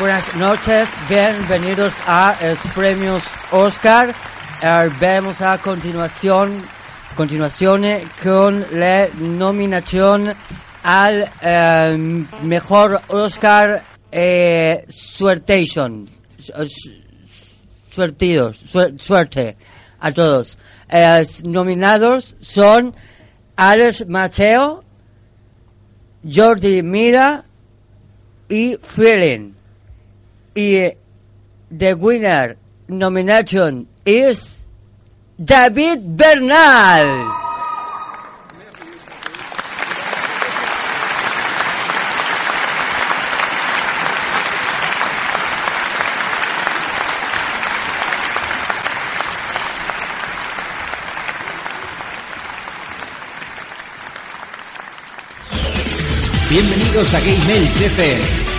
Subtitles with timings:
[0.00, 4.12] Buenas noches, bienvenidos a los premios Oscar.
[4.60, 6.62] Eh, vemos a continuación,
[7.14, 7.84] continuación
[8.20, 10.34] con la nominación
[10.82, 16.06] al eh, mejor Oscar eh, Suertation.
[16.38, 16.98] Su-
[17.88, 19.56] Suertidos, suer- suerte
[20.00, 20.58] a todos.
[20.88, 22.96] Eh, nominados son
[23.54, 24.82] Alex Mateo,
[26.28, 27.44] Jordi Mira
[28.48, 29.52] y Feeling.
[30.58, 30.96] Y eh,
[31.70, 32.56] the winner
[32.88, 34.66] nomination is
[35.38, 37.30] David Bernal.
[56.50, 58.57] Bienvenidos a Game Elch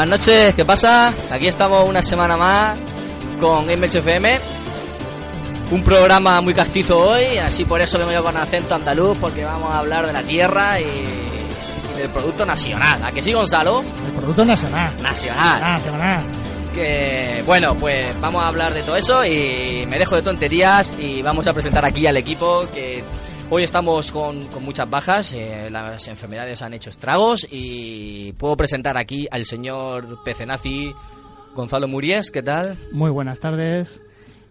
[0.00, 1.12] Buenas noches, ¿qué pasa?
[1.30, 2.78] Aquí estamos una semana más
[3.38, 4.40] con Game Elch FM.
[5.72, 9.70] Un programa muy castizo hoy, así por eso vengo yo con acento andaluz, porque vamos
[9.70, 13.04] a hablar de la tierra y, y del producto nacional.
[13.04, 13.84] ¿A que sí, Gonzalo?
[14.06, 14.90] El producto nacional.
[15.02, 15.60] Nacional.
[15.62, 16.24] Ah, semanal.
[16.74, 21.20] Que, bueno, pues vamos a hablar de todo eso y me dejo de tonterías y
[21.20, 23.04] vamos a presentar aquí al equipo que
[23.50, 28.96] hoy estamos con, con muchas bajas, eh, las enfermedades han hecho estragos y puedo presentar
[28.96, 30.92] aquí al señor Pecenazi
[31.54, 32.78] Gonzalo Muries, ¿qué tal?
[32.92, 34.00] Muy buenas tardes.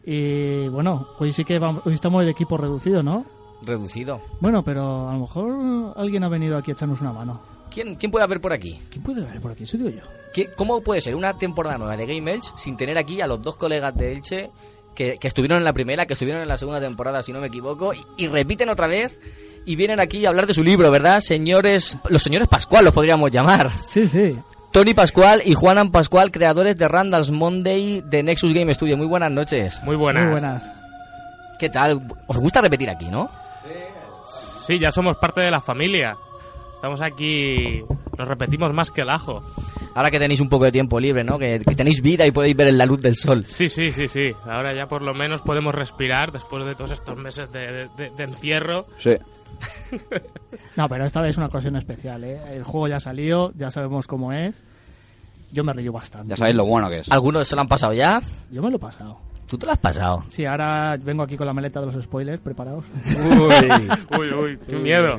[0.06, 3.26] Y bueno, hoy sí que vamos, hoy estamos el equipo reducido, ¿no?
[3.62, 4.22] Reducido.
[4.40, 7.42] Bueno, pero a lo mejor alguien ha venido aquí a echarnos una mano.
[7.70, 8.80] ¿Quién, quién puede haber por aquí?
[8.90, 9.66] ¿Quién puede haber por aquí?
[9.66, 10.04] Soy digo yo.
[10.34, 13.42] ¿Qué- ¿Cómo puede ser una temporada nueva de Game Elch sin tener aquí a los
[13.42, 14.52] dos colegas de Elche
[15.00, 17.48] que, que estuvieron en la primera, que estuvieron en la segunda temporada, si no me
[17.48, 19.18] equivoco, y, y repiten otra vez
[19.64, 21.22] y vienen aquí a hablar de su libro, ¿verdad?
[21.22, 23.72] Señores, los señores Pascual los podríamos llamar.
[23.82, 24.38] Sí, sí.
[24.74, 28.98] Tony Pascual y Juanan Pascual, creadores de Randall's Monday de Nexus Game Studio.
[28.98, 29.82] Muy buenas noches.
[29.84, 30.24] Muy buenas.
[30.26, 30.64] Muy buenas.
[31.58, 32.06] ¿Qué tal?
[32.28, 33.32] ¿Os gusta repetir aquí, no?
[34.68, 36.18] Sí, ya somos parte de la familia.
[36.80, 37.84] Estamos aquí,
[38.18, 39.42] nos repetimos más que el ajo.
[39.96, 41.38] Ahora que tenéis un poco de tiempo libre, ¿no?
[41.38, 43.46] Que, que tenéis vida y podéis ver la luz del sol.
[43.46, 44.32] Sí, sí, sí, sí.
[44.46, 48.24] Ahora ya por lo menos podemos respirar después de todos estos meses de, de- de
[48.24, 48.86] encierro.
[49.00, 49.12] Sí.
[50.78, 52.40] No, pero esta vez es una ocasión especial, ¿eh?
[52.54, 54.64] El juego ya salió, ya sabemos cómo es.
[55.52, 56.30] Yo me río bastante.
[56.30, 57.12] Ya sabéis lo bueno que es.
[57.12, 58.22] ¿Algunos se lo han pasado ya?
[58.52, 59.18] Yo me lo he pasado.
[59.48, 60.24] ¿Tú te lo has pasado?
[60.30, 62.86] Sí, ahora vengo aquí con la maleta de los spoilers preparados.
[64.18, 65.18] Uy, uy, qué miedo.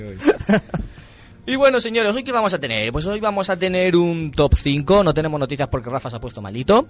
[1.47, 2.93] Y bueno, señores, ¿hoy qué vamos a tener?
[2.93, 5.03] Pues hoy vamos a tener un top 5.
[5.03, 6.87] No tenemos noticias porque Rafa se ha puesto malito.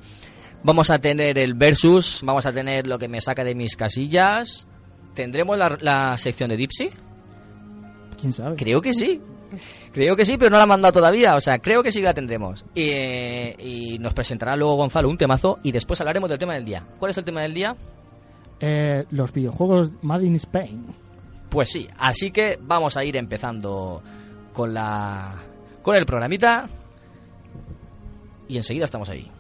[0.63, 2.21] Vamos a tener el versus.
[2.25, 4.69] Vamos a tener lo que me saca de mis casillas.
[5.15, 6.91] ¿Tendremos la, la sección de Dipsy?
[8.21, 8.57] ¿Quién sabe?
[8.57, 9.21] Creo que sí.
[9.93, 11.37] Creo que sí, pero no la han mandado todavía.
[11.37, 12.65] O sea, creo que sí la tendremos.
[12.75, 16.65] Y, eh, y nos presentará luego Gonzalo un temazo y después hablaremos del tema del
[16.65, 16.87] día.
[16.99, 17.77] ¿Cuál es el tema del día?
[18.61, 20.85] Eh, los videojuegos Made in Spain.
[21.49, 24.03] Pues sí, así que vamos a ir empezando
[24.61, 25.37] con la
[25.81, 26.69] con el programita
[28.47, 29.33] y enseguida estamos ahí.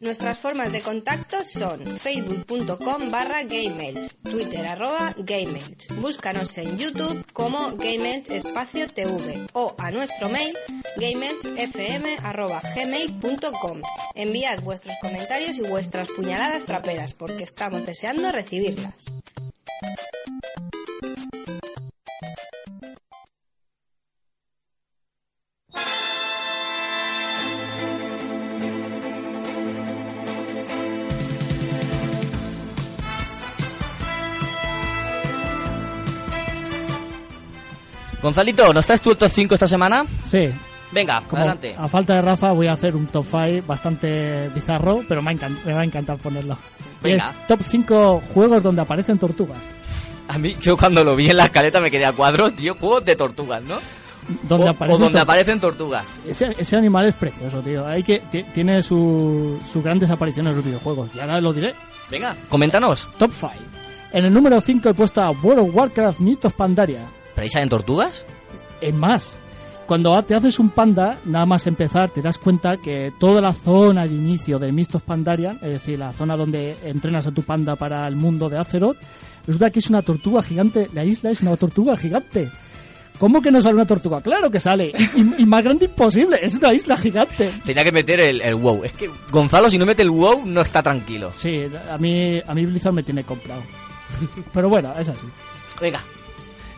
[0.00, 5.14] Nuestras formas de contacto son facebook.com barra GameElch, twitter arroba.
[6.00, 10.56] Búscanos en YouTube como GameElch espacio TV o a nuestro mail
[10.96, 13.82] gameelchfm arroba gmail.com.
[14.14, 19.12] Enviad vuestros comentarios y vuestras puñaladas traperas porque estamos deseando recibirlas.
[38.22, 40.04] Gonzalito, ¿nos traes tú el top 5 esta semana?
[40.26, 40.50] Sí,
[40.92, 41.74] Venga, como adelante.
[41.78, 45.80] a falta de Rafa voy a hacer un top 5 bastante bizarro, pero me, va
[45.80, 46.56] a encantar ponerlo.
[47.02, 47.30] Venga.
[47.40, 49.70] es top 5 juegos donde aparecen tortugas.
[50.28, 53.04] A mí, yo cuando lo vi en la escaleta me quedé a cuadros, tío, juegos
[53.04, 53.76] de tortugas, ¿no?
[54.42, 56.04] Donde o, donde aparecen tortugas.
[56.26, 57.84] Ese, ese animal es precioso, tío.
[57.86, 61.10] Hay que, ti- tiene su- sus grandes apariciones en los videojuegos.
[61.14, 61.74] Y ahora lo diré.
[62.10, 63.08] Venga, coméntanos.
[63.18, 63.52] Top 5.
[64.12, 67.00] En el número 5 he puesto a World of Warcraft Mist of Pandaria.
[67.40, 68.26] ¿Pero ahí salen tortugas?
[68.82, 69.40] Es más,
[69.86, 74.06] cuando te haces un panda, nada más empezar, te das cuenta que toda la zona
[74.06, 77.76] de inicio de Mist of Pandaria, es decir, la zona donde entrenas a tu panda
[77.76, 78.98] para el mundo de Azeroth,
[79.46, 80.90] resulta que es una tortuga gigante.
[80.92, 82.50] La isla es una tortuga gigante.
[83.18, 84.20] ¿Cómo que no sale una tortuga?
[84.20, 84.92] Claro que sale.
[85.16, 86.38] Y más grande imposible.
[86.42, 87.50] Es una isla gigante.
[87.64, 88.84] Tenía que meter el, el WoW.
[88.84, 91.32] Es que Gonzalo, si no mete el WoW, no está tranquilo.
[91.32, 93.62] Sí, a mí, a mí Blizzard me tiene comprado.
[94.52, 95.26] Pero bueno, es así.
[95.80, 96.04] Venga,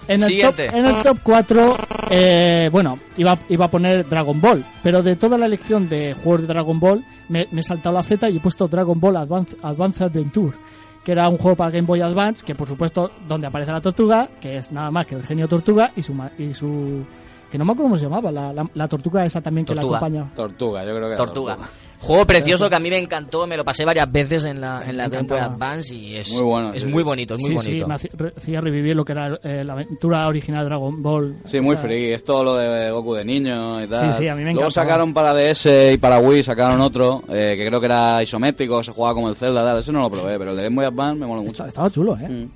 [0.08, 1.76] En el, top, en el top 4,
[2.10, 6.42] eh, bueno, iba, iba a poner Dragon Ball, pero de toda la elección de juegos
[6.42, 9.56] de Dragon Ball, me, me he saltado la Z y he puesto Dragon Ball Advance,
[9.62, 10.56] Advance Adventure,
[11.04, 14.28] que era un juego para Game Boy Advance, que por supuesto, donde aparece la tortuga,
[14.40, 17.04] que es nada más que el genio tortuga, y su, ma- y su
[17.50, 19.82] que no me acuerdo cómo se llamaba, la, la, la tortuga esa también que la
[19.98, 20.32] acompaña.
[20.34, 21.58] Tortuga, yo creo que era tortuga.
[22.02, 24.96] Juego precioso que a mí me encantó, me lo pasé varias veces en la, en
[24.96, 25.38] la Me Game Boy.
[25.38, 27.84] Advance y es Muy bueno, es sí, muy bonito, es muy sí, bonito.
[27.84, 31.00] sí, me hacía re- hacía revivir lo que era eh, la aventura original de Dragon
[31.00, 31.36] Ball.
[31.44, 32.12] Sí, muy free.
[32.12, 34.12] Es todo lo de Goku de niño y tal.
[34.12, 34.84] Sí, sí, a mí me Luego encantaba.
[34.86, 38.90] sacaron para DS y para Wii, sacaron otro, eh, que creo que era isométrico, se
[38.90, 39.78] jugaba como el Zelda, tal.
[39.78, 41.52] Ese no lo probé, pero el de Game Boy Advance me mola mucho.
[41.52, 42.28] Está- estaba chulo, ¿eh?
[42.28, 42.48] Mm.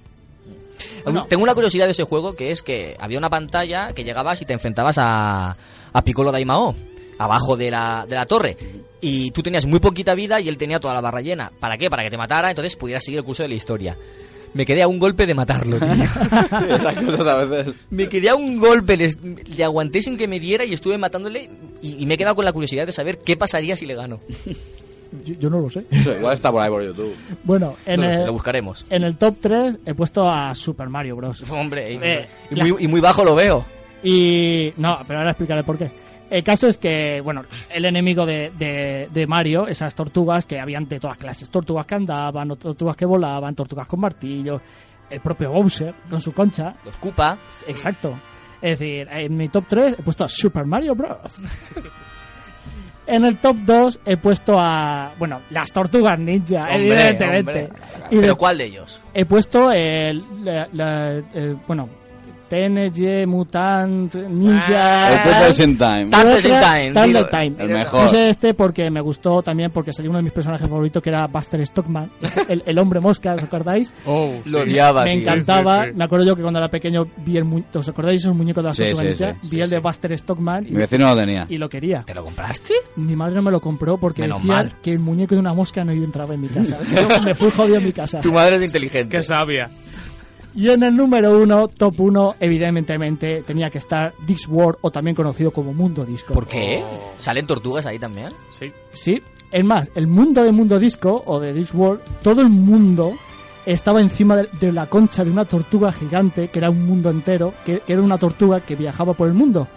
[1.29, 4.45] Tengo una curiosidad de ese juego que es que había una pantalla que llegabas y
[4.45, 5.57] te enfrentabas a,
[5.93, 6.75] a Piccolo Daimao
[7.19, 8.57] abajo de la, de la torre
[9.01, 11.51] y tú tenías muy poquita vida y él tenía toda la barra llena.
[11.61, 11.89] ¿Para qué?
[11.91, 13.97] Para que te matara, entonces pudieras seguir el curso de la historia.
[14.55, 15.89] Me quedé a un golpe de matarlo, tío.
[17.91, 21.51] Me quedé a un golpe, les- le aguanté sin que me diera y estuve matándole
[21.83, 24.21] y, y me he quedado con la curiosidad de saber qué pasaría si le gano.
[25.25, 25.85] Yo, yo no lo sé.
[25.91, 27.15] Eso igual está por ahí por YouTube.
[27.45, 28.87] Bueno, en, No lo sé, el, lo buscaremos.
[28.91, 31.45] en el top 3 he puesto a Super Mario Bros.
[31.51, 33.65] Hombre, y, Eh, y la- muy, y muy bajo lo veo.
[34.03, 35.91] Y no, pero ahora explicaré por qué.
[36.29, 40.89] El caso es que, bueno, el enemigo de, de, de Mario, esas tortugas que habían
[40.89, 44.61] de todas clases, tortugas que andaban, tortugas que volaban, tortugas con martillo,
[45.09, 47.39] el propio Bowser con su concha, Los Koopa.
[47.69, 48.19] exacto.
[48.61, 51.37] Es decir, en mi top 3 he puesto a Super Mario Bros.
[53.07, 57.65] en el top 2 he puesto a, bueno, las tortugas ninja, Hombre, evidentemente.
[57.67, 57.71] hombre.
[58.11, 59.01] Y de- ¿Pero cuál de ellos?
[59.15, 60.25] he puesto el-
[61.69, 61.89] bueno,
[62.49, 65.13] TNG, Mutant, Ninja.
[65.13, 66.07] El Turtles in Time.
[66.11, 67.55] Turtles in Time, Turtles Time.
[67.59, 68.03] El mejor.
[68.03, 71.27] Puse este porque me gustó también porque salió uno de mis personajes favoritos que era
[71.27, 72.11] Buster Stockman,
[72.49, 73.93] el, el hombre mosca, ¿os acordáis?
[74.07, 74.71] Oh, Lo sí.
[74.71, 75.23] odiaba, me tío.
[75.23, 75.85] encantaba.
[75.85, 75.97] sí, sí.
[75.97, 78.93] Me acuerdo yo que cuando era pequeño vi el mu- ¿os acordáis esos muñecos de
[78.95, 79.33] ninja?
[79.33, 79.79] sí, vi sí, el de.
[79.79, 81.47] Buster Stockman Mi y, vecino lo tenía.
[81.49, 82.03] y lo quería.
[82.05, 82.73] ¿Te lo compraste?
[82.97, 84.73] Mi madre no me lo compró porque Menos decía mal.
[84.83, 86.79] que el muñeco de una mosca no entraba en mi casa.
[86.95, 88.21] Yo me fui jodido en mi casa.
[88.21, 89.17] Tu madre es inteligente.
[89.17, 89.71] Qué sabia.
[90.57, 95.51] Y en el número uno, top 1, evidentemente tenía que estar Discworld o también conocido
[95.51, 96.33] como Mundo Disco.
[96.33, 96.83] ¿Por qué?
[96.83, 97.13] Oh.
[97.21, 98.33] ¿Salen tortugas ahí también?
[98.59, 98.73] Sí.
[98.91, 103.19] Sí, es más, el mundo de Mundo Disco o de Discworld, todo el mundo
[103.67, 107.81] estaba encima de, la concha de una tortuga gigante, que era un mundo entero, que,
[107.81, 109.69] que era una tortuga que viajaba por el mundo.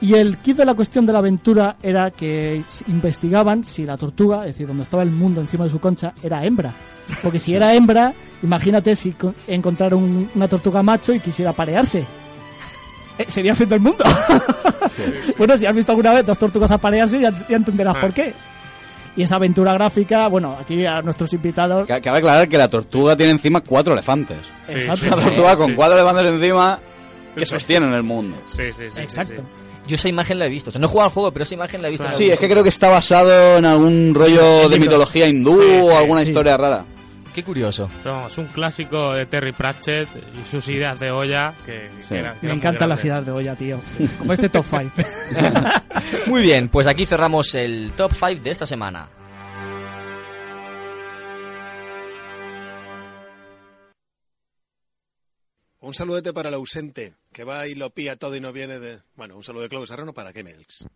[0.00, 4.40] Y el kit de la cuestión de la aventura era que investigaban si la tortuga,
[4.40, 6.74] es decir, donde estaba el mundo encima de su concha, era hembra.
[7.22, 12.04] Porque si era hembra, imagínate si co- encontrara un- una tortuga macho y quisiera parearse.
[13.18, 14.04] Eh, sería fin del mundo.
[15.38, 18.00] bueno, si has visto alguna vez dos tortugas aparearse, ya, ya entenderás Ah.
[18.00, 18.32] por qué.
[19.16, 21.88] Y esa aventura gráfica, bueno, aquí a nuestros invitados.
[21.88, 24.38] Ca- Cabe aclarar que la tortuga tiene encima cuatro elefantes.
[24.66, 25.06] Sí, Exacto.
[25.06, 25.74] Una sí, tortuga con sí.
[25.74, 26.78] cuatro elefantes encima
[27.36, 28.36] que sostienen el mundo.
[28.46, 29.42] Sí, sí, sí, Exacto.
[29.42, 29.62] sí.
[29.88, 30.68] Yo esa imagen la he visto.
[30.68, 32.04] O sea, no he jugado al juego, pero esa imagen la he visto.
[32.04, 32.18] Claro.
[32.18, 36.20] Sí, es que creo que está basado en algún rollo de mitología hindú o alguna
[36.22, 36.28] sí.
[36.28, 36.84] historia rara.
[37.38, 37.88] Qué curioso.
[38.02, 42.08] Pero vamos, un clásico de Terry Pratchett y sus ideas de olla que, Sí.
[42.08, 43.80] que eran- que Me encantan las ideas de olla, tío.
[44.18, 44.92] Como este top 5.
[46.26, 49.08] Muy bien, pues aquí cerramos el top 5 de esta semana.
[55.80, 59.00] Un saludete para el ausente, que va y lo pilla todo y no viene de...
[59.14, 60.86] Bueno, un saludo de Clovis Serrano para Kemelx.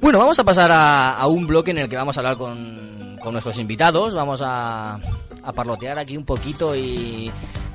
[0.00, 3.16] Bueno, vamos a pasar a, a un bloque en el que vamos a hablar con,
[3.22, 4.14] con nuestros invitados.
[4.14, 4.98] Vamos a,
[5.42, 7.30] a parlotear aquí un poquito y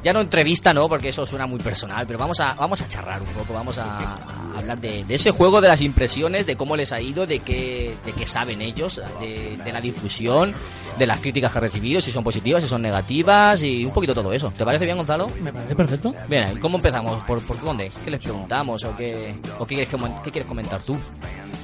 [0.06, 0.88] ya no entrevista, ¿no?
[0.88, 4.14] Porque eso suena muy personal, pero vamos a, vamos a charlar un poco, vamos a,
[4.54, 7.40] a hablar de, de ese juego, de las impresiones, de cómo les ha ido, de
[7.40, 10.54] qué, de qué saben ellos, de, de la difusión,
[10.96, 14.14] de las críticas que ha recibido, si son positivas, si son negativas y un poquito
[14.14, 14.54] todo eso.
[14.56, 15.28] ¿Te parece bien, Gonzalo?
[15.42, 16.14] Me parece perfecto.
[16.30, 17.24] Bien, ¿y cómo empezamos?
[17.24, 17.92] ¿Por, por dónde?
[18.04, 19.90] ¿Qué les preguntamos o qué, o qué, quieres,
[20.24, 20.96] qué quieres comentar tú?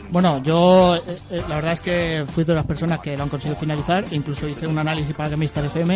[0.09, 3.29] Bueno, yo eh, eh, la verdad es que fui de las personas que lo han
[3.29, 5.90] conseguido finalizar, incluso hice un análisis para Gamista FM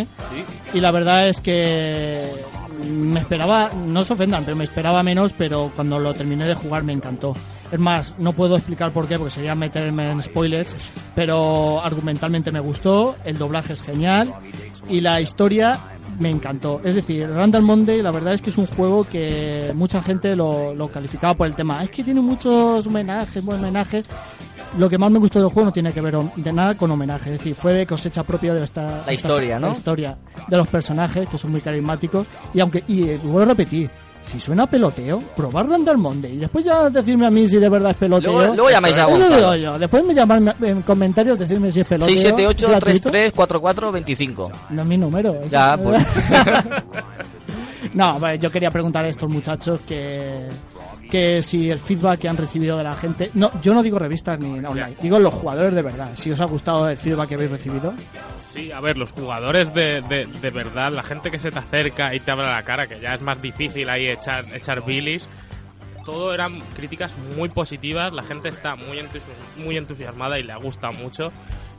[0.73, 2.23] y la verdad es que
[2.89, 6.83] me esperaba, no se ofendan, pero me esperaba menos, pero cuando lo terminé de jugar
[6.83, 7.35] me encantó.
[7.71, 10.75] Es más, no puedo explicar por qué, porque sería meterme en spoilers,
[11.15, 14.33] pero argumentalmente me gustó, el doblaje es genial
[14.87, 15.79] y la historia
[16.19, 16.81] me encantó.
[16.83, 20.73] Es decir, Randall Monday la verdad es que es un juego que mucha gente lo,
[20.73, 21.83] lo calificaba por el tema.
[21.83, 24.05] Es que tiene muchos homenajes, buenos homenajes.
[24.77, 27.31] Lo que más me gustó del juego no tiene que ver de nada con homenaje,
[27.31, 29.67] es decir, fue de cosecha propia de esta La historia, ¿no?
[29.67, 30.17] La historia
[30.47, 33.89] de los personajes que son muy carismáticos y aunque y eh, vuelvo a repetir,
[34.21, 37.69] si suena a peloteo, probar Randall Monday y después ya decirme a mí si de
[37.69, 38.33] verdad es peloteo.
[38.33, 39.35] Luego- luego llamáis a Eso Gonzalo.
[39.37, 39.79] digo yo.
[39.79, 42.15] Después me llaman en comentarios decirme si es peloteo.
[42.69, 43.09] gratuito.
[43.11, 44.51] 678-3344-25.
[44.71, 45.35] No es mi número.
[45.43, 46.03] es- Ya, pues.
[47.93, 50.47] no, vale, yo quería preguntar a estos muchachos que,
[51.09, 53.29] que si el feedback que han recibido de la gente.
[53.33, 56.11] No, yo no digo revistas ni online, digo los jugadores de verdad.
[56.15, 57.93] Si os ha gustado el feedback que habéis recibido.
[58.49, 62.15] Sí, a ver, los jugadores de, de, de verdad, la gente que se te acerca
[62.15, 65.27] y te habla la cara, que ya es más difícil ahí echar, echar bilis,
[66.05, 70.91] todo eran críticas muy positivas, la gente está muy, entusi- muy entusiasmada y le gusta
[70.91, 71.31] mucho.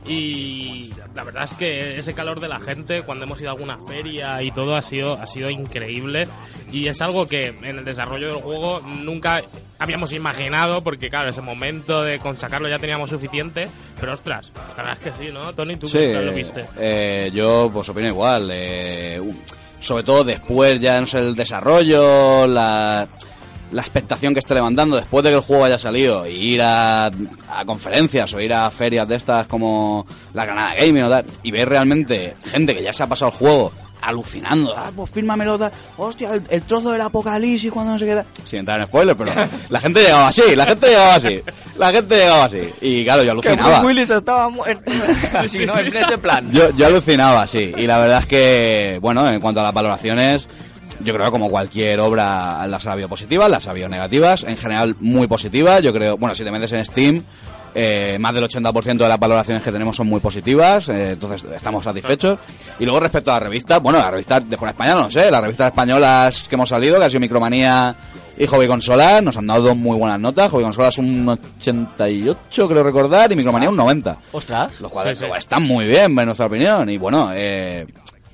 [0.07, 3.77] Y la verdad es que ese calor de la gente cuando hemos ido a alguna
[3.79, 6.27] feria y todo ha sido, ha sido increíble.
[6.71, 9.41] Y es algo que en el desarrollo del juego nunca
[9.79, 13.67] habíamos imaginado, porque claro, ese momento de con sacarlo ya teníamos suficiente.
[13.99, 15.53] Pero ostras, la verdad es que sí, ¿no?
[15.53, 16.65] Tony, tú Sí, qué lo viste.
[16.77, 18.49] eh, yo pues opino igual.
[18.51, 19.21] eh,
[19.79, 23.07] sobre todo después ya no sé el desarrollo, la,
[23.71, 27.07] la expectación que esté levantando después de que el juego haya salido y ir a,
[27.07, 31.51] a conferencias o ir a ferias de estas como la Granada Gaming o tal, y
[31.51, 33.71] ver realmente gente que ya se ha pasado el juego
[34.01, 38.25] alucinando, ah, pues fírmamelo, tal, hostia, el, el trozo del apocalipsis cuando no se queda,
[38.47, 39.31] sin entrar en spoiler, pero
[39.69, 41.41] la gente llegaba así, la gente llegaba así,
[41.77, 43.81] la gente llegaba así, y claro, yo alucinaba.
[43.81, 44.91] Willis estaba muerto.
[45.47, 45.77] sí, ¿no?
[45.79, 46.49] En ese plan.
[46.51, 47.73] Yo, yo alucinaba, sí.
[47.75, 50.47] Y la verdad es que, bueno, en cuanto a las valoraciones,
[51.01, 54.43] yo creo que como cualquier obra las ha habido positivas, las ha habido negativas.
[54.43, 55.81] En general, muy positivas.
[55.81, 57.23] Yo creo, bueno, si te metes en Steam,
[57.75, 60.89] eh, más del 80% de las valoraciones que tenemos son muy positivas.
[60.89, 62.39] eh, entonces, estamos satisfechos.
[62.79, 65.41] Y luego, respecto a la revista, bueno, la revista de fuera española, no sé, las
[65.41, 67.95] revistas españolas que hemos salido, que ha sido Micromanía
[68.39, 70.49] y Hobby Consola, nos han dado dos muy buenas notas.
[70.51, 74.81] Hobby Consola es un 88, creo recordar, y Micromanía un 90 Ostras.
[74.81, 75.31] los cuales Sí, sí.
[75.37, 76.89] están muy bien, en nuestra opinión.
[76.89, 77.85] Y bueno, eh,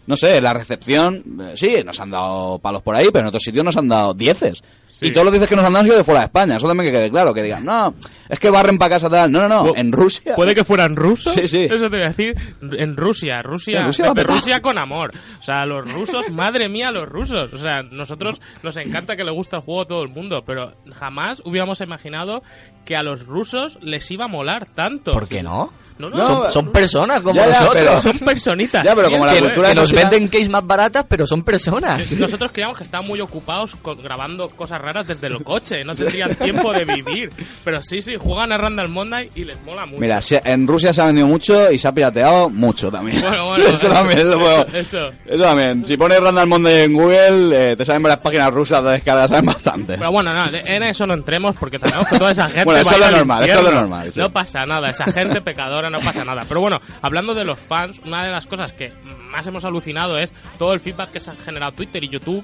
[0.05, 3.43] no sé, la recepción, eh, sí, nos han dado palos por ahí, pero en otros
[3.43, 4.63] sitios nos han dado dieces.
[4.91, 5.07] Sí.
[5.07, 6.57] Y todos los dieces que nos han dado han sido de fuera de España.
[6.57, 7.93] Eso también que quede claro, que digan, no,
[8.29, 9.31] es que barren para casa tal.
[9.31, 10.35] No, no, no, en Rusia.
[10.35, 11.33] ¿Puede que fueran rusos?
[11.33, 11.63] Sí, sí.
[11.65, 12.35] Eso te voy a decir.
[12.77, 13.81] En Rusia, Rusia.
[13.81, 15.11] En Rusia Pepe, con amor.
[15.39, 17.51] O sea, los rusos, madre mía, los rusos.
[17.53, 20.73] O sea, nosotros nos encanta que le gusta el juego a todo el mundo, pero
[20.93, 22.43] jamás hubiéramos imaginado
[22.85, 25.11] que a los rusos les iba a molar tanto.
[25.13, 25.71] ¿Por qué no?
[25.99, 27.75] No, no, No, son, son personas como Ya, ya, nosotros.
[27.83, 28.83] pero- son personitas.
[28.83, 32.11] Ya, pero como la que, cultura que nos venden case más baratas, pero son personas.
[32.13, 36.33] Nosotros creíamos que estaban muy ocupados con- grabando cosas raras desde el coche, no tendrían
[36.35, 37.31] tiempo de vivir.
[37.63, 40.01] Pero sí, sí, juegan a Randall Monday y les mola mucho.
[40.01, 43.21] Mira, en Rusia se ha vendido mucho y se ha pirateado mucho también.
[43.21, 45.11] Bueno, bueno, eso también, eso, eso, eso.
[45.25, 45.85] eso también.
[45.85, 49.45] Si pones Randall Monday en Google, eh, te salen varias páginas rusas de descarga, saben
[49.45, 49.97] bastante.
[49.97, 52.91] Pero bueno, no, en eso no entremos porque sabemos que toda esa gente Bueno, eso
[52.91, 54.19] es lo al normal, eso es lo normal, sí.
[54.19, 56.43] No pasa nada, esa gente pecadora no pasa nada.
[56.47, 58.91] Pero bueno, hablando de los fans, una de las cosas que
[59.31, 62.43] más hemos alucinado es todo el feedback que se ha generado Twitter y YouTube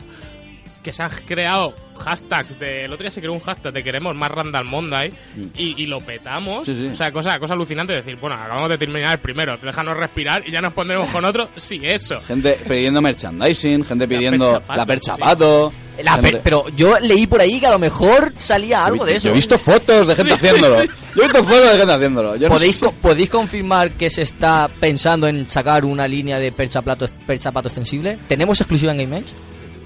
[0.83, 4.15] que se han creado hashtags de el otro día se creó un hashtag de queremos
[4.15, 5.12] más Randall Monday
[5.57, 6.88] y, y lo petamos Sí, sí.
[6.88, 10.51] o sea cosa cosa alucinante decir bueno acabamos de terminar el primero déjanos respirar y
[10.53, 14.86] ya nos pondremos con otro sí eso Gente pidiendo merchandising, gente pidiendo percha pato, la
[14.86, 15.74] percha pato.
[16.01, 19.17] La gente- pe- pero yo leí por ahí que a lo mejor salía algo de
[19.17, 19.27] eso.
[19.27, 20.79] Yo he visto fotos de gente haciéndolo.
[20.81, 20.88] sí.
[21.13, 22.36] Yo he visto fotos de gente haciéndolo.
[22.38, 26.39] Yo no ¿Podéis, sé- co- ¿Podéis confirmar que se está pensando en sacar una línea
[26.39, 28.17] de percha, plato, percha pato extensible?
[28.29, 29.33] ¿Tenemos exclusiva en Game Edge?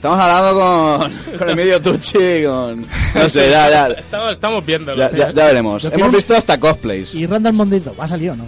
[0.03, 2.81] Estamos hablando con, con Emilio Tucci, con...
[3.15, 5.81] No sé, ya, ya, estamos, estamos viéndolo ya, ya- ya veremos.
[5.81, 7.15] Yo Hemos quiero- visto hasta cosplays.
[7.15, 8.45] ¿Y Randall Monday 2 va a salir o no?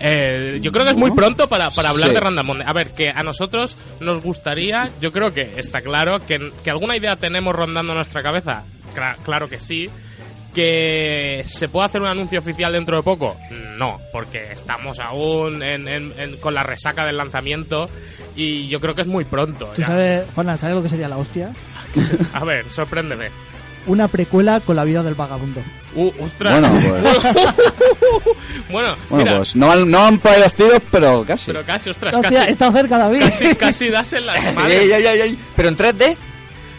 [0.00, 2.14] Eh, yo creo que es muy pronto para, para hablar Sí.
[2.14, 2.66] de Random Monday.
[2.68, 6.94] A ver, que a nosotros nos gustaría, yo creo que está claro, que, que alguna
[6.94, 8.64] idea tenemos rondando nuestra cabeza.
[8.94, 9.88] Cla- claro que sí.
[10.58, 13.36] ¿Que se puede hacer un anuncio oficial dentro de poco?
[13.76, 17.88] No, porque estamos aún en- en- en- con la resaca del lanzamiento
[18.34, 19.66] y yo creo que es muy pronto.
[19.76, 19.86] ¿Tú ya.
[19.86, 21.50] sabes, Juan, ¿sabes lo que sería la hostia?
[22.32, 23.28] A ver, sorpréndeme.
[23.86, 25.60] Una precuela con la vida del vagabundo.
[25.94, 26.60] Uh, ostras.
[26.60, 27.44] Bueno, pues,
[28.68, 31.46] Bueno, bueno, mira, pues no, van- no por ahí los tiros, pero casi.
[31.46, 33.20] pero casi, ostras, casi, está cerca, David.
[33.24, 34.80] casi, casi das en las Ey, madres.
[34.80, 35.38] ey, ey, ey.
[35.54, 36.16] Pero en 3D.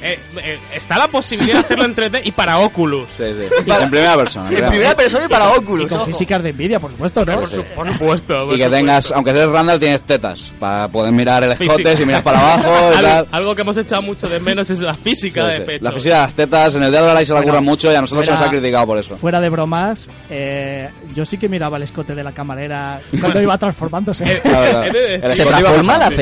[0.01, 3.09] Eh, eh, está la posibilidad de hacerlo en 3D y para Oculus.
[3.17, 3.71] Sí, sí.
[3.71, 4.45] En primera persona.
[4.45, 5.87] en primera primera persona y para Y Oculus.
[5.87, 6.05] con ojo.
[6.05, 7.39] físicas de envidia, por supuesto, ¿no?
[7.39, 8.33] Por, su- por supuesto.
[8.45, 8.69] por Y que supuesto.
[8.75, 11.97] tengas, aunque seas Randall, tienes tetas para poder mirar el escote Física.
[11.97, 13.27] si miras para abajo y Algo, tal.
[13.31, 15.63] algo que hemos echado mucho de menos es la física Sí, de sí.
[15.65, 15.83] pecho.
[15.83, 17.91] La física de las tetas en el dedo de la se la Bueno, curran mucho
[17.91, 19.17] y a nosotros se nos fuera- ha criticado por eso.
[19.17, 23.57] Fuera de bromas, eh, yo sí que miraba el escote de la camarera cuando iba
[23.57, 24.23] transformándose.
[24.23, 26.15] Eh, El ¿Se transforma la bajando.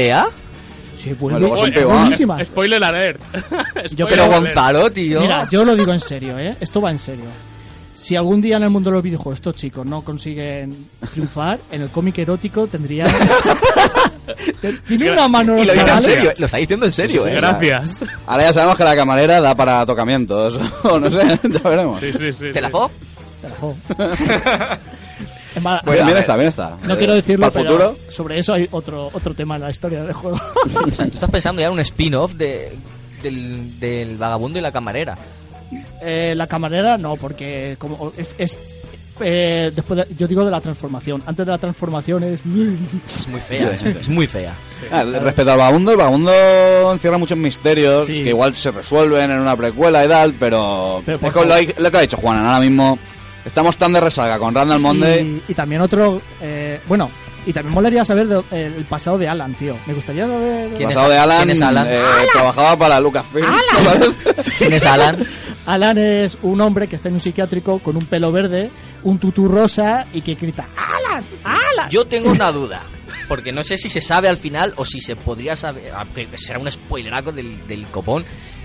[1.15, 1.15] Fea?
[1.15, 1.75] Sí, Bueno, vuelve.
[1.75, 1.99] luego va.
[2.01, 2.45] buenísima.
[2.45, 3.21] Spoiler alert.
[3.95, 4.43] Yo Pero alert.
[4.43, 5.19] Gonzalo, tío.
[5.21, 6.55] Mira, yo lo digo en serio, ¿eh?
[6.59, 7.25] Esto va en serio.
[7.93, 10.75] Si algún día en el mundo de los videojuegos estos chicos no consiguen
[11.11, 13.09] triunfar, en el cómic erótico tendrían...
[14.87, 16.05] Tiene una mano Y los lo dice en chavales.
[16.13, 16.31] serio.
[16.39, 17.33] Lo está diciendo en serio, eh.
[17.35, 17.97] Gracias.
[18.27, 20.59] Ahora ya sabemos que la camarera da para tocamientos.
[20.83, 21.99] o no sé, ya veremos.
[21.99, 22.51] Sí, sí, sí.
[22.53, 22.73] ¿Te la sí.
[22.73, 22.91] fo?
[25.63, 25.93] La jodo.
[25.93, 26.77] Es más, Bien, está, bien está.
[26.83, 28.11] no Eh, quiero decirlo, para el pero futuro.
[28.11, 30.37] sobre eso hay otro otro tema en la historia del juego.
[30.87, 32.71] O sea, tú estás pensando ya en un spin-off de,
[33.23, 35.17] del, del vagabundo y la camarera.
[36.01, 38.55] Eh, la camarera no, porque como es, es,
[39.19, 41.21] eh, después de- yo digo de la transformación.
[41.25, 42.45] Antes de la transformación es Es
[43.27, 44.53] muy fea, es, es muy fea.
[44.91, 48.23] Ah, respecto al vagabundo, el vagabundo encierra muchos misterios Sí.
[48.23, 51.91] que igual se resuelven en una precuela y tal, pero, Pero, es como lo, lo
[51.91, 52.97] que ha dicho Juan, ahora mismo
[53.47, 55.41] estamos tan de resaca con Randall Monday.
[55.47, 57.09] y, y también otro eh, bueno
[57.45, 59.77] y también molaría saber de- el pasado de Alan, tío.
[59.85, 61.37] Me gustaría saber ¿Quién es pasado de Alan?
[61.37, 61.87] Alan, ¿Quién es Alan?
[61.89, 62.01] eh,
[62.33, 63.45] trabajaba para Lucasfilm.
[64.57, 65.25] ¿Quién es Alan?
[65.65, 68.69] Alan es un hombre que está en un psiquiátrico con un pelo verde,
[69.03, 71.23] un tutú rosa y que grita ¡Alan!
[71.45, 71.89] ¡Alan!
[71.89, 72.81] Yo tengo una duda.
[73.29, 75.91] Porque no sé si se sabe al final o si se podría saber.
[76.35, 78.23] Será un spoileraco del, del copón.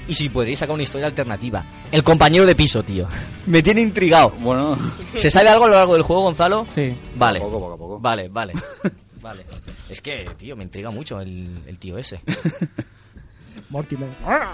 [0.08, 1.64] Y si podréis sacar una historia alternativa.
[1.90, 3.06] El compañero de piso, tío.
[3.46, 4.30] Me tiene intrigado.
[4.40, 4.76] bueno,
[5.16, 6.66] ¿Se sabe algo a lo largo del juego, Gonzalo?
[6.68, 6.94] Sí.
[7.16, 7.40] Vale.
[7.40, 8.00] poco, poco a poco.
[8.00, 8.54] Vale, vale.
[9.22, 9.44] Vale.
[9.88, 12.20] Es que, tío, me intriga mucho el, el tío ese.
[13.70, 14.08] Mortimer.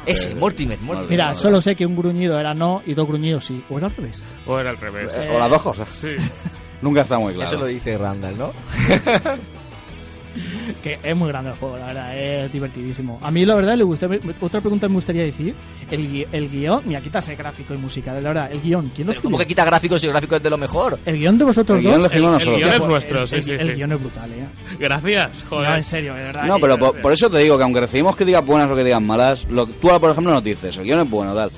[0.04, 1.08] Ese, Mortimer, Mortimer.
[1.10, 3.64] Mira, solo sé que un gruñido era no y dos gruñidos sí.
[3.70, 4.22] O era al revés.
[4.46, 5.10] O era al revés.
[5.16, 5.88] Eh, o las dos cosas.
[5.88, 6.08] Sí.
[6.82, 7.48] Nunca está muy claro.
[7.48, 8.52] Eso lo dice Randall, ¿no?
[10.82, 13.18] Que es muy grande el juego, la verdad, es divertidísimo.
[13.22, 14.08] A mí, la verdad, le gusta,
[14.40, 15.54] otra pregunta me gustaría decir:
[15.90, 19.06] el, gui- el guion, mira, quítase gráfico y música, de la verdad, el guion, ¿quién
[19.08, 20.98] lo Pero ¿Cómo que quita gráficos y el gráfico es de lo mejor?
[21.04, 22.06] El guion de vosotros El guion lo dos.
[22.12, 22.58] escribimos el nosotros.
[22.70, 24.46] guion es nuestro, el, sí, el- sí, el guion es brutal, eh.
[24.78, 25.68] Gracias, joder.
[25.70, 26.44] No, en serio, de verdad.
[26.44, 29.44] No, pero por, por eso te digo que aunque recibimos críticas buenas o críticas malas,
[29.50, 31.50] lo, tú por ejemplo, nos dices, el guion es bueno, tal.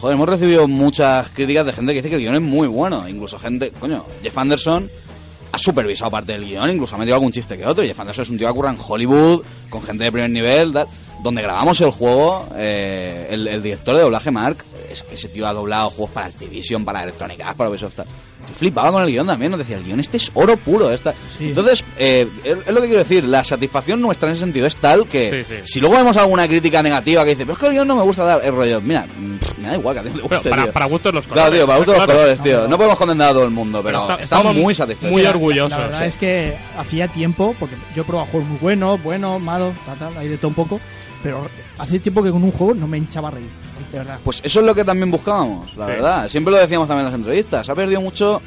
[0.00, 3.08] Joder, hemos recibido muchas críticas de gente que dice que el guion es muy bueno.
[3.08, 4.88] Incluso gente, coño, Jeff Anderson
[5.56, 7.82] ha supervisado parte del guion, incluso ha metido algún chiste que otro.
[7.82, 10.74] Jeff Anderson es un tío que ocurre en Hollywood, con gente de primer nivel.
[11.26, 14.58] Donde grabamos el juego, eh, el, el director de doblaje, Mark,
[14.88, 17.98] es que ese tío ha doblado juegos para Activision, para Electronic Arts, para Ubisoft,
[18.56, 20.92] flipaba con el guion también, nos decía, el guion este es oro puro.
[20.92, 21.12] Esta.
[21.36, 21.48] Sí.
[21.48, 25.08] Entonces, eh, es lo que quiero decir, la satisfacción nuestra en ese sentido es tal
[25.08, 25.62] que Sí, sí.
[25.64, 28.02] si luego vemos alguna crítica negativa que dice, pero es que el guion no me
[28.02, 30.86] gusta dar el rollo, mira, mm, me da igual que a ti Bueno, guste, para,
[30.86, 31.48] gustos los colores.
[31.50, 32.18] Claro, tío, para gustos los Claro.
[32.20, 32.60] colores, tío.
[32.62, 35.10] No, No podemos condenar a todo el mundo, pero, Pero está- estamos muy satisfechos.
[35.10, 36.06] muy orgullosos, La verdad sí.
[36.06, 40.16] es que hacía tiempo, porque yo he probado juegos muy buenos, buenos, malos, tal, tal,
[40.16, 40.80] hay de todo un poco,
[41.22, 41.48] pero
[41.78, 43.48] hace tiempo que con un juego no me hinchaba a reír,
[43.92, 44.18] de verdad.
[44.24, 45.92] Pues eso es lo que también buscábamos, la Sí.
[45.92, 46.28] verdad.
[46.28, 47.66] Siempre lo decíamos también en las entrevistas.
[47.66, 48.40] Se ha perdido mucho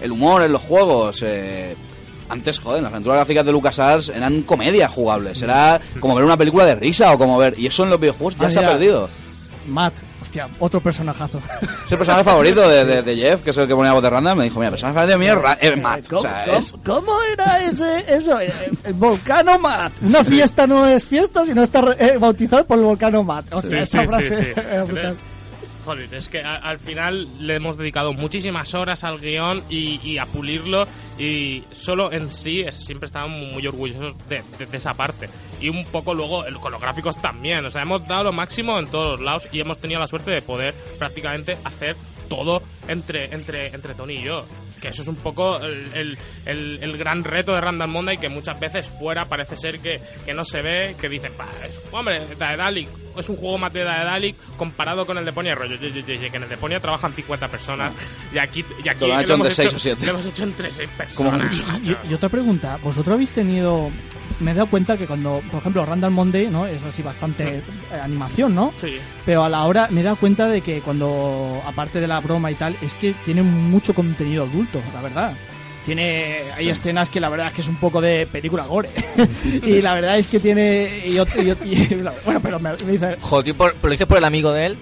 [0.00, 1.22] el humor en los juegos.
[1.22, 1.74] eh,
[2.28, 5.40] Antes, joder, las aventuras gráficas de LucasArts eran comedias jugables.
[5.42, 7.54] Era como ver una película de risa o como ver...
[7.56, 9.08] Y eso en los videojuegos ya Ah, se ha perdido.
[9.68, 9.94] Matt,
[10.44, 11.38] hostia, otro personajazo.
[11.86, 14.10] Es el personaje favorito de, de- de Jeff, que es el que ponía voz de
[14.10, 14.36] Randall.
[14.36, 16.04] Me dijo, mira, el personaje favorito mío es Matt.
[16.06, 18.40] O ¿Cómo, sea, cómo- es- cómo era ese, eso?
[18.40, 18.52] Eh,
[18.84, 19.92] El, volcano Matt.
[20.02, 23.52] Una fiesta no es fiesta, sino está eh, bautizado por el volcano Matt.
[23.52, 24.54] O sea, Sí, esa sí, frase
[25.86, 30.86] Joder, es que al final le hemos dedicado muchísimas horas al guion y, a pulirlo
[31.16, 35.28] y solo en sí es- siempre estábamos muy orgullosos de, de- de esa parte.
[35.60, 37.64] Y un poco luego el- con los gráficos también.
[37.64, 40.32] O sea, hemos dado lo máximo en todos los lados y hemos tenido la suerte
[40.32, 41.94] de poder prácticamente hacer
[42.28, 44.44] todo entre, entre, entre Tony y yo.
[44.86, 48.28] Que eso es un poco el, el- el- el gran reto de Randall Monday que
[48.28, 52.22] muchas veces fuera parece ser que, que no se ve, que dicen, "Bah, es- hombre,
[52.38, 55.74] Daedalic, es un juego más de Daedalic comparado con el de Ponia rollo.
[55.76, 57.92] ye, que en el de Ponia trabajan 50 personas
[58.32, 60.04] y aquí, y aquí Lo han hecho hemos entre seis o siete.
[60.06, 61.80] Lo hemos hecho entre 6 Como personas.
[61.84, 63.90] Y, y otra pregunta, vosotros habéis tenido,
[64.38, 66.66] me he dado cuenta que cuando, por ejemplo, Randall Monday, ¿no?
[66.66, 67.62] Es así bastante eh,
[68.02, 68.72] animación, ¿no?
[68.76, 68.98] Sí.
[69.24, 72.50] Pero a la hora me he dado cuenta de que cuando, aparte de la broma
[72.50, 75.32] y tal, es que tiene mucho contenido adulto, la verdad.
[75.84, 78.90] Tiene, hay escenas que la verdad es que es un poco de película gore.
[79.62, 82.92] y la verdad es que tiene, y ot- y ot- y- bueno, pero me, me
[82.92, 84.78] dice, Joder, por- ¿lo dices por el amigo de él?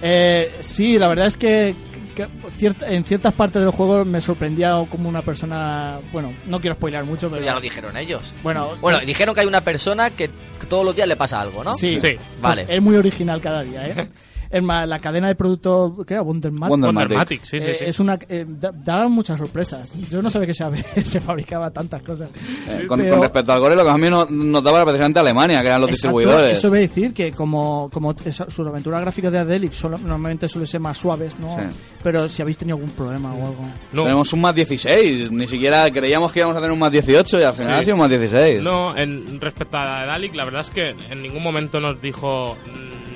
[0.00, 1.74] eh, sí, la verdad es que,
[2.14, 6.76] que cierta- en ciertas partes del juego me sorprendía como una persona, bueno, no quiero
[6.76, 8.32] spoilear mucho, pero Pero ya lo dijeron ellos.
[8.44, 10.30] bueno, Bueno, dijeron que hay una persona que
[10.68, 11.74] todos los días le pasa algo, ¿no?
[11.74, 12.16] Sí, Sí.
[12.40, 12.64] Vale.
[12.68, 14.08] Es muy original cada día, ¿eh?
[14.54, 16.22] Es más, la cadena de productos, ¿qué era?
[16.22, 16.70] Wondermat.
[16.70, 17.10] Wondermatic.
[17.10, 17.84] Wondermatic, sí, sí, Eh, sí.
[17.86, 19.90] Es una, eh, da, da muchas sorpresas.
[20.10, 20.64] Yo no sabía que se,
[21.04, 22.30] se fabricaba tantas cosas.
[22.68, 25.18] Eh, con, Pero- con respecto al gore, lo que a mí no- nos daba precisamente
[25.18, 26.58] Alemania, que eran los Exacto, distribuidores.
[26.58, 30.48] Eso voy a decir que como, como esa- sus aventuras gráficas de Adelic solo- normalmente
[30.48, 31.48] suelen ser más suaves, ¿no?
[31.56, 31.76] Sí.
[32.02, 33.64] Pero si habéis tenido algún problema o algo.
[33.92, 37.40] No, Tenemos un más 16, ni siquiera creíamos que íbamos a tener un más 18
[37.40, 37.80] y al final Sí.
[37.80, 38.62] ha sido un más 16.
[38.62, 42.56] No, en, respecto a Dalek, la verdad es que en ningún momento nos dijo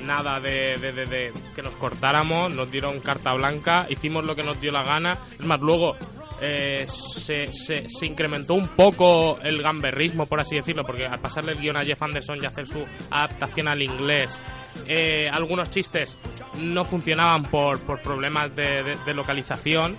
[0.09, 4.81] nada de, que nos cortáramos, nos dieron carta blanca, hicimos lo que nos dio la
[4.81, 5.15] gana.
[5.39, 5.95] Es más, luego
[6.41, 7.45] eh, se,
[8.01, 12.01] incrementó un poco el gamberrismo, por así decirlo, porque al pasarle el guion a Jeff
[12.01, 14.41] Anderson y hacer su adaptación al inglés,
[14.87, 16.17] eh, algunos chistes
[16.59, 19.95] no funcionaban por, por problemas de localización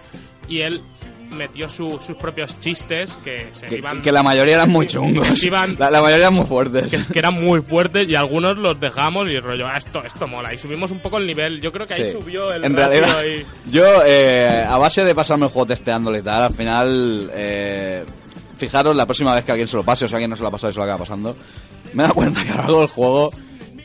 [0.48, 0.82] y él
[1.30, 5.42] metió su- sus propios chistes que se que, iban que la mayoría eran muy chungos.
[5.44, 6.88] iban- La, la mayoría eran muy fuertes.
[6.88, 10.52] que, que eran muy fuertes y algunos los dejamos y rollo, "Ah, esto, esto mola.
[10.52, 11.60] Y subimos un poco el nivel.
[11.60, 12.12] Yo creo que ahí Sí.
[12.20, 16.22] subió el En realidad, y- yo, eh, a base de pasarme el juego testeándolo y
[16.22, 18.04] tal, al final, eh,
[18.56, 20.48] fijaros la próxima vez que alguien se lo pase, o sea, alguien no se lo
[20.48, 21.36] ha pasado y se lo acaba pasando,
[21.94, 23.30] me he dado cuenta que a lo largo del juego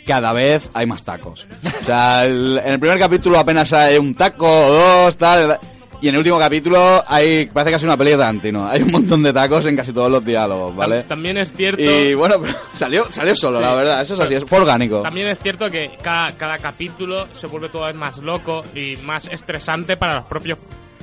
[0.05, 1.47] cada vez hay más tacos.
[1.81, 5.57] O sea, el- en el primer capítulo apenas hay un taco dos, tal,
[6.05, 8.67] y en el último capítulo hay, parece casi una peli de Tarantino.
[8.67, 10.99] Hay un montón de tacos en casi todos los diálogos, ¿vale?
[11.03, 11.81] Tam- También es cierto.
[11.81, 13.63] Y bueno, pero salió, salió solo, Sí.
[13.63, 15.01] la verdad, eso es así, es fue orgánico.
[15.01, 19.97] También es cierto que cada, cada capítulo se vuelve vez más loco y más estresante
[19.97, 20.59] para los propios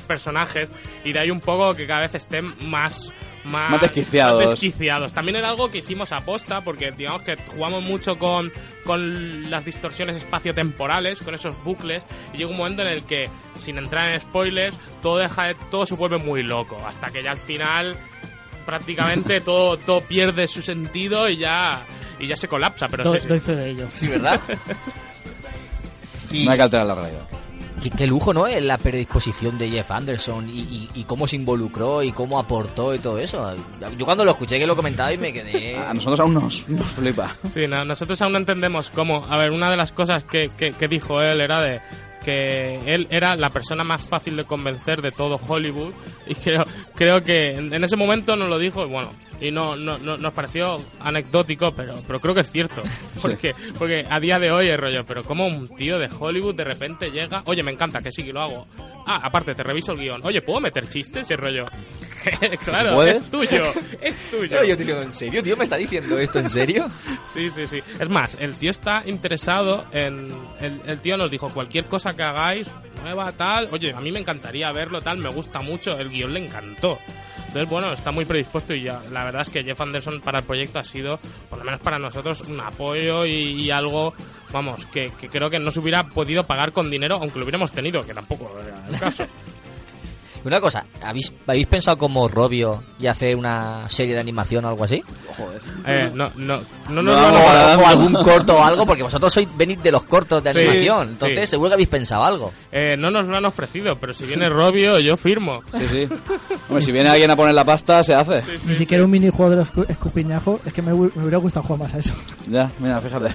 [0.07, 0.71] personajes
[1.05, 3.11] y de ahí un poco que cada vez estén más
[3.45, 4.41] más, Más desquiciados.
[4.43, 5.13] más desquiciados.
[5.13, 8.53] También era algo que hicimos a posta porque digamos que jugamos mucho con,
[8.85, 13.29] con las distorsiones espaciotemporales, con esos bucles y llega un momento en el que
[13.61, 17.31] sin entrar en spoilers todo deja de- todo se vuelve muy loco hasta que ya
[17.33, 17.97] al final
[18.67, 21.85] prácticamente todo todo pierde su sentido y ya
[22.21, 23.27] y ya se colapsa, pero sí.
[23.27, 23.89] doy fe de ello.
[23.97, 24.41] Sí, ¿verdad?
[26.31, 27.25] Y No hay que alterar la realidad.
[27.83, 28.47] Qué, qué lujo, ¿no?
[28.47, 32.95] En la predisposición de Jeff Anderson y, y- y cómo se involucró y cómo aportó
[32.95, 33.55] y todo eso.
[33.99, 35.77] Yo cuando lo escuché que lo comentaba y me quedé...
[35.79, 37.35] A nosotros aún nos, nos flipa.
[37.45, 39.27] Sí, no, nosotros aún no entendemos cómo.
[39.29, 41.81] A ver, una de las cosas que, que, que dijo él era de
[42.25, 45.93] que él era la persona más fácil de convencer de todo Hollywood
[46.29, 46.63] y creo
[46.95, 49.11] creo que en, en ese momento nos lo dijo y bueno
[49.43, 52.83] y no, no, no- nos pareció anecdótico pero pero creo que es cierto.
[53.21, 56.65] Porque porque a día de hoy es rollo pero como un tío de Hollywood de
[56.65, 58.67] repente llega oye me encanta que sí que lo hago.
[59.07, 60.21] Ah aparte te reviso el guion.
[60.25, 61.67] Oye puedo meter chistes y rollo
[62.65, 63.65] claro es tuyo
[64.01, 64.49] es tuyo.
[64.49, 65.57] Pero yo digo, ¿en serio, tío?
[65.57, 66.89] ¿Me está diciendo esto en serio?
[67.25, 67.83] Sí, sí, sí.
[67.99, 70.29] Es más, el tío está interesado en...
[70.61, 72.69] El, el tío nos dijo, cualquier cosa que hagáis,
[73.03, 73.69] nueva, tal...
[73.73, 76.99] Oye, a mí me encantaría verlo, tal, me gusta mucho, el guion le encantó.
[77.53, 80.45] Entonces, bueno, está muy predispuesto y ya, la verdad es que Jeff Anderson para el
[80.47, 84.15] proyecto ha sido, por lo menos para nosotros, un apoyo y, algo,
[84.51, 87.71] vamos, que, que creo que no se hubiera podido pagar con dinero, aunque lo hubiéramos
[87.71, 89.27] tenido, que tampoco era el caso.
[90.45, 94.83] Una cosa, ¿habéis, ¿habéis pensado como Robio y hacer una serie de animación o algo
[94.85, 95.03] así?
[95.87, 98.85] Eh, no, no, no, no, No, no, no, no, no, O algún corto o algo,
[98.85, 101.11] porque vosotros sois venid de los cortos de Sí, animación.
[101.11, 101.47] Entonces, sí.
[101.47, 102.53] seguro que habéis pensado algo.
[102.73, 105.63] eh, no nos lo han ofrecido, pero si viene Robio, yo firmo.
[105.79, 106.09] Sí, sí.
[106.69, 108.43] Hombre, si viene alguien a poner la pasta, se hace.
[108.67, 110.61] Ni siquiera un minijuego de los escu- escupiñajos.
[110.67, 112.15] Es que me, hu- me hubiera gustado jugar más a eso.
[112.51, 113.33] Ya, mira, fíjate.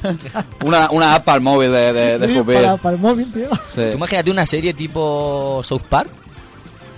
[0.65, 2.55] Una, una app para el móvil de, de, de Sí, escupir.
[2.55, 3.49] para, para el móvil, tío.
[3.73, 3.81] Sí.
[3.91, 6.09] Tú imagínate una serie tipo South Park,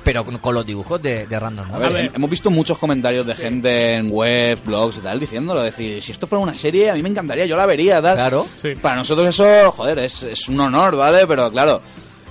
[0.03, 1.67] pero con, con los dibujos de, de Random.
[1.69, 1.75] ¿no?
[1.75, 2.05] A ver, A ver.
[2.11, 5.61] hem- hemos visto muchos comentarios de gente en web, blogs y tal, diciéndolo.
[5.61, 8.15] Decir, si esto fuera una serie, a mí me encantaría, yo la vería, tal.
[8.15, 8.47] Claro.
[8.61, 8.75] Sí.
[8.81, 11.27] Para nosotros eso, joder, es, es un honor, ¿vale?
[11.27, 11.81] Pero claro,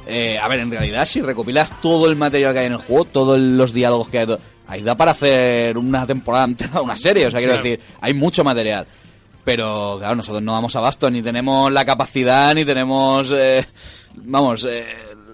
[0.06, 3.04] eh, a ver, en realidad, si recopilas todo el material que hay en el juego,
[3.04, 4.26] todos los diálogos que hay,
[4.66, 7.26] ahí da para hacer una temporada entera, una serie.
[7.26, 7.62] O sea, quiero Sí.
[7.62, 8.86] decir, hay mucho material.
[9.44, 13.30] Pero, claro, nosotros no damos abasto, ni tenemos la capacidad, ni tenemos.
[13.32, 13.66] eh,
[14.14, 14.84] vamos, eh,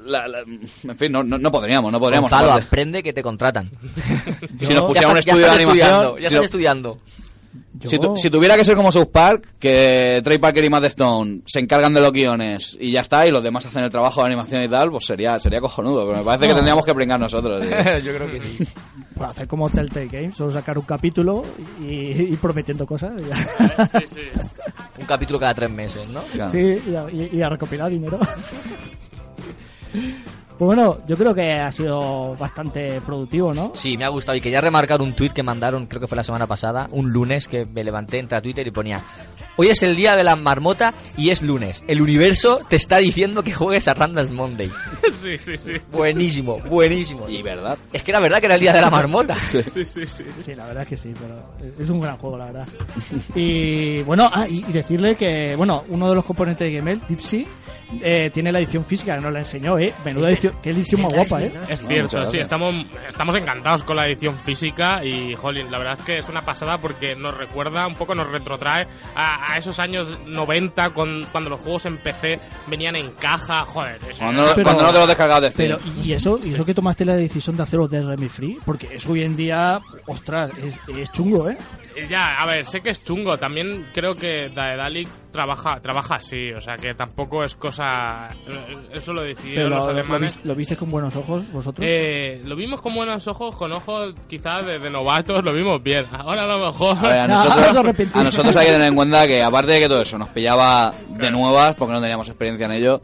[0.04, 2.30] la- la- en fin, no, no, no podríamos, no podríamos.
[2.30, 2.66] Gonzalo, aparte.
[2.68, 3.70] aprende que te contratan.
[4.60, 5.66] si nos pusieran un estás- ya estudio de animación.
[5.66, 6.96] estudiando, ya si estás nos- estudiando.
[7.86, 11.42] Si, tu- si tuviera que ser como South Park, que Trey Parker y Matt Stone
[11.44, 14.28] se encargan de los guiones y ya está, y los demás hacen el trabajo de
[14.28, 16.06] animación y tal, pues sería sería cojonudo.
[16.06, 16.56] Pero me parece que No.
[16.56, 17.60] tendríamos que pringar nosotros.
[17.66, 17.76] tío.
[17.98, 18.64] Yo creo que sí.
[19.14, 21.44] Por hacer como Telltale Games, solo sacar un capítulo
[21.82, 23.20] y, y ir prometiendo cosas.
[23.20, 23.86] y ya.
[24.00, 24.20] Sí, sí.
[24.98, 26.22] Un capítulo cada tres meses, ¿no?
[26.22, 26.50] Claro.
[26.52, 28.18] Sí, y a, y a recopilar dinero.
[29.94, 33.72] Pues bueno, yo creo que ha sido bastante productivo, ¿no?
[33.74, 36.22] Sí, me ha gustado y quería remarcar un tuit que mandaron, creo que fue la
[36.22, 39.02] semana pasada, un lunes que me levanté, entré a Twitter y ponía
[39.56, 41.84] Hoy es el día de la marmota y es lunes.
[41.86, 44.70] El universo te está diciendo que juegues a Randall Monday.
[45.24, 45.72] Sí, sí, sí.
[45.90, 47.26] Buenísimo, buenísimo.
[47.30, 47.78] Y verdad.
[47.94, 49.34] Es que era verdad que era el día de la marmota.
[49.50, 50.24] Sí, sí, sí.
[50.42, 52.68] Sí, la verdad es que sí, pero es un gran juego, la verdad.
[53.34, 57.46] Y bueno, ah, y, y decirle que, bueno, uno de los componentes de Gmail, Dipsy,
[58.02, 59.92] eh, tiene la edición física, nos la enseñó, ¿eh?
[60.04, 61.52] Menuda edición, qué edición más guapa, ¿eh?
[61.68, 62.74] Es cierto, sí, estamos,
[63.08, 66.78] estamos encantados con la edición física y, jolín, la verdad es que es una pasada
[66.78, 71.60] porque nos recuerda, un poco nos retrotrae a, a esos años 90 con- cuando los
[71.60, 74.00] juegos en PC venían en caja, joder.
[74.08, 75.50] eso Cuando, Pero- cuando no te lo descargabas de.
[75.56, 78.58] Pero, ¿y eso, ¿y eso que tomaste la decisión de hacerlo DRM free?
[78.64, 81.56] Porque eso hoy en día, ostras, es, es chungo, ¿eh?
[82.08, 83.36] Ya, a ver, sé que es chungo.
[83.38, 88.28] También creo que Daedalic trabaja, trabaja así, o sea que tampoco es cosa.
[88.92, 90.44] Eso lo decidieron Pero los lo, lo, alemanes.
[90.44, 91.86] lo viste con buenos ojos vosotros?
[91.88, 96.06] Eh, lo vimos con buenos ojos, con ojos quizás de, de novatos, lo vimos bien.
[96.12, 97.00] Ahora a lo mejor.
[97.00, 97.76] Ver, nosotros,
[98.14, 100.92] a nosotros hay que tener en cuenta que aparte de que todo eso nos pillaba
[101.08, 103.00] de nuevas porque no teníamos experiencia en ello,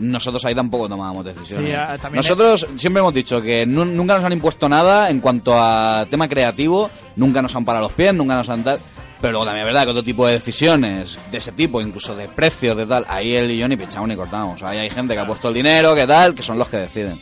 [0.00, 1.66] nosotros ahí tampoco tomábamos decisiones.
[1.66, 6.06] Sí, nosotros siempre hemos dicho que nu- nunca nos han impuesto nada en cuanto a
[6.10, 8.78] tema creativo, nunca nos han parado los pies, nunca nos han tal.
[9.20, 12.26] Pero luego también es verdad que otro tipo de decisiones de ese tipo, incluso de
[12.28, 14.62] precios, de tal, ahí él y yo ni pinchamos ni cortamos.
[14.62, 17.20] Ahí hay gente que ha puesto el dinero, que tal, que son los que deciden.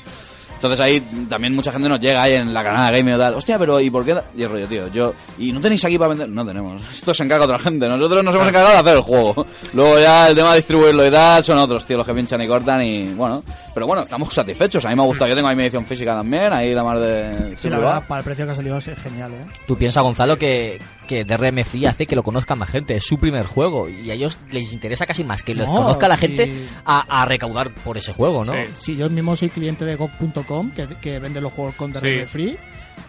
[0.59, 3.35] Entonces ahí también mucha gente nos llega ahí en la canal Game y tal.
[3.35, 4.17] Hostia, pero ¿y por qué?
[4.37, 5.15] Y el rollo, tío, yo...
[5.39, 6.29] ¿Y no tenéis aquí para vender?
[6.29, 6.83] No tenemos.
[6.93, 7.89] Esto se encarga otra gente.
[7.89, 9.47] Nosotros nos hemos encargado de hacer el juego.
[9.73, 12.49] Luego ya el tema de distribuirlo y tal son otros, tío, los que pinchan y
[12.49, 13.41] cortan y bueno.
[13.73, 14.85] Pero bueno, estamos satisfechos.
[14.85, 15.29] A mí me ha gustado.
[15.29, 17.55] Yo tengo ahí mi edición física también, ahí la más de...
[17.57, 19.47] sí, la verdad, para el precio que ha salido es genial, ¿eh?
[19.65, 22.95] Tú piensas, Gonzalo, que, que DRM Free hace que lo conozca más gente.
[22.95, 26.07] Es su primer juego y a ellos les interesa casi más que los No, conozca
[26.07, 26.21] la sí.
[26.29, 28.53] gente a, a recaudar por ese juego, ¿no?
[28.53, 28.59] Sí.
[28.79, 32.27] Sí, yo mismo soy cliente de GOG.com, que, que vende los juegos con DRM Sí.
[32.27, 32.59] free.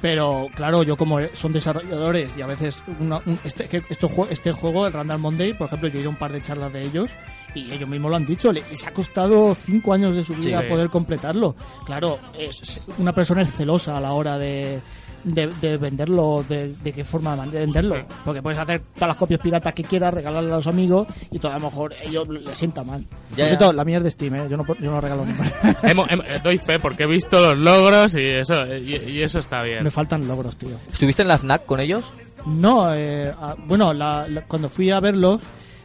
[0.01, 4.93] Pero claro, yo como son desarrolladores y a veces una- un- este, este juego, el
[4.93, 7.11] Randall Monday, por ejemplo, yo he ido a un par de charlas de ellos
[7.55, 10.61] y ellos mismos lo han dicho, le- les ha costado cinco años de su vida
[10.61, 10.67] Sí.
[10.69, 11.55] poder completarlo.
[11.85, 14.79] Claro, es, una persona es celosa a la hora de,
[15.23, 17.95] de, de venderlo, de, de qué forma de venderlo.
[18.25, 21.51] Porque puedes hacer todas las copias piratas que quieras, regalarle a los amigos y todo
[21.53, 23.05] a lo mejor ellos les sienta mal.
[23.35, 23.73] Ya, ya.
[23.73, 24.47] la mía es de Steam, ¿eh?
[24.49, 25.51] yo, no, yo no regalo nada.
[26.19, 29.83] Eh, doy fe porque he visto los logros y eso, y, y eso está bien.
[29.83, 30.75] Me faltan logros, tío.
[30.91, 32.13] ¿Estuviste en la FNAC con ellos?
[32.45, 35.41] No, eh, ah, bueno, la- la- cuando fui a verlos,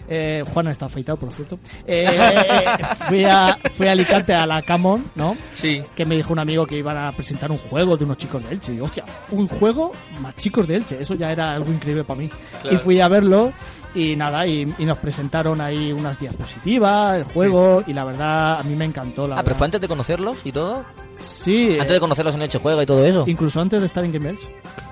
[0.09, 1.59] eh, Juana está afeitado, por cierto.
[1.87, 2.07] Eh,
[3.09, 5.37] fui, a, fui a Alicante a la Camon, ¿no?
[5.55, 5.83] Sí.
[5.95, 8.53] Que me dijo un amigo que iban a presentar un juego de unos chicos de
[8.55, 8.75] Elche.
[8.75, 11.01] Y hostia, un juego más chicos de Elche.
[11.01, 12.31] Eso ya era algo increíble para mí.
[12.71, 13.53] Y fui a verlo
[13.95, 18.63] y nada, y, y nos presentaron ahí unas diapositivas, el juego, y la verdad a
[18.65, 19.29] mí me encantó.
[19.29, 19.59] La Ah, pero verdad.
[19.59, 20.85] fue antes de conocerlos y todo.
[21.21, 23.25] Sí, Antes eh, de conocerlos en Hecho Juego y todo eso.
[23.29, 24.41] incluso antes de estar en Game Elch.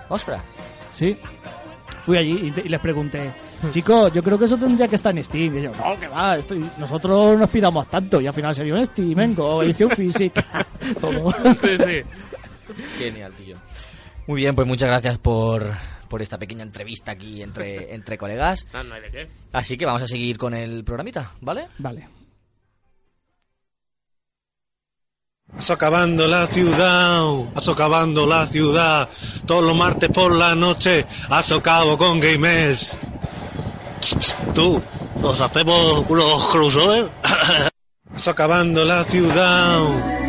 [0.09, 0.41] Ostras.
[0.93, 1.19] Sí.
[2.03, 3.33] Fui allí y, te- y les pregunté,
[3.71, 5.57] chicos, yo creo que eso tendría que estar en Steam.
[5.57, 8.21] Y ellos, no, que va, esto- nosotros no aspiramos tanto.
[8.21, 10.45] Y al final salió en Steam, en Go, edición física,
[11.01, 11.31] todo.
[11.55, 12.03] Sí, sí.
[12.99, 13.57] Genial, tío.
[14.27, 15.65] Muy bien, pues muchas gracias por,
[16.09, 18.67] por esta pequeña entrevista aquí entre, entre colegas.
[18.73, 19.29] No, no hay de qué.
[19.53, 21.69] Así que vamos a seguir con el programita, ¿vale?
[21.79, 22.09] Vale.
[25.59, 27.21] Socavando la ciudad,
[27.61, 29.07] socavando la ciudad,
[29.45, 32.97] todos los martes por la noche, a socavo con gamers.
[34.55, 34.83] Tú,
[35.21, 37.07] nos hacemos unos cruces.
[38.17, 40.22] Socavando la ciudad.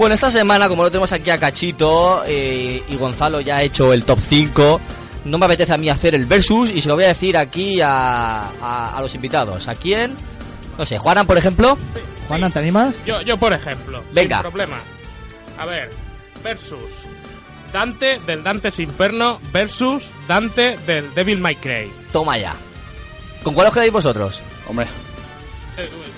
[0.00, 3.92] Bueno, esta semana, como lo tenemos aquí a Cachito eh, y Gonzalo ya ha hecho
[3.92, 4.80] el top 5,
[5.26, 7.82] no me apetece a mí hacer el versus y se lo voy a decir aquí
[7.82, 9.68] a, a- a los invitados.
[9.68, 10.16] ¿A quién?
[10.78, 11.76] No sé, Juanan, por ejemplo.
[12.28, 12.96] Juana, ¿te animas?
[13.04, 14.02] Yo, yo, por ejemplo.
[14.14, 14.36] Venga.
[14.36, 14.78] Sin problema.
[15.58, 15.90] A ver,
[16.42, 16.80] versus.
[17.70, 21.92] Dante del Dante's Inferno versus Dante del Devil May Cry.
[22.10, 22.54] Toma ya.
[23.42, 24.40] ¿Con cuál os quedáis vosotros?
[24.66, 24.86] Hombre.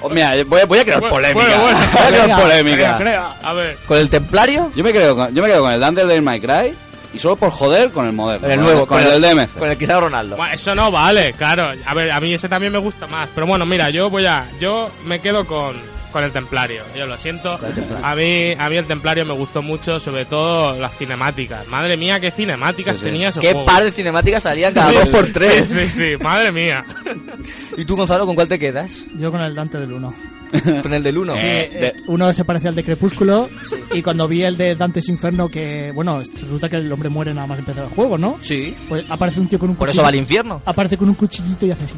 [0.00, 1.44] Oh, mira, voy, a- voy a crear Bueno, polémica.
[1.46, 1.78] bueno, bueno.
[1.78, 2.98] Voy a crear Venga, polémica.
[2.98, 4.70] crea, A ver, ¿Con el Templario?
[4.74, 6.74] Yo me, creo con, yo me quedo con el Dante del My Cry
[7.14, 8.40] y solo por joder con el moderno.
[8.48, 9.58] Con el nuevo, Con, el del DMC.
[9.58, 10.36] Con el Cristiano Ronaldo.
[10.36, 11.70] Buah, eso no vale, claro.
[11.86, 13.28] A ver, a mí ese también me gusta más.
[13.34, 14.46] Pero bueno, mira, yo voy a.
[14.60, 15.76] Yo me quedo con,
[16.12, 16.82] con el Templario.
[16.96, 17.58] Yo lo siento.
[18.02, 21.66] A mí, a mí el Templario me gustó mucho, sobre todo las cinemáticas.
[21.68, 23.10] Madre mía, qué cinemáticas Sí, sí.
[23.10, 23.66] tenía ese ¿Qué juego.
[23.66, 25.68] par de cinemáticas salían cada Sí, dos por sí, tres?
[25.68, 26.84] Sí, sí, sí, madre mía.
[27.76, 29.06] ¿Y tú, Gonzalo, con cuál te quedas?
[29.16, 30.14] Yo con el Dante del 1.
[30.82, 31.34] Con el del 1.
[31.38, 33.48] Eh, uno se parece al de Crepúsculo
[33.94, 37.46] y cuando vi el de Dante's Inferno que, bueno, resulta que el hombre muere nada
[37.46, 38.36] más empezar el juego, ¿no?
[38.42, 38.76] Sí.
[38.86, 40.00] Pues aparece un tío con un Por cuchillo.
[40.00, 40.60] eso va al infierno.
[40.66, 41.94] Aparece con un cuchillito y hace así.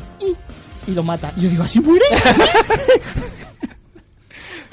[0.87, 1.33] Y, y lo mata.
[1.37, 2.05] Y yo digo, ¿así muere?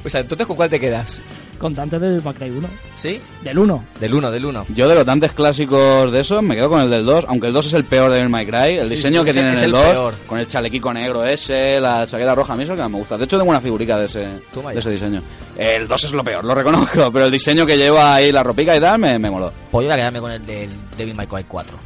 [0.02, 1.20] Pues entonces, ¿con cuál te quedas?
[1.58, 2.68] con Dante del Macray 1.
[2.96, 3.22] ¿Sí?
[3.44, 3.86] Del 1.
[4.00, 4.66] Del 1, del 1.
[4.70, 7.54] Yo de los Dantes clásicos de esos me quedo con el del 2, aunque el
[7.54, 8.78] 2 es el peor del My Cry.
[8.80, 10.14] El Sí, diseño sí, que tiene en es el el 2, peor.
[10.26, 12.98] con el chalequico negro ese, la chaqueta roja, a mí es el que más me
[12.98, 13.16] gusta.
[13.16, 15.22] De hecho, tengo una figurica de ese, de ese diseño.
[15.56, 18.76] El 2 es lo peor, lo reconozco, pero el diseño que lleva ahí la ropica
[18.76, 19.52] y tal me, me moló.
[19.70, 21.78] Pues yo voy a quedarme con el del Devil May Cry 4.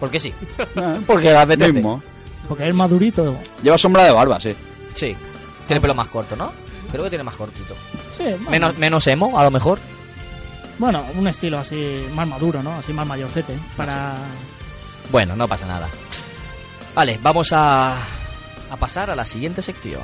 [0.00, 0.32] ¿Por qué sí?
[1.06, 1.74] Porque apetece.
[1.74, 2.02] Mismo.
[2.48, 3.36] Porque es madurito.
[3.62, 4.54] Lleva sombra de barba, sí.
[4.94, 5.14] Sí.
[5.66, 6.50] Tiene pelo más corto, ¿no?
[6.90, 7.74] Creo que tiene más cortito.
[8.12, 9.78] Sí, bueno, Menos, menos emo, a lo mejor.
[10.78, 12.72] bueno, un estilo así más maduro, ¿no?
[12.78, 13.56] Así más mayorcete.
[13.76, 14.16] Para.
[15.10, 15.88] Bueno, no pasa nada.
[16.94, 20.02] Vale, vamos a, a pasar a la siguiente sección.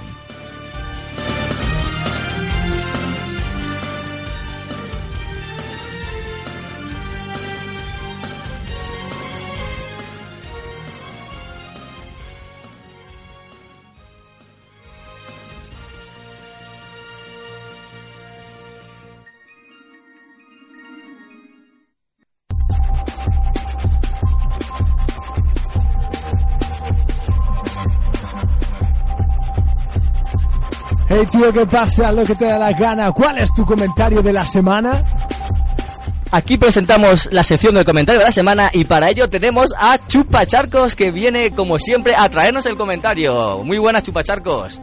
[31.18, 32.12] Hey tío, ¿qué pasa?
[32.12, 33.10] Lo que te da la gana.
[33.12, 35.02] ¿Cuál es tu comentario de la semana?
[36.30, 40.94] Aquí presentamos la sección del comentario de la semana y para ello tenemos a Chupacharcos
[40.94, 43.62] que viene como siempre a traernos el comentario.
[43.64, 44.78] Muy buenas Chupacharcos.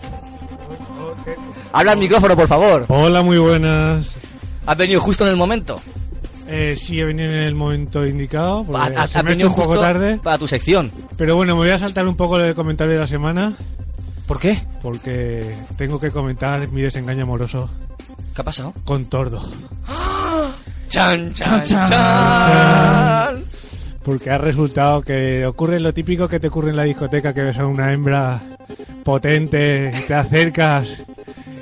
[1.74, 2.86] Habla al micrófono, por favor.
[2.88, 4.12] Hola, muy buenas.
[4.66, 5.82] Has venido justo en el momento.
[6.48, 8.64] Eh, sí, he venido en el momento indicado.
[8.64, 10.18] porque Ha- ha- se has me ha hecho venido un poco tarde.
[10.24, 10.92] para tu sección.
[11.18, 13.54] Pero bueno, me voy a saltar un poco el comentario de la semana.
[14.34, 14.60] ¿Por qué?
[14.82, 17.70] Porque tengo que comentar mi desengaño amoroso
[18.34, 18.74] ¿Qué ha pasado?
[18.84, 19.48] con Tordo.
[20.88, 23.44] Chan, chan, Chan, chan.
[24.04, 27.60] Porque ha resultado que ocurre lo típico que te ocurre en la discoteca, que ves
[27.60, 28.42] a una hembra
[29.04, 30.88] potente, y te acercas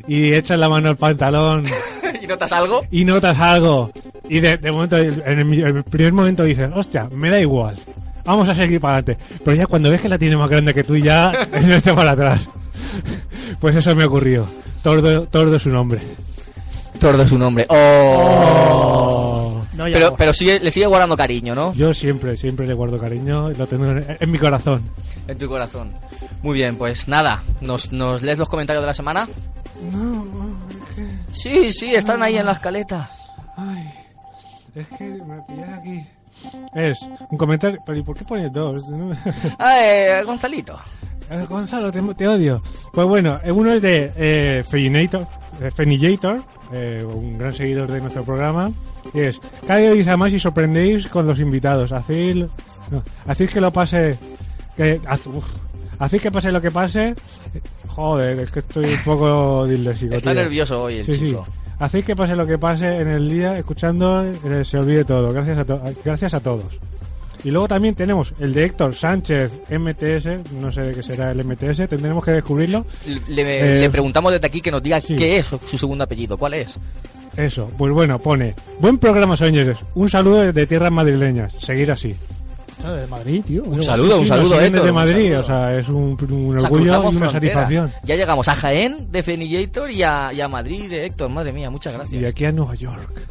[0.07, 1.65] y echas la mano al pantalón
[2.21, 2.85] ¿Y notas algo?
[2.89, 3.91] y notas algo.
[4.29, 7.77] Y de, de momento, en el, primer momento dices, hostia, me da igual.
[8.23, 9.21] Vamos a seguir para adelante.
[9.43, 12.47] Pero ya cuando ves que la tiene más grande que tú, ya echa para atrás.
[13.59, 14.47] Pues eso me ocurrió.
[14.81, 16.01] Tordo, Tordo es su nombre.
[16.99, 17.65] Tordo es su nombre.
[17.69, 19.61] Oh.
[19.73, 20.17] No, ya Pero, no.
[20.17, 21.73] pero sigue, le sigue guardando cariño, ¿no?
[21.73, 24.83] Yo siempre, siempre le guardo cariño y lo tengo en, en mi corazón.
[25.27, 25.93] En tu corazón.
[26.43, 27.41] Muy bien, pues nada.
[27.61, 29.27] ¿Nos, nos lees los comentarios de la semana?
[29.91, 30.25] No,
[30.69, 31.07] es que...
[31.31, 33.09] Sí, sí, están ahí en la escaleta.
[33.57, 33.91] Ay,
[34.75, 36.05] es que me pillas aquí.
[36.75, 38.83] Es un comentario, pero ¿y por qué pones dos?
[38.89, 39.11] No-
[39.83, 40.75] Eh, Gonzalito.
[41.31, 42.61] Eh, Gonzalo, te, te odio.
[42.91, 48.71] Pues bueno, eh, uno es de eh, Fenillator, eh, un gran seguidor de nuestro programa.
[49.13, 51.91] Y es, cada día oís a más y sorprendéis con los invitados.
[51.91, 54.17] Hacéis, no, hacéis que lo pase,
[54.75, 55.45] que, haz- uf,
[55.99, 57.15] hacéis que pase lo que pase.
[57.87, 60.13] Joder, es que estoy un poco disléxico.
[60.15, 60.41] Está tío.
[60.41, 61.19] nervioso hoy el Sí, sí.
[61.27, 61.45] chico.
[61.79, 65.33] Hacéis que pase lo que pase en el día, escuchando, eh, se olvide todo.
[65.33, 66.65] Gracias a, to- gracias a todos.
[67.43, 71.43] Y luego también tenemos el de Héctor Sánchez MTS, no sé de qué será el
[71.43, 72.85] MTS, tendremos que descubrirlo.
[73.29, 75.15] Le, Eh, le preguntamos desde aquí que nos diga sí.
[75.15, 76.37] qué es su, segundo apellido.
[76.37, 76.77] ¿Cuál es?
[77.35, 82.15] Eso, pues bueno, pone, buen programa señores, un saludo desde tierras madrileñas, seguir así.
[82.83, 83.63] De Madrid, tío.
[83.63, 84.79] Un saludo, un Sí, saludo, siguen Héctor.
[84.79, 85.39] desde un Madrid, saludo.
[85.41, 85.95] o sea, es un,
[86.31, 87.31] un O sea, orgullo y una frontera.
[87.31, 87.91] satisfacción.
[88.03, 91.29] Ya llegamos a Jaén de Fenillator y a, y a Madrid de Héctor.
[91.29, 92.25] Madre mía, muchas Y gracias.
[92.31, 93.21] aquí a Nueva York.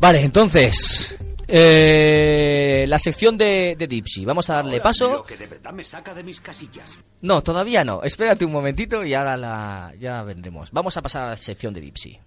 [0.00, 1.16] Vale, entonces.
[1.48, 4.24] Eh, la sección de, de Dipsy.
[4.24, 5.24] Vamos a darle paso.
[5.24, 6.98] que de verdad me saca de mis casillas.
[7.22, 8.02] No, todavía no.
[8.02, 10.70] Espérate un momentito y ahora la, ya vendremos.
[10.70, 12.20] Vamos a pasar a la sección de Dipsy.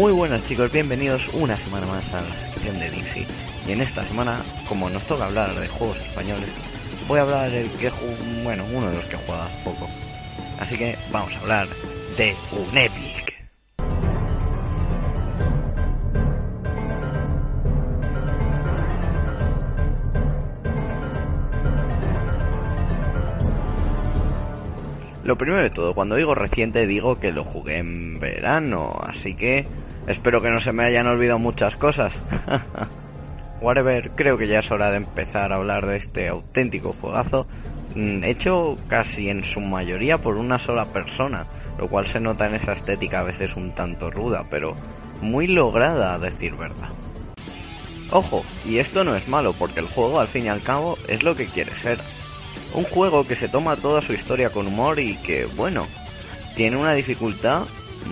[0.00, 3.26] Muy buenas chicos, bienvenidos una semana más a la sección de DC.
[3.68, 6.48] Y en esta semana, como nos toca hablar de juegos españoles,
[7.06, 7.90] voy a hablar del que
[8.42, 9.86] bueno, uno de los que juega poco.
[10.58, 11.68] Así que vamos a hablar
[12.16, 13.30] de un Epic.
[25.24, 29.66] Lo primero de todo, cuando digo reciente digo que lo jugué en verano, así que
[30.06, 32.22] espero que no se me hayan olvidado muchas cosas.
[33.60, 37.46] Whatever, creo que ya es hora de empezar a hablar de este auténtico juegazo,
[37.94, 41.44] mm, hecho casi en su mayoría por una sola persona,
[41.78, 44.74] lo cual se nota en esa estética a veces un tanto ruda, pero
[45.20, 46.88] muy lograda a decir verdad.
[48.12, 51.22] Ojo, y esto no es malo, porque el juego al fin y al cabo es
[51.22, 51.98] lo que quiere ser.
[52.74, 55.86] Un juego que se toma toda su historia con humor y que, bueno,
[56.56, 57.62] tiene una dificultad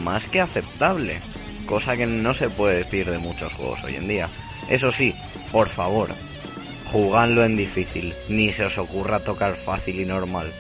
[0.05, 1.21] más que aceptable,
[1.69, 4.29] cosa que no se puede decir de muchos juegos hoy en día.
[4.71, 5.15] Eso sí,
[5.53, 6.09] por favor,
[6.91, 10.51] jugadlo en difícil, ni se os ocurra tocar fácil y normal.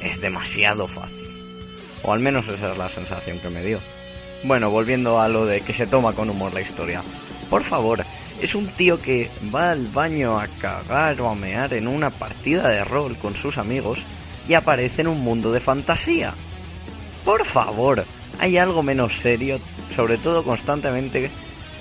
[0.00, 1.24] Es demasiado fácil.
[2.02, 3.78] O al menos esa es la sensación que me dio.
[4.42, 7.02] Bueno, volviendo a lo de que se toma con humor la historia.
[7.48, 8.04] Por favor,
[8.42, 12.68] es un tío que va al baño a cagar o a mear en una partida
[12.68, 14.00] de rol con sus amigos
[14.48, 16.34] y aparece en un mundo de fantasía.
[17.24, 18.04] Por favor,
[18.38, 19.58] hay algo menos serio,
[19.94, 21.30] sobre todo constantemente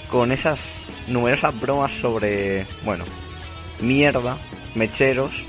[0.09, 0.59] con esas
[1.07, 3.05] numerosas bromas sobre, bueno,
[3.79, 4.37] mierda,
[4.75, 5.43] mecheros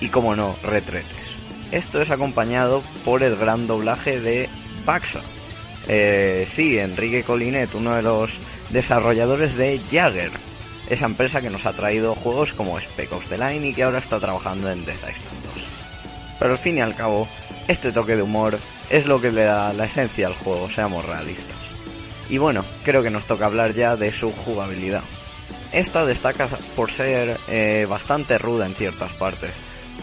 [0.00, 1.36] y, como no, retretes.
[1.70, 4.48] Esto es acompañado por el gran doblaje de
[4.84, 5.20] Paxa.
[5.88, 8.30] Eh, sí, Enrique Colinet, uno de los
[8.70, 10.30] desarrolladores de Jagger,
[10.88, 13.98] esa empresa que nos ha traído juegos como Spec of the Line y que ahora
[13.98, 15.64] está trabajando en Death Island 2.
[16.38, 17.28] Pero al fin y al cabo,
[17.68, 18.58] este toque de humor
[18.90, 21.61] es lo que le da la esencia al juego, seamos realistas.
[22.32, 25.02] Y bueno, creo que nos toca hablar ya de su jugabilidad.
[25.70, 29.52] Esta destaca por ser eh, bastante ruda en ciertas partes,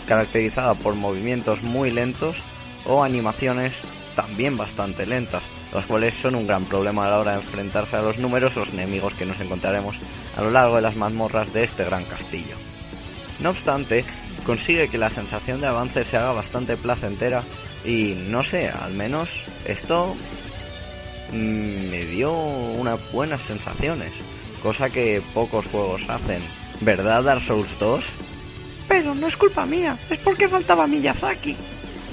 [0.07, 2.37] caracterizada por movimientos muy lentos
[2.85, 3.73] o animaciones
[4.15, 5.41] también bastante lentas,
[5.73, 9.15] los cuales son un gran problema a la hora de enfrentarse a los numerosos enemigos
[9.15, 9.95] que nos encontraremos
[10.37, 12.55] a lo largo de las mazmorras de este gran castillo.
[13.39, 14.05] No obstante,
[14.45, 17.41] consigue que la sensación de avance se haga bastante placentera
[17.83, 19.29] y no sé, al menos
[19.65, 20.15] esto
[21.33, 24.11] me dio unas buenas sensaciones,
[24.61, 26.41] cosa que pocos juegos hacen.
[26.81, 28.05] ¿Verdad Dark Souls 2?
[28.87, 31.55] Pero no es culpa mía, es porque faltaba Miyazaki.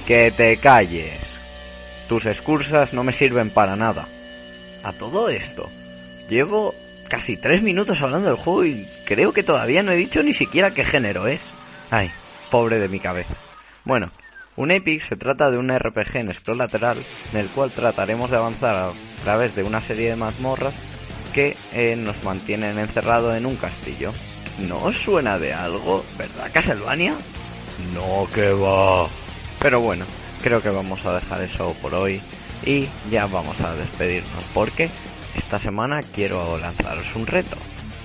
[0.06, 1.20] Que te calles.
[2.08, 4.06] Tus excursas no me sirven para nada.
[4.84, 5.68] A todo esto,
[6.28, 6.74] llevo
[7.08, 10.72] casi tres minutos hablando del juego y creo que todavía no he dicho ni siquiera
[10.72, 11.42] qué género es.
[11.90, 12.10] Ay,
[12.50, 13.34] pobre de mi cabeza.
[13.84, 14.10] Bueno,
[14.56, 16.98] un Epic se trata de un RPG en scroll lateral
[17.32, 18.92] en el cual trataremos de avanzar a
[19.22, 20.74] través de una serie de mazmorras
[21.34, 24.12] que eh, nos mantienen encerrado en un castillo.
[24.66, 27.14] ¿No os suena de algo, verdad, Castlevania?
[27.92, 29.06] No, que va.
[29.60, 30.06] Pero bueno,
[30.42, 32.22] creo que vamos a dejar eso por hoy
[32.64, 34.88] y ya vamos a despedirnos porque
[35.36, 37.56] esta semana quiero lanzaros un reto.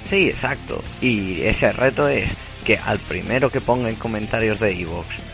[0.10, 0.84] Sí, exacto.
[1.00, 2.36] Y ese reto es
[2.66, 5.31] que al primero que ponga en comentarios de iVoox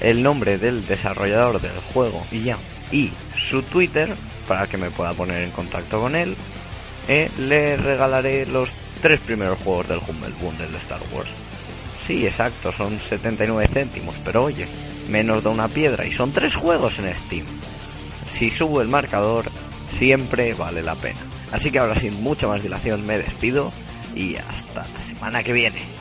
[0.00, 2.58] el nombre del desarrollador del juego y ya,
[2.92, 4.14] y su Twitter
[4.46, 6.36] para que me pueda poner en contacto con él,
[7.08, 8.70] eh, le regalaré los
[9.00, 11.30] tres primeros juegos del Humble Bundle de Star Wars.
[12.06, 14.68] Sí, exacto, son 79 céntimos, pero oye,
[15.08, 17.46] menos de una piedra y son tres juegos en Steam.
[18.30, 19.50] Si subo el marcador,
[19.92, 21.20] siempre vale la pena.
[21.52, 23.72] Así que ahora sin mucha más dilación me despido
[24.14, 25.95] y hasta la semana que viene.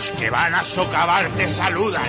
[0.00, 2.02] Los que van a socavar te saludan.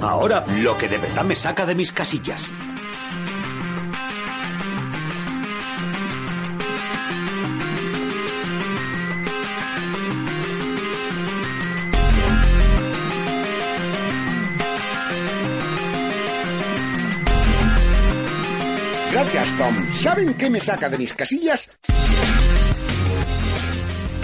[0.00, 2.50] Ahora, lo que de verdad me saca de mis casillas.
[19.58, 19.92] Tom.
[19.92, 21.68] ¿Saben qué me saca de mis casillas?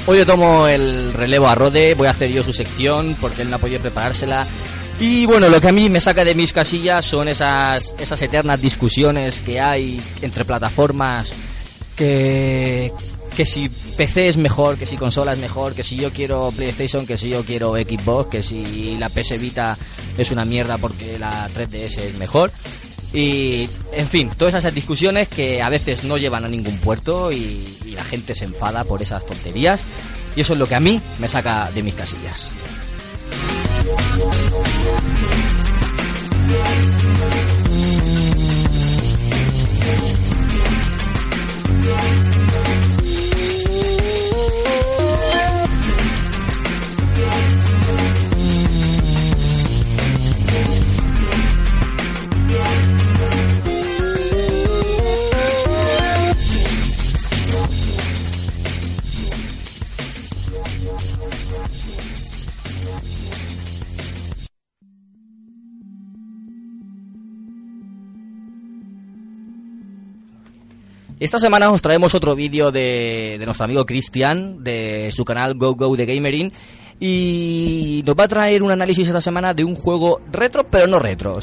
[0.06, 3.50] Hoy yo tomo el relevo a Rode, voy a hacer yo su sección porque él
[3.50, 4.46] no ha podido preparársela
[5.00, 8.60] Y bueno, lo que a mí me saca de mis casillas son esas, esas eternas
[8.62, 11.34] discusiones que hay entre plataformas
[11.96, 12.90] que,
[13.36, 17.06] que si PC es mejor, que si consola es mejor, que si yo quiero PlayStation,
[17.06, 19.76] que si yo quiero Xbox, que si la PS Vita
[20.16, 22.50] es una mierda porque la 3DS es mejor.
[23.14, 27.70] Y, en fin, todas esas discusiones que a veces no llevan a ningún puerto y,
[27.94, 29.80] la gente se enfada por esas tonterías.
[30.34, 32.50] Y eso es lo que a mí me saca de mis casillas.
[71.20, 75.96] Esta semana os traemos otro vídeo de, nuestro amigo Cristian, de su canal Go Go
[75.96, 76.52] de Gamerin,
[76.98, 80.98] y nos va a traer un análisis esta semana de un juego retro, pero no
[80.98, 81.38] retro.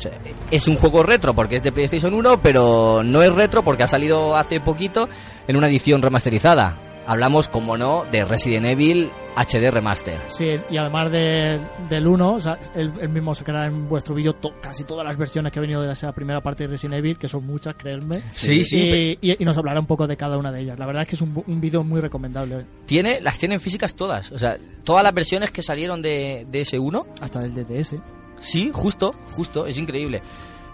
[0.52, 3.88] Es un juego retro porque es de PlayStation 1, pero no es retro porque ha
[3.88, 5.08] salido hace poquito
[5.48, 6.91] en una edición remasterizada.
[7.12, 10.18] Hablamos, como no, de Resident Evil HD Remaster.
[10.28, 11.60] Sí, y además de,
[11.90, 15.18] del 1, o sea, él, él mismo sacará en vuestro vídeo to- casi todas las
[15.18, 18.22] versiones que ha venido de esa primera parte de Resident Evil, que son muchas, creedme.
[18.34, 19.18] Sí, sí.
[19.22, 20.80] Y, y- y nos hablará un poco de cada una de ellas.
[20.80, 22.66] La verdad es que es un, un vídeo muy recomendable.
[22.86, 24.32] Tiene, las tienen físicas todas.
[24.32, 27.08] O sea, todas las versiones que salieron de, de ese 1.
[27.20, 27.96] Hasta del DTS.
[28.40, 30.22] Sí, justo, justo, es increíble.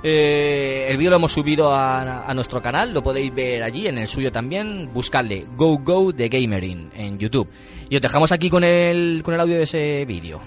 [0.03, 4.07] Eh, el vídeo lo hemos subido a, nuestro canal, lo podéis ver allí, en el
[4.07, 4.89] suyo también.
[4.93, 7.49] Buscadle Go Go de Gamerin en YouTube.
[7.89, 10.39] Y os dejamos aquí con el, con el audio de ese vídeo.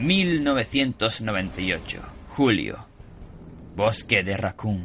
[0.00, 2.00] ...1998...
[2.30, 2.88] Julio...
[3.78, 4.84] Bosque de Raccoon.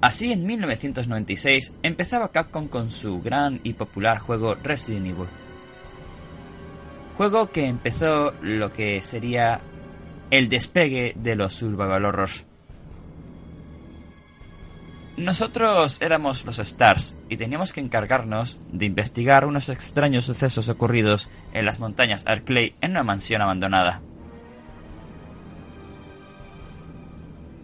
[0.00, 5.26] Así en 1996 empezaba Capcom con su gran y popular juego Resident Evil.
[7.16, 9.60] Juego que empezó lo que sería
[10.30, 12.46] el despegue de los survival horrors.
[15.16, 21.64] Nosotros éramos los Stars y teníamos que encargarnos de investigar unos extraños sucesos ocurridos en
[21.64, 24.02] las montañas Arclay en una mansión abandonada.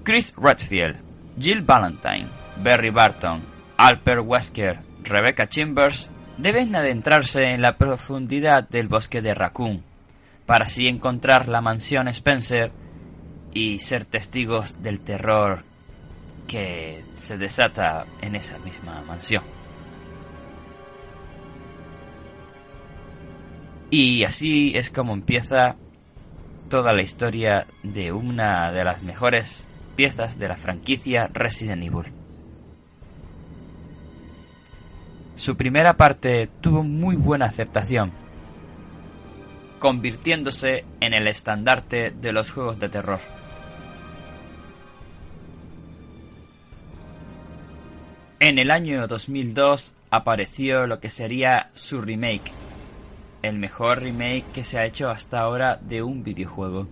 [0.05, 0.97] Chris Redfield,
[1.39, 3.41] Jill Valentine, Barry Barton,
[3.77, 9.85] Alper Wesker, Rebecca Chambers deben adentrarse en la profundidad del bosque de Raccoon
[10.45, 12.73] para así encontrar la mansión Spencer
[13.55, 15.63] y ser testigos del terror
[16.49, 19.45] que se desata en esa misma mansión.
[23.91, 25.77] Y así es como empieza
[26.69, 29.67] toda la historia de una de las mejores
[29.97, 32.13] piezas de la franquicia Resident Evil.
[35.35, 38.13] Su primera parte tuvo muy buena aceptación,
[39.79, 43.21] convirtiéndose en el estandarte de los juegos de terror.
[48.39, 52.53] En el año 2002 apareció lo que sería su remake,
[53.43, 56.89] el mejor remake que se ha hecho hasta ahora de un videojuego.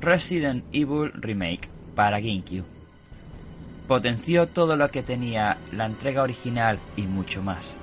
[0.00, 2.64] Resident Evil Remake para GameCube.
[3.86, 7.78] Potenció todo lo que tenía la entrega original y mucho más.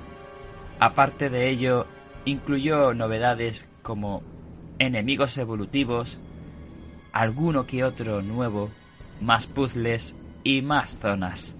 [0.78, 1.86] Aparte de ello,
[2.24, 4.22] incluyó novedades como
[4.78, 6.18] enemigos evolutivos,
[7.12, 8.70] alguno que otro nuevo,
[9.20, 11.54] más puzzles y más zonas.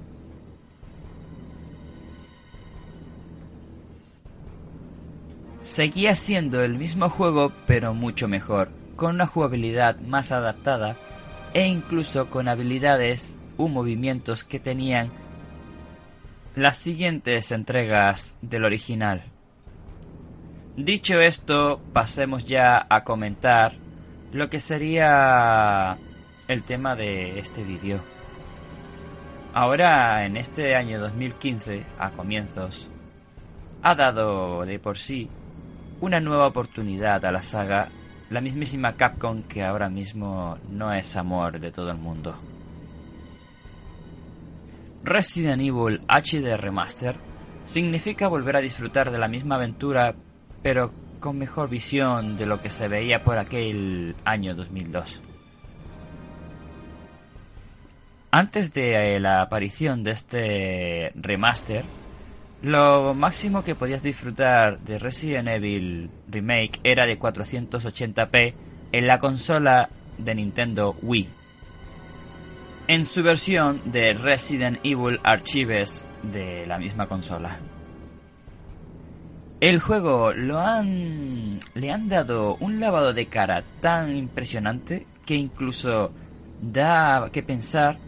[5.61, 10.97] Seguía siendo el mismo juego pero mucho mejor, con una jugabilidad más adaptada
[11.55, 15.11] e incluso con habilidades u movimientos que tenían
[16.55, 19.23] las siguientes entregas del original.
[20.77, 23.75] Dicho esto, pasemos ya a comentar
[24.33, 25.99] lo que sería
[26.49, 28.01] el tema de este vídeo.
[29.53, 32.89] Ahora, en este año 2015, a comienzos,
[33.83, 35.29] ha dado de por sí
[36.01, 37.89] una nueva oportunidad a la saga,
[38.31, 42.39] la mismísima Capcom que ahora mismo no es amor de todo el mundo.
[45.03, 47.17] Resident Evil HD Remaster
[47.65, 50.15] significa volver a disfrutar de la misma aventura,
[50.63, 55.23] pero con mejor visión de lo que se veía por aquel año 2002.
[58.31, 61.85] Antes de la aparición de este remaster,
[62.63, 68.55] lo máximo que podías disfrutar de Resident Evil Remake era de 480p
[68.93, 69.89] en la consola
[70.19, 71.29] de Nintendo Wii.
[72.89, 77.59] En su versión de Resident Evil Archives de la misma consola.
[79.61, 86.13] El juego lo han le han dado un lavado de cara tan impresionante que incluso
[86.61, 87.99] da que pensar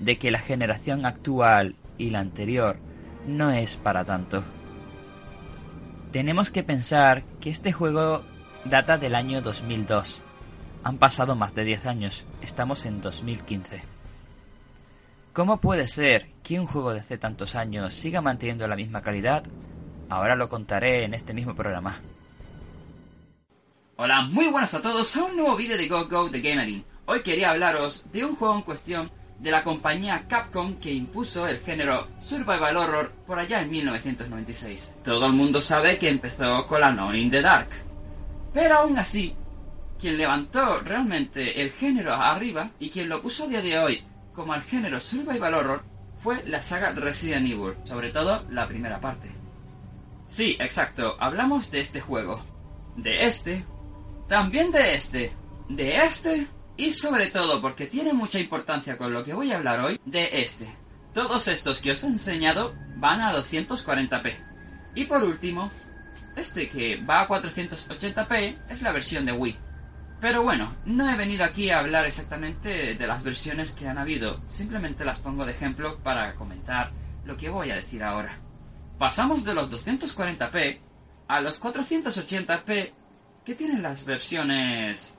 [0.00, 2.78] de que la generación actual y la anterior
[3.28, 4.42] no es para tanto.
[6.10, 8.22] Tenemos que pensar que este juego
[8.64, 10.22] data del año 2002.
[10.84, 13.82] Han pasado más de 10 años, estamos en 2015.
[15.32, 19.44] ¿Cómo puede ser que un juego de hace tantos años siga manteniendo la misma calidad?
[20.08, 22.00] Ahora lo contaré en este mismo programa.
[23.96, 26.84] Hola, muy buenas a todos a un nuevo vídeo de Go Go de Gamering.
[27.04, 31.60] Hoy quería hablaros de un juego en cuestión de la compañía Capcom que impuso el
[31.60, 34.94] género Survival Horror por allá en 1996.
[35.04, 37.68] Todo el mundo sabe que empezó con la No in the Dark.
[38.52, 39.34] Pero aún así,
[39.98, 44.54] quien levantó realmente el género arriba y quien lo puso a día de hoy como
[44.54, 45.82] el género Survival Horror
[46.18, 49.30] fue la saga Resident Evil, sobre todo la primera parte.
[50.26, 52.40] Sí, exacto, hablamos de este juego.
[52.96, 53.64] De este.
[54.28, 55.32] También de este.
[55.68, 56.46] De este
[56.78, 60.42] y sobre todo, porque tiene mucha importancia con lo que voy a hablar hoy, de
[60.42, 60.66] este.
[61.12, 64.32] Todos estos que os he enseñado van a 240p.
[64.94, 65.72] Y por último,
[66.36, 69.58] este que va a 480p es la versión de Wii.
[70.20, 74.40] Pero bueno, no he venido aquí a hablar exactamente de las versiones que han habido,
[74.46, 76.92] simplemente las pongo de ejemplo para comentar
[77.24, 78.38] lo que voy a decir ahora.
[78.98, 80.78] Pasamos de los 240p
[81.26, 82.92] a los 480p
[83.44, 85.17] que tienen las versiones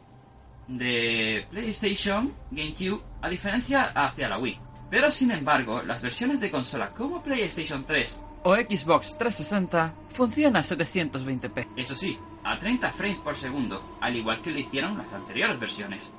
[0.69, 4.59] de PlayStation, GameCube, a diferencia hacia la Wii.
[4.89, 10.63] Pero sin embargo, las versiones de consola como PlayStation 3 o Xbox 360 funcionan a
[10.63, 11.67] 720p.
[11.75, 16.13] Eso sí, a 30 frames por segundo, al igual que lo hicieron las anteriores versiones.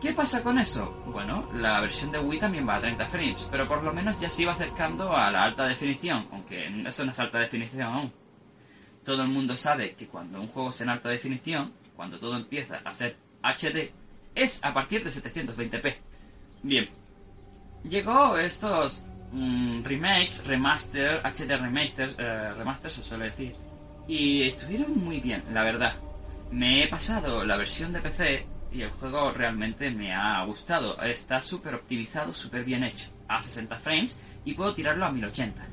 [0.00, 1.02] ¿Qué pasa con eso?
[1.06, 4.30] Bueno, la versión de Wii también va a 30 frames, pero por lo menos ya
[4.30, 8.12] se iba acercando a la alta definición, aunque eso no es alta definición aún.
[9.04, 12.80] Todo el mundo sabe que cuando un juego es en alta definición, cuando todo empieza
[12.84, 13.92] a ser HD
[14.34, 15.94] es a partir de 720p.
[16.62, 16.88] Bien,
[17.84, 23.54] llegó estos mm, remakes, remaster, HD remasters, eh, remasters se suele decir,
[24.06, 25.94] y estuvieron muy bien, la verdad.
[26.50, 31.00] Me he pasado la versión de PC y el juego realmente me ha gustado.
[31.02, 35.66] Está súper optimizado, súper bien hecho, a 60 frames y puedo tirarlo a 1080.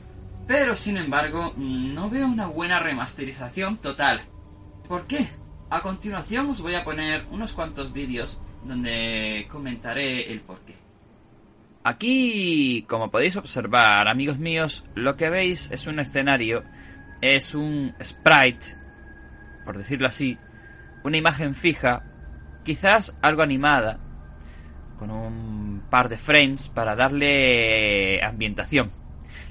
[0.47, 4.21] Pero sin embargo, no veo una buena remasterización total.
[4.87, 5.27] ¿Por qué?
[5.69, 10.75] A continuación os voy a poner unos cuantos vídeos donde comentaré el porqué.
[11.83, 16.63] Aquí, como podéis observar, amigos míos, lo que veis es un escenario,
[17.21, 18.77] es un sprite,
[19.63, 20.37] por decirlo así,
[21.03, 22.03] una imagen fija,
[22.63, 23.99] quizás algo animada,
[24.97, 28.91] con un par de frames para darle ambientación.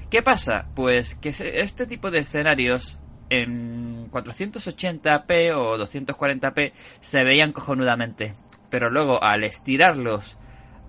[0.09, 0.67] ¿Qué pasa?
[0.75, 2.99] Pues que este tipo de escenarios
[3.29, 8.35] en 480p o 240p se veían cojonudamente.
[8.69, 10.37] Pero luego al estirarlos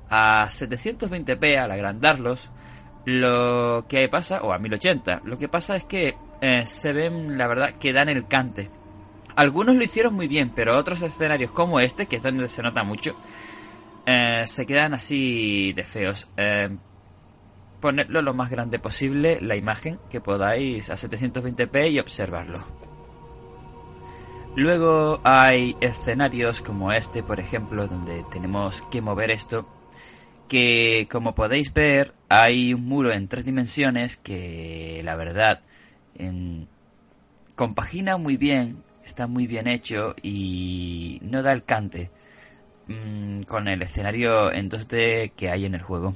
[0.09, 2.51] a 720p, al agrandarlos,
[3.05, 7.47] lo que pasa, o a 1080, lo que pasa es que eh, se ven, la
[7.47, 8.69] verdad, que dan el cante.
[9.37, 12.83] Algunos lo hicieron muy bien, pero otros escenarios como este, que es donde se nota
[12.85, 13.15] mucho,
[14.07, 16.31] eh, se quedan así de feos.
[16.37, 16.71] Eh,
[17.81, 22.65] ponerlo lo más grande posible la imagen que podáis a 720p y observarlo.
[24.57, 29.69] Luego hay escenarios como este, por ejemplo, donde tenemos que mover esto,
[30.49, 35.61] que como podéis ver hay un muro en tres dimensiones que la verdad
[37.55, 42.11] compagina muy bien, está muy bien hecho y no da el cante
[42.87, 46.15] mm, con el escenario en 2D que hay en el juego.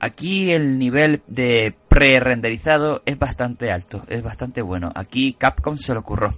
[0.00, 4.90] Aquí el nivel de pre-renderizado es bastante alto, es bastante bueno.
[4.94, 6.34] Aquí Capcom se lo ocurrió.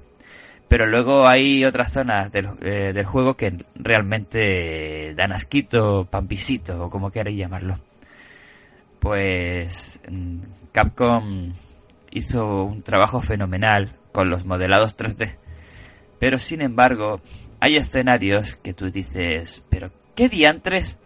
[0.66, 6.90] Pero luego hay otras zonas del, eh, del juego que realmente dan asquito, pampisito o
[6.90, 7.76] como queréis llamarlo.
[8.98, 10.38] Pues mm,
[10.72, 11.52] Capcom
[12.10, 15.36] hizo un trabajo fenomenal con los modelados 3D.
[16.18, 17.20] Pero sin embargo,
[17.60, 20.98] hay escenarios que tú dices, pero ¿qué diantres?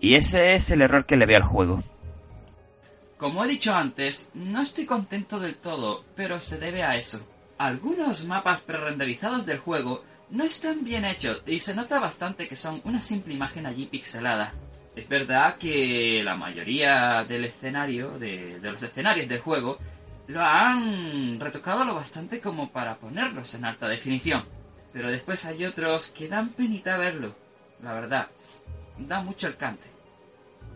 [0.00, 1.82] Y ese es el error que le veo al juego.
[3.16, 7.20] Como he dicho antes, no estoy contento del todo, pero se debe a eso.
[7.58, 12.80] Algunos mapas prerenderizados del juego no están bien hechos y se nota bastante que son
[12.84, 14.54] una simple imagen allí pixelada.
[14.96, 19.78] Es verdad que la mayoría del escenario, de, de los escenarios del juego,
[20.26, 24.44] lo han retocado lo bastante como para ponerlos en alta definición.
[24.92, 27.34] Pero después hay otros que dan penita verlo.
[27.82, 28.26] La verdad,
[29.06, 29.88] da mucho el cante.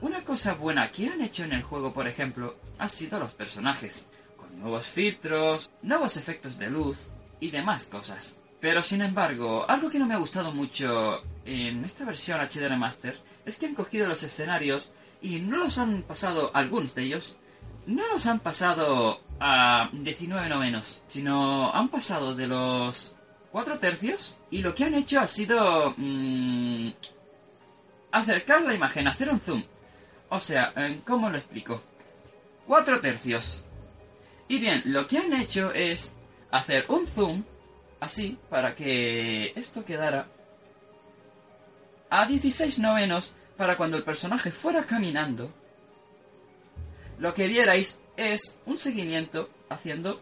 [0.01, 4.09] Una cosa buena que han hecho en el juego, por ejemplo, ha sido los personajes,
[4.37, 6.99] con nuevos filtros, nuevos efectos de luz
[7.41, 8.35] y demás cosas.
[8.61, 13.18] Pero sin embargo, algo que no me ha gustado mucho en esta versión HD Remaster
[13.45, 17.37] es que han cogido los escenarios y no los han pasado, algunos de ellos,
[17.87, 23.14] no los han pasado a 19 novenos, sino han pasado de los
[23.53, 26.89] 4 tercios y lo que han hecho ha sido mm,
[28.15, 29.65] acercar la imagen, hacer un zoom.
[30.29, 31.83] O sea, eh, ¿cómo lo explico?
[32.67, 33.65] 4 tercios.
[34.47, 36.15] Y bien, lo que han hecho es
[36.53, 37.43] hacer un zoom
[37.99, 40.29] así para que esto quedara
[42.09, 45.53] a 16 novenos para cuando el personaje fuera caminando.
[47.19, 50.21] Lo que vierais es un seguimiento haciendo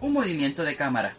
[0.00, 1.14] un movimiento de cámara.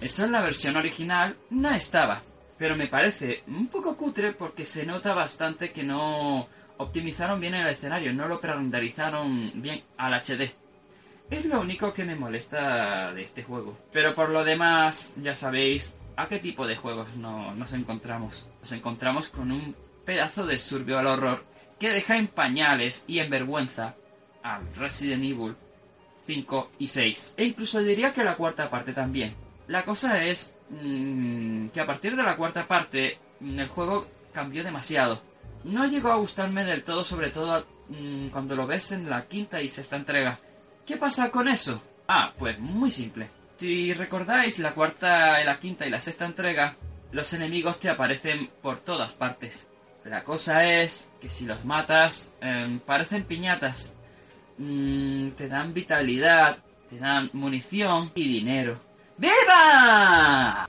[0.00, 2.22] Eso en la versión original no estaba,
[2.60, 6.46] pero me parece un poco cutre porque se nota bastante que no
[6.76, 10.52] optimizaron bien el escenario, no lo prerenderizaron bien al HD.
[11.30, 13.78] Es lo único que me molesta de este juego.
[13.94, 18.50] Pero por lo demás, ya sabéis a qué tipo de juegos no, nos encontramos.
[18.60, 21.44] Nos encontramos con un pedazo de survival horror
[21.78, 23.94] que deja en pañales y en vergüenza
[24.42, 25.56] a Resident Evil
[26.26, 27.34] 5 y 6.
[27.38, 29.32] E incluso diría que la cuarta parte también.
[29.66, 34.64] La cosa es mm, que a partir de la cuarta parte mm, el juego cambió
[34.64, 35.20] demasiado.
[35.64, 39.60] No llegó a gustarme del todo, sobre todo mm, cuando lo ves en la quinta
[39.60, 40.38] y sexta entrega.
[40.86, 41.80] ¿Qué pasa con eso?
[42.08, 43.28] Ah, pues muy simple.
[43.56, 46.76] Si recordáis la cuarta, la quinta y la sexta entrega,
[47.12, 49.66] los enemigos te aparecen por todas partes.
[50.04, 53.92] La cosa es que si los matas, em, parecen piñatas.
[55.36, 56.58] te dan vitalidad,
[56.90, 58.78] te dan munición y dinero.
[59.20, 60.66] ¡Viva!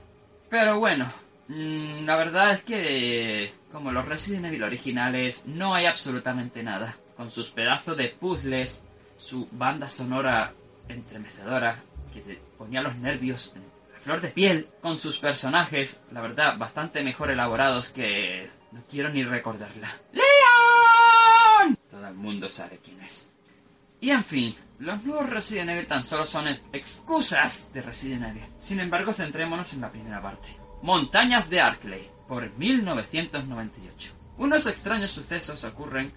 [0.50, 1.10] Pero bueno,
[1.48, 6.94] mm, la verdad es que como los Resident Evil originales no hay absolutamente nada.
[7.16, 8.82] Con sus pedazos de puzzles,
[9.16, 10.52] su banda sonora
[10.86, 11.76] entremecedora
[12.12, 13.62] que te ponía los nervios en
[14.02, 19.24] flor de piel, con sus personajes, la verdad, bastante mejor elaborados que no quiero ni
[19.24, 19.96] recordarla.
[20.12, 21.76] ¡Leon!
[21.90, 23.31] Todo el mundo sabe quién es.
[24.02, 28.42] Y en fin, los nuevos Resident Evil tan solo son excusas de Resident Evil.
[28.58, 30.48] Sin embargo, centrémonos en la primera parte.
[30.82, 34.12] Montañas de Arkley, por 1998.
[34.38, 36.12] Unos extraños sucesos ocurren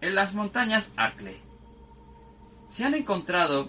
[0.00, 1.36] en las montañas Arkley.
[2.68, 3.68] Se han encontrado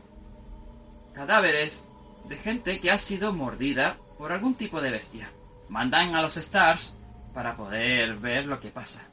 [1.11, 1.87] cadáveres
[2.29, 5.27] de gente que ha sido mordida por algún tipo de bestia.
[5.69, 6.93] Mandan a los Stars
[7.33, 9.07] para poder ver lo que pasa.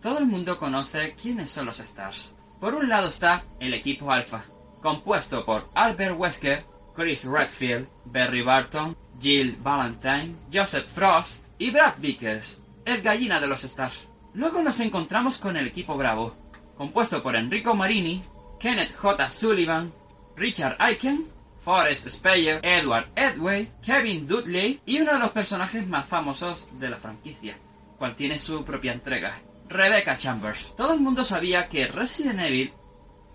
[0.00, 2.36] Todo el mundo conoce quiénes son los Stars.
[2.60, 4.44] Por un lado está el equipo Alpha,
[4.82, 6.62] compuesto por Albert Wesker,
[6.94, 13.64] Chris Redfield, Barry Barton, Jill Valentine, Joseph Frost y Brad Vickers, el gallina de los
[13.64, 14.06] Stars.
[14.34, 16.36] Luego nos encontramos con el equipo Bravo,
[16.76, 18.22] compuesto por Enrico Marini,
[18.58, 19.30] Kenneth J.
[19.30, 19.90] Sullivan,
[20.36, 21.28] Richard Aiken,
[21.64, 26.96] Forrest Speyer, Edward Edway, Kevin Dudley y uno de los personajes más famosos de la
[26.98, 27.56] franquicia,
[27.98, 29.40] cual tiene su propia entrega,
[29.70, 30.74] Rebecca Chambers.
[30.76, 32.72] Todo el mundo sabía que Resident Evil,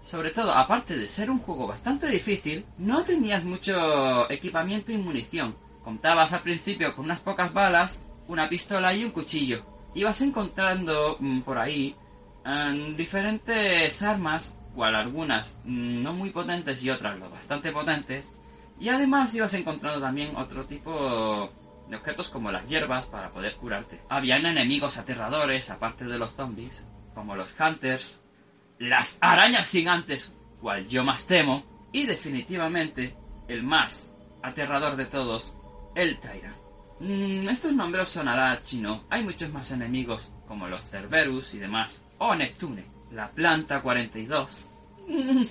[0.02, 5.56] sobre todo aparte de ser un juego bastante difícil, no tenías mucho equipamiento y munición.
[5.82, 9.66] Contabas al principio con unas pocas balas, una pistola y un cuchillo.
[9.94, 11.96] Ibas encontrando mm, por ahí
[12.44, 18.34] mm, diferentes armas cual algunas no muy potentes y otras lo bastante potentes.
[18.78, 21.50] Y además ibas encontrando también otro tipo
[21.90, 24.02] de objetos como las hierbas para poder curarte.
[24.10, 28.22] Habían enemigos aterradores, aparte de los zombies, como los hunters,
[28.80, 33.16] las arañas gigantes, cual yo más temo, y definitivamente
[33.48, 34.10] el más
[34.42, 35.56] aterrador de todos,
[35.96, 36.54] el Tyra.
[37.00, 39.04] Mm, estos nombres sonará chino.
[39.10, 44.66] Hay muchos más enemigos, como los Cerberus y demás, o Neptune la planta 42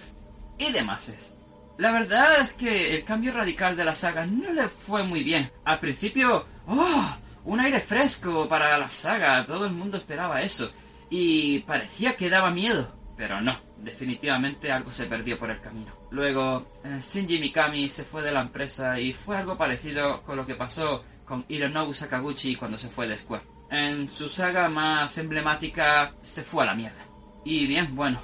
[0.59, 1.34] y demás.
[1.79, 5.51] La verdad es que el cambio radical de la saga no le fue muy bien.
[5.65, 7.17] Al principio, ¡oh!
[7.45, 10.71] Un aire fresco para la saga, todo el mundo esperaba eso.
[11.11, 12.95] Y parecía que daba miedo.
[13.17, 15.93] Pero no, definitivamente algo se perdió por el camino.
[16.11, 20.47] Luego, eh, Shinji Mikami se fue de la empresa y fue algo parecido con lo
[20.47, 23.45] que pasó con Hironobu Sakaguchi cuando se fue de Square.
[23.71, 27.05] En su saga más emblemática se fue a la mierda.
[27.45, 28.21] Y bien, bueno,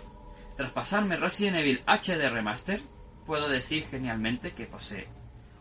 [0.57, 2.81] tras pasarme Resident Evil HD Remaster,
[3.31, 5.07] puedo decir genialmente que posee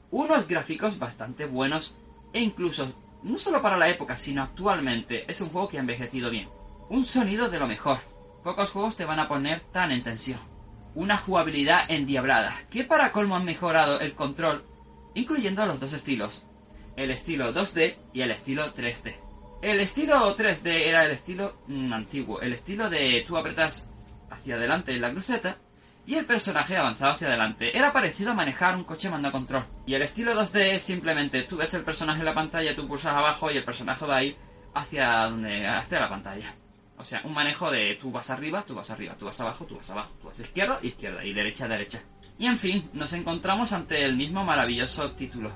[0.10, 1.94] unos gráficos bastante buenos
[2.34, 2.92] e incluso,
[3.22, 6.50] no solo para la época, sino actualmente, es un juego que ha envejecido bien.
[6.90, 8.00] Un sonido de lo mejor.
[8.44, 10.40] Pocos juegos te van a poner tan en tensión.
[10.96, 14.66] Una jugabilidad endiablada, que para colmo han mejorado el control,
[15.14, 16.48] incluyendo los dos estilos,
[16.96, 19.14] el estilo 2D y el estilo 3D.
[19.62, 23.88] El estilo 3D era el estilo mm, antiguo, el estilo de tú apretas
[24.32, 25.60] hacia adelante en la cruceta
[26.10, 27.78] y el personaje avanzaba hacia adelante.
[27.78, 29.64] Era parecido a manejar un coche mando a control.
[29.86, 33.14] Y el estilo 2D es simplemente tú ves el personaje en la pantalla, tú pulsas
[33.14, 34.36] abajo y el personaje va a ir
[34.74, 35.26] hacia
[35.78, 36.56] hacia la pantalla.
[36.98, 39.76] O sea, un manejo de tú vas arriba, tú vas arriba, tú vas abajo, tú
[39.76, 42.02] vas abajo, tú vas izquierda, izquierda y derecha, derecha.
[42.40, 45.52] Y en fin, nos encontramos ante el mismo maravilloso título.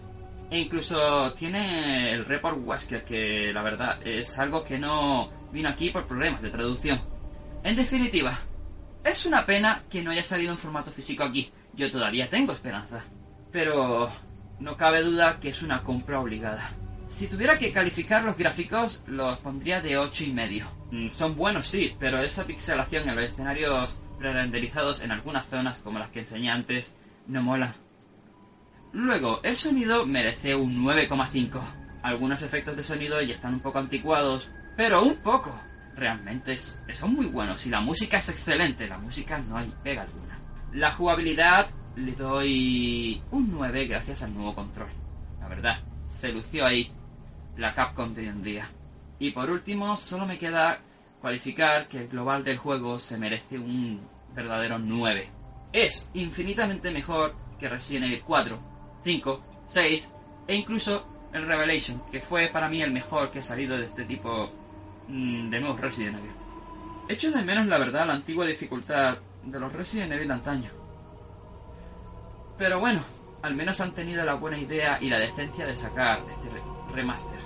[0.51, 5.89] E incluso tiene el report Wesker, que la verdad es algo que no vino aquí
[5.89, 7.01] por problemas de traducción.
[7.64, 8.39] En definitiva,
[9.04, 11.51] es una pena que no haya salido en formato físico aquí.
[11.74, 13.04] Yo todavía tengo esperanza.
[13.51, 14.12] Pero
[14.60, 16.72] no cabe duda que es una compra obligada.
[17.08, 20.66] Si tuviera que calificar los gráficos, los pondría de 8 y medio.
[20.91, 25.99] Mm, Son buenos, sí, pero esa pixelación en los escenarios pre-renderizados en algunas zonas, como
[25.99, 26.95] las que enseñé antes,
[27.28, 27.74] no mola.
[28.93, 31.60] Luego, el sonido merece un 9,5.
[32.04, 35.54] Algunos efectos de sonido ya están un poco anticuados, pero un poco.
[35.96, 38.88] Realmente es- son muy buenos y la música es excelente.
[38.88, 40.39] La música no hay pega alguna.
[40.74, 44.89] La jugabilidad le doy un 9 gracias al nuevo control.
[45.39, 46.91] La verdad, se lució ahí
[47.58, 48.70] la Capcom de hoy en día.
[49.20, 50.80] Y por último, solo me queda
[51.22, 54.02] cualificar que el global del juego se merece un
[54.34, 55.30] verdadero 9.
[55.72, 58.60] Es infinitamente mejor que Resident Evil 4,
[59.04, 60.12] 5, 6
[60.48, 64.04] e incluso el Revelation, que fue para mí el mejor que ha salido de este
[64.06, 64.52] tipo
[65.08, 66.32] de nuevos Resident Evil.
[67.10, 70.70] Echo de menos, la verdad, la antigua dificultad de los Resident Evil de antaño.
[72.58, 73.01] Pero bueno,
[73.41, 76.62] al menos han tenido la buena idea y la decencia de sacar este re-
[76.93, 77.39] remaster.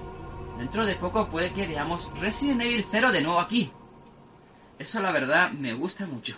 [0.57, 3.71] Dentro de poco puede que veamos Resident Evil 0 de nuevo aquí.
[4.77, 6.35] Eso la verdad me gusta mucho.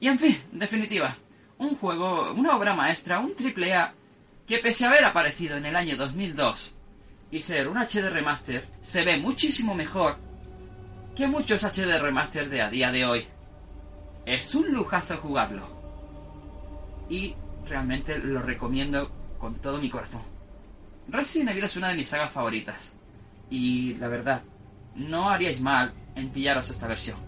[0.00, 1.14] Y en fin, en definitiva,
[1.58, 3.92] un juego, una obra maestra, un triple A,
[4.46, 6.74] que pese a haber aparecido en el año 2002
[7.30, 10.16] y ser un HD remaster, se ve muchísimo mejor
[11.16, 13.26] que muchos HD remaster de a día de hoy.
[14.26, 15.62] Es un lujazo jugarlo.
[17.08, 17.34] Y
[17.68, 20.22] realmente lo recomiendo con todo mi corazón.
[21.08, 22.94] Resident Evil es una de mis sagas favoritas.
[23.50, 24.42] Y la verdad,
[24.96, 27.18] no haríais mal en pillaros esta versión.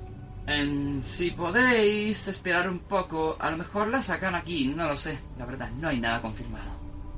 [0.46, 5.18] En- si podéis esperar un poco, a lo mejor la sacan aquí, no lo sé.
[5.38, 6.70] La verdad, no hay nada confirmado.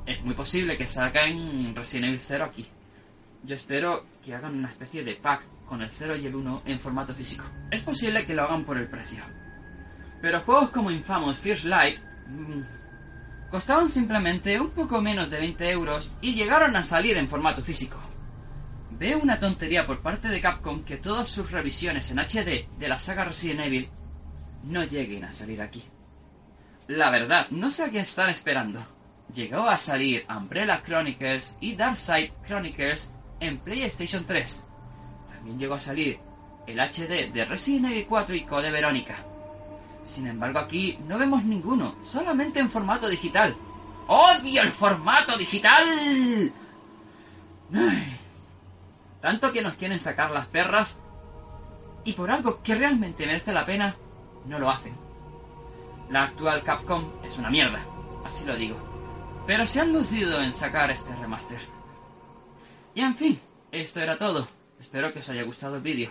[0.05, 2.67] Es muy posible que saquen Resident Evil 0 aquí.
[3.45, 6.81] Yo espero que hagan una especie de pack con el 0 y el 1 en
[6.81, 7.45] formato físico.
[7.71, 9.23] Es posible que lo hagan por el precio.
[10.21, 16.13] Pero juegos como Infamous First Light mm, costaban simplemente un poco menos de 20 euros
[16.21, 17.99] y llegaron a salir en formato físico.
[18.91, 22.99] Veo una tontería por parte de Capcom que todas sus revisiones en HD de la
[22.99, 23.89] saga Resident Evil
[24.65, 25.85] no lleguen a salir aquí.
[26.89, 28.81] La verdad, no sé a qué están esperando.
[29.33, 34.68] Llegó a salir Umbrella Chronicles y Darkside Chronicles en PlayStation 3.
[35.57, 36.19] Llegó a salir
[36.67, 39.17] el HD de Resident Evil 4 y Code Verónica.
[40.05, 43.57] Sin embargo, aquí no vemos ninguno, solamente en formato digital.
[44.07, 46.53] ¡Odio el formato digital!
[49.21, 50.99] Tanto que nos quieren sacar las perras
[52.05, 53.97] y por algo que realmente merece la pena,
[54.47, 54.97] no lo hacen.
[56.11, 57.81] La actual Capcom es una mierda,
[58.25, 58.77] así lo digo.
[59.47, 61.61] Pero se han lucido en sacar este remaster.
[62.95, 63.39] Y en fin,
[63.73, 64.49] esto era todo.
[64.81, 66.11] Espero que os haya gustado el vídeo.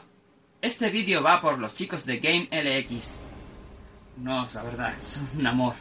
[0.61, 3.15] Este vídeo va por los chicos de Game LX.
[4.17, 5.75] No, la verdad, son un amor.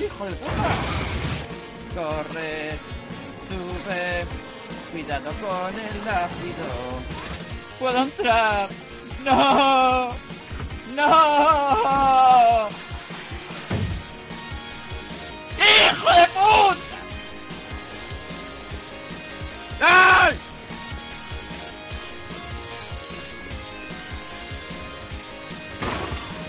[0.00, 0.76] ¡Hijo de puta!
[1.96, 2.70] Corre,
[3.48, 4.26] sube,
[4.92, 6.66] cuidado con el ácido.
[7.80, 8.68] ¡Puedo entrar!
[9.24, 10.12] ¡No!
[10.94, 12.68] ¡No!
[15.58, 16.87] ¡Hijo de puta!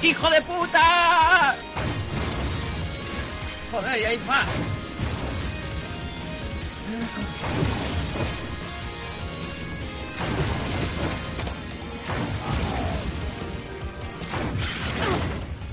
[0.02, 1.56] ¡Hijo de puta!
[3.72, 4.48] Joder, y hay más.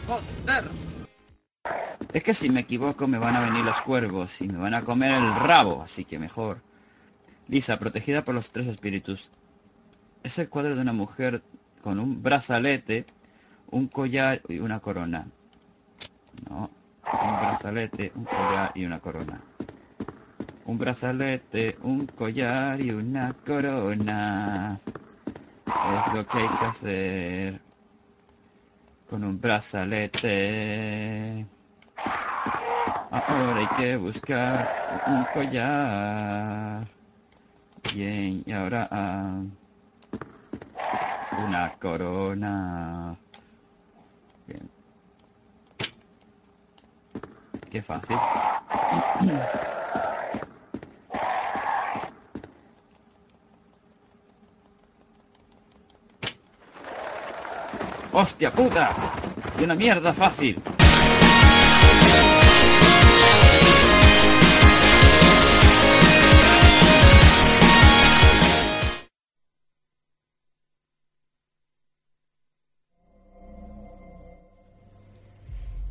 [0.06, 0.64] Joder.
[2.12, 4.82] Es que si me equivoco me van a venir los cuervos y me van a
[4.82, 6.62] comer el rabo, así que mejor.
[7.46, 9.28] Lisa, protegida por los tres espíritus.
[10.24, 11.42] Es el cuadro de una mujer
[11.82, 13.06] con un brazalete,
[13.70, 15.26] un collar y una corona.
[16.48, 16.70] No,
[17.04, 19.44] un brazalete, un collar y una corona.
[20.64, 24.80] Un brazalete, un collar y una corona.
[25.66, 27.60] Es lo que hay que hacer
[29.08, 31.46] con un brazalete.
[33.10, 34.68] Ahora hay que buscar
[35.06, 36.88] un collar.
[37.94, 39.42] Bien, y ahora ah,
[41.46, 43.16] una corona.
[47.82, 48.16] Fácil.
[58.12, 58.90] ¡Hostia puta!
[59.60, 60.58] ¡Y una mierda fácil!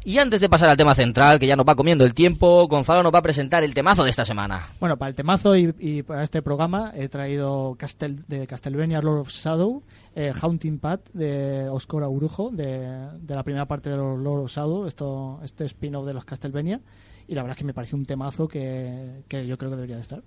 [0.05, 3.01] Y antes de pasar al tema central, que ya nos va comiendo el tiempo, Gonzalo
[3.01, 4.67] nos va a presentar el temazo de esta semana.
[4.79, 9.21] Bueno, para el temazo y, y para este programa he traído Castel, de Castlevania Lord
[9.21, 9.81] of Shadow,
[10.15, 14.51] eh, Haunting Path de Oscar Aurujo, de, de la primera parte de los Lord of
[14.51, 16.79] Shadow, esto, este spin-off de los Castlevania.
[17.27, 19.95] Y la verdad es que me parece un temazo que, que yo creo que debería
[19.95, 20.21] de estar.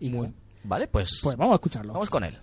[0.00, 0.32] Y Muy-
[0.64, 1.92] Vale, pues, pues vamos a escucharlo.
[1.92, 2.38] vamos con él.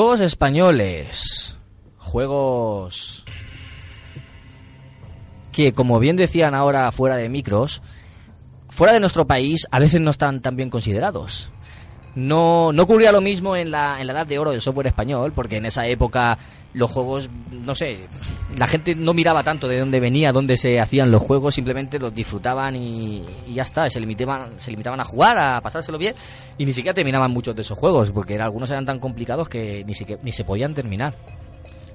[0.00, 1.58] Juegos españoles.
[1.98, 3.22] Juegos
[5.52, 7.82] que, como bien decían ahora fuera de micros,
[8.70, 11.50] fuera de nuestro país a veces no están tan bien considerados.
[12.14, 15.32] No, no ocurría lo mismo en la, en la edad de oro del software español,
[15.32, 16.38] porque en esa época
[16.72, 18.06] los juegos, no sé,
[18.56, 22.14] la gente no miraba tanto de dónde venía, dónde se hacían los juegos, simplemente los
[22.14, 26.14] disfrutaban y, y ya está, se limitaban, se limitaban a jugar, a pasárselo bien,
[26.58, 29.94] y ni siquiera terminaban muchos de esos juegos, porque algunos eran tan complicados que ni,
[29.94, 31.14] siquiera, ni se podían terminar.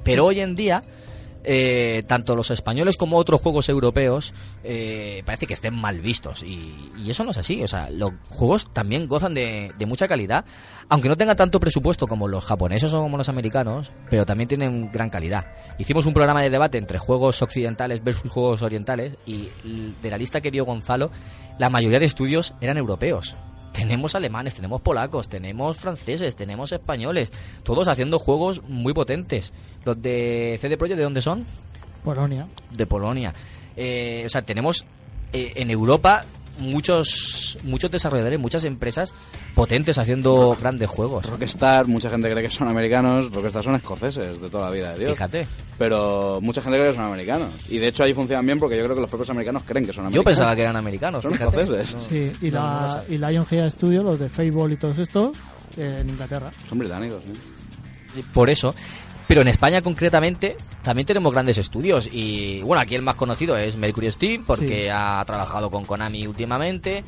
[0.04, 0.84] Pero hoy en día,
[1.46, 4.34] eh, tanto los españoles como otros juegos europeos
[4.64, 6.44] eh, parece que estén mal vistos.
[6.44, 6.76] Y,
[7.08, 7.64] eso no es así.
[7.64, 10.44] O sea los juegos también gozan de, de mucha calidad
[10.90, 14.92] aunque no tengan tanto presupuesto como los japoneses o como los americanos pero también tienen
[14.92, 15.46] gran calidad.
[15.78, 19.50] Hicimos un programa de debate entre juegos occidentales versus juegos orientales y
[20.02, 21.12] de la lista que dio Gonzalo
[21.58, 23.36] la mayoría de estudios eran europeos
[23.76, 27.32] tenemos alemanes, tenemos polacos, tenemos franceses, tenemos españoles,
[27.64, 29.52] todos haciendo juegos muy potentes.
[29.84, 31.46] Los de CD Projekt, ¿de dónde son?
[32.04, 32.48] Polonia.
[32.72, 33.34] De Polonia.
[33.76, 34.86] Eh, o sea, tenemos
[35.34, 36.26] eh, en Europa
[36.60, 39.14] muchos muchos desarrolladores, muchas empresas
[39.54, 41.26] potentes haciendo grandes juegos.
[41.26, 45.00] Rockstar, mucha gente cree que son americanos, Rockstar son escoceses de toda la vida de
[45.00, 45.12] Dios.
[45.14, 45.48] Fíjate.
[45.78, 47.54] Pero mucha gente cree que son americanos.
[47.70, 49.92] Y de hecho ahí funcionan bien porque yo creo que los propios americanos creen que
[49.94, 50.26] son Yo americanos.
[50.26, 51.22] pensaba que eran americanos.
[51.24, 51.62] Son fíjate.
[51.64, 51.96] escoceses.
[52.10, 53.16] Sí, y, No, no la, sabía.
[53.16, 55.36] y Lionhead Studio, los de Fable y todos estos,
[55.78, 56.52] en Inglaterra.
[56.70, 58.24] Son británicos, ¿eh?
[58.34, 58.74] Por eso.
[59.28, 63.76] Pero en España concretamente también tenemos grandes estudios y bueno, aquí el más conocido es
[63.76, 64.90] Mercury Steam porque Sí.
[64.90, 67.04] ha trabajado con Konami últimamente.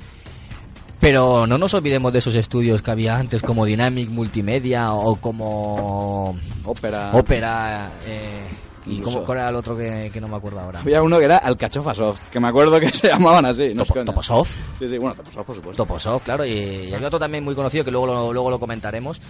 [0.99, 6.35] Pero no nos olvidemos de esos estudios que había antes como Dynamic Multimedia o como
[6.65, 7.11] Opera.
[7.13, 8.47] Opera eh,
[8.87, 10.79] y cómo cuál era el otro que, que no me acuerdo ahora.
[10.79, 13.73] Había uno que era Alcachofa Soft, que me acuerdo que se llamaban así.
[13.75, 14.05] No coña.
[14.05, 14.55] ¿Toposoft?
[14.79, 15.83] Sí, sí, bueno, Toposoft, por supuesto.
[15.85, 16.51] Toposoft, claro, y,
[16.89, 19.21] y había otro también muy conocido que luego lo, luego lo comentaremos.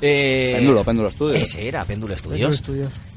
[0.00, 1.42] Eh, Péndulo, Péndulo Studios.
[1.42, 2.56] Ese era, Péndulo Studios.
[2.56, 2.88] Studios.
[2.90, 3.13] Studios.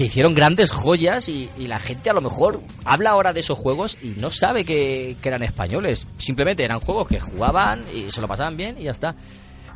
[0.00, 3.98] Que hicieron grandes joyas y, la gente a lo mejor habla ahora de esos juegos
[4.00, 6.08] y no sabe que, eran españoles.
[6.16, 9.14] Simplemente eran juegos que jugaban y se lo pasaban bien y ya está.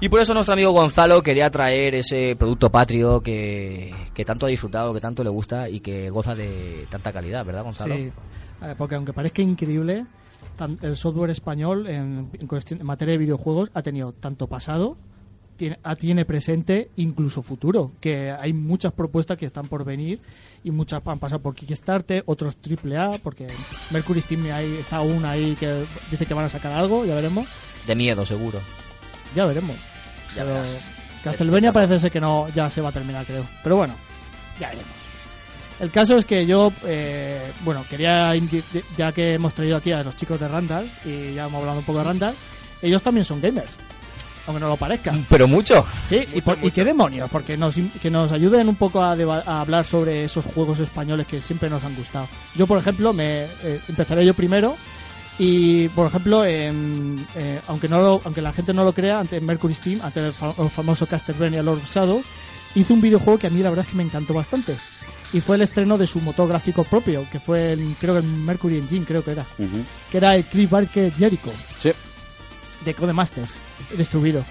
[0.01, 3.95] Y por eso nuestro amigo Gonzalo quería traer ese producto patrio que,
[4.25, 7.95] tanto ha disfrutado, que tanto le gusta y que goza de tanta calidad, ¿verdad, Gonzalo?
[7.95, 8.11] Sí,
[8.79, 10.07] porque aunque parezca increíble,
[10.81, 12.31] el software español en
[12.81, 14.97] materia de videojuegos ha tenido tanto pasado,
[15.57, 20.21] tiene, ah, tiene presente, incluso futuro, que hay muchas propuestas que están por venir
[20.63, 23.47] y muchas han pasado por Kickstarter, otros AAA, porque
[23.91, 27.47] Mercury Steam ahí está aún ahí que dice que van a sacar algo, ya veremos,
[27.87, 28.61] De miedo, seguro.
[29.35, 29.77] ya veremos.
[30.35, 30.63] Ya Pero.
[31.23, 33.47] Castlevania parece ser que no, ya se va a terminar, creo.
[33.63, 33.95] Pero bueno,
[34.61, 34.93] ya veremos.
[35.81, 38.33] El caso es que yo, eh, bueno, quería,
[38.97, 41.85] ya que hemos traído aquí a los chicos de Randall, y ya hemos hablado un
[41.85, 42.35] poco de Randall,
[42.81, 43.77] ellos también son gamers,
[44.47, 45.15] aunque no lo parezca.
[45.29, 45.85] Pero mucho.
[46.09, 49.43] Sí, y, por- y qué demonios, porque nos, que nos ayuden un poco a, deba-
[49.47, 52.27] a hablar sobre esos juegos españoles que siempre nos han gustado.
[52.55, 54.77] Yo, por ejemplo, me eh, empezaré yo primero.
[55.37, 56.73] Y, por ejemplo, eh,
[57.67, 60.55] aunque no lo- aunque la gente no lo crea, ante Mercury Steam, ante el, fa-
[60.59, 62.23] el famoso Castlevania Lord of Shadow,
[62.77, 64.77] hizo un videojuego que a mí la verdad es que me encantó bastante.
[65.33, 68.25] Y fue el estreno de su motor gráfico propio, que fue el, creo que el
[68.27, 69.45] Mercury Engine, creo que era.
[70.13, 71.51] Que era el Cliff Barker Jericho
[71.83, 71.91] Sí.
[72.85, 73.55] De Codemasters,
[73.97, 74.45] distribuido.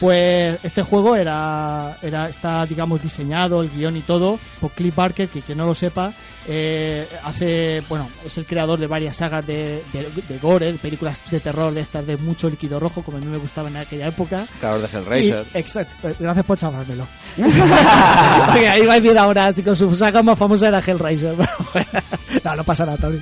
[0.00, 5.28] Pues este juego era, era está, digamos, diseñado, el guion y todo, por Cliff Barker,
[5.28, 6.12] que quien no lo sepa,
[6.48, 11.22] eh, hace, bueno, es el creador de varias sagas de, de, de gore, de películas
[11.30, 14.08] de terror de estas de mucho líquido rojo, como a mí me gustaba en aquella
[14.08, 14.46] época.
[14.60, 15.46] Creador de Hellraiser.
[15.54, 17.06] Y- exacto, gracias por chavármelo.
[17.36, 21.34] Porque ahí va a decir ahora, chicos, su saga más famosa era Hellraiser.
[22.44, 23.18] no, no pasa nada, Tony.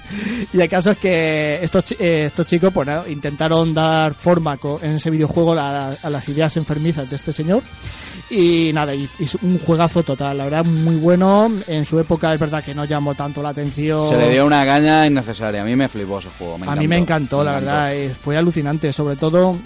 [0.52, 4.96] Y el caso es que estos, eh, estos chicos pues, nada, intentaron dar forma en
[4.96, 7.62] ese videojuego a, a las ideas enfermizas de este señor.
[8.30, 11.52] Y nada, y, y un juegazo total, la verdad, muy bueno.
[11.66, 14.08] En su época es verdad que no llamó tanto la atención.
[14.08, 15.62] Se le dio una caña innecesaria.
[15.62, 16.58] A mí me flipó ese juego.
[16.58, 17.70] me a mí me encantó, me la encantó.
[17.70, 19.56] verdad, eh, fue alucinante, sobre todo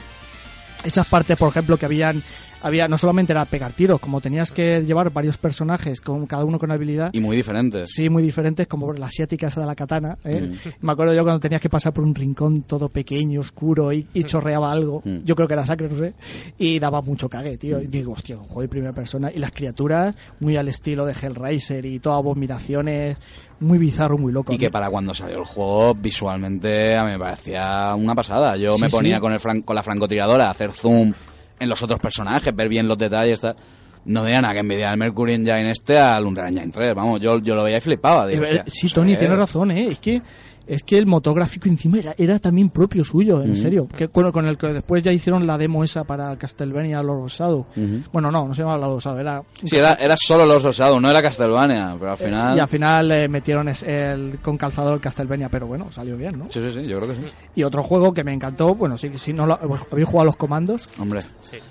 [0.85, 2.23] esas partes, por ejemplo, que habían,
[2.63, 6.59] había no solamente era pegar tiros, como tenías que llevar varios personajes, con cada uno
[6.59, 7.11] con habilidad.
[7.13, 7.91] Y muy diferentes.
[7.95, 10.19] Sí, muy diferentes, como la asiática esa de la katana.
[10.25, 10.53] ¿eh?
[10.81, 14.25] Me acuerdo yo cuando tenías que pasar por un rincón todo pequeño, oscuro y, y
[14.25, 15.03] chorreaba algo.
[15.05, 15.19] Mm.
[15.25, 16.15] Yo creo que era sacre, no sé.
[16.59, 17.81] Y daba mucho cague, tío.
[17.81, 19.31] Y digo, hostia, un juego de primera persona.
[19.33, 23.17] Y las criaturas, muy al estilo de Hellraiser y todas abominaciones,
[23.61, 24.53] muy bizarro, muy loco.
[24.53, 28.57] Y que para cuando salió el juego, visualmente a mí me parecía una pasada.
[28.57, 29.21] Yo Sí, me ponía sí.
[29.21, 31.13] con, el fran- con la francotiradora a hacer zoom
[31.61, 33.41] en los otros personajes, ver bien los detalles.
[33.41, 33.57] tal.
[34.05, 36.95] No tenía nada que envidiar el Mercury Engine este al Unreal Engine 3.
[36.95, 38.27] Vamos, yo, yo lo veía y flipaba.
[38.27, 39.19] Digo, Eh, sí, Tony, es.
[39.19, 39.89] tienes razón, ¿eh?
[39.89, 40.23] Es que
[40.69, 43.89] Es que el motor gráfico encima era, era también propio suyo, en serio.
[43.89, 47.33] Que, con, con el que después ya hicieron la demo esa para Castlevania Lord of
[47.33, 47.67] Shadow.
[48.13, 49.43] Bueno, no, no se llamaba Lord of Shadow, era...
[49.65, 52.57] Sí, era, era solo los Osados, no era Castlevania, pero al final...
[52.57, 56.39] Y al final eh, metieron es- el, con calzador el Castlevania, pero bueno, salió bien,
[56.39, 56.47] ¿no?
[56.51, 57.23] Sí, sí, sí, yo creo que sí.
[57.55, 60.37] Y otro juego que me encantó, bueno, si, si no lo, habéis jugado a los
[60.37, 61.23] comandos, Hombre,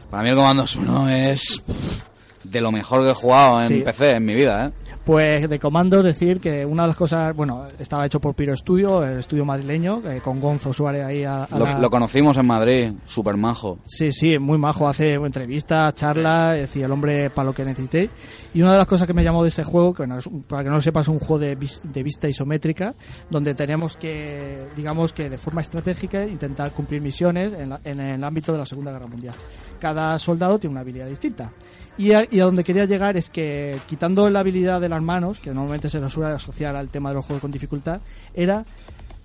[0.10, 2.04] para mí el Commandos 1 es pff,
[2.50, 3.82] de lo mejor que he jugado en Sí.
[3.86, 4.72] PC en mi vida, ¿eh?
[5.04, 9.04] Pues de comandos decir que una de las cosas, bueno, estaba hecho por Piro Studio,
[9.06, 12.46] el estudio madrileño, eh, con Gonzo Suárez ahí a, a Lo, la- lo conocimos en
[12.46, 13.80] Madrid, super majo.
[13.86, 18.10] Sí, sí, muy majo, hace entrevistas, charlas, es decir, el hombre para lo que necesitéis.
[18.54, 20.70] Y una de las cosas que me llamó de ese juego, que es para que
[20.70, 22.94] no lo sepas, es un juego de, vis- de vista isométrica,
[23.30, 28.22] donde tenemos que, digamos que de forma estratégica, intentar cumplir misiones en, la- en el
[28.26, 29.36] ámbito de la Segunda Guerra Mundial.
[29.80, 31.50] Cada soldado tiene una habilidad distinta.
[31.98, 35.40] Y a, y a donde quería llegar es que, quitando la habilidad de las manos,
[35.40, 38.02] que normalmente se lo suele asociar al tema de los juegos con dificultad,
[38.34, 38.66] era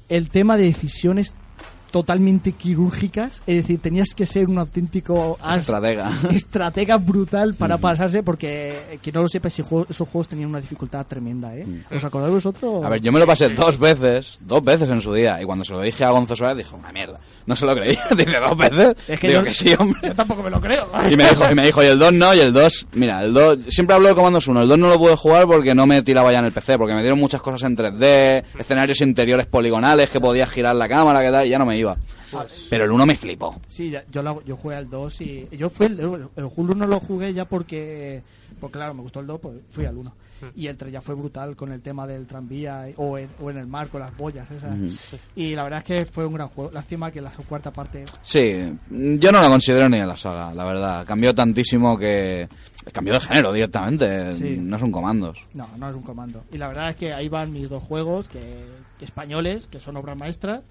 [0.08, 1.36] el tema de decisiones
[1.92, 6.10] totalmente quirúrgicas, es decir, tenías que ser un auténtico Estratega.
[6.30, 10.48] estratega brutal para pasarse, porque eh, que no lo sepa, ese juego- esos juegos tenían
[10.48, 11.64] una dificultad tremenda, ¿eh?
[11.94, 12.84] ¿Os acordáis vosotros?
[12.84, 15.64] A ver, yo me lo pasé dos veces, dos veces en su día, y cuando
[15.64, 18.56] se lo dije a Gonzo Suárez dijo, una mierda, no se lo creía, dice dos
[18.56, 20.00] veces, Es que digo yo- que sí, hombre.
[20.02, 20.88] Yo tampoco me lo creo.
[21.10, 23.34] Y me dijo, y me dijo, y el 2 no, y el 2, mira, el
[23.34, 26.00] 2, siempre hablo de Comandos 1, el 2 no lo pude jugar porque no me
[26.02, 30.08] tiraba ya en el PC, porque me dieron muchas cosas en 3D, escenarios interiores poligonales
[30.10, 31.81] que podía girar la cámara, que tal, y ya no me iba.
[32.70, 33.60] Pero el 1 me flipó.
[33.66, 36.74] Sí, ya- yo, lo- yo jugué al 2 y yo fui el, el, el Hulu
[36.74, 38.22] no lo jugué ya porque,
[38.60, 40.14] porque claro, me gustó el 2, pues fui al 1.
[40.56, 43.58] Y el 3 ya fue brutal con el tema del tranvía o en, o en
[43.58, 44.76] el mar con las boyas esas.
[45.36, 46.72] Y la verdad es que fue un gran juego.
[46.72, 48.58] Lástima que la cuarta parte Sí,
[48.90, 51.06] yo no lo considero ni en la saga, la verdad.
[51.06, 52.48] Cambió tantísimo que...
[52.92, 54.56] Cambió de género directamente, Sí.
[54.60, 55.38] no son comandos.
[55.54, 56.42] No, no es un comando.
[56.50, 58.66] Y la verdad es que ahí van mis dos juegos que,
[58.98, 60.62] que españoles, que son obras maestras.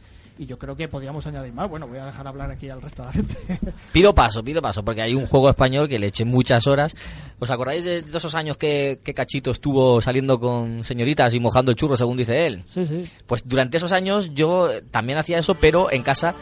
[0.42, 1.70] Y yo creo que podríamos añadir más.
[1.70, 3.36] Bueno, voy a dejar hablar aquí al resto de la gente.
[3.92, 6.96] Pido paso, pido paso, porque hay un juego español que le eché muchas horas.
[7.38, 11.70] ¿Os acordáis de, de esos años que, que Cachito estuvo saliendo con señoritas y mojando
[11.70, 12.64] el churro, según dice él?
[12.66, 13.08] Sí, sí.
[13.28, 16.34] Pues durante esos años yo también hacía eso, pero en casa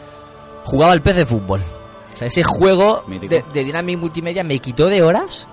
[0.64, 1.60] jugaba al PC fútbol.
[1.60, 5.46] O sea, ese juego de, de Dynamic Multimedia me quitó de horas.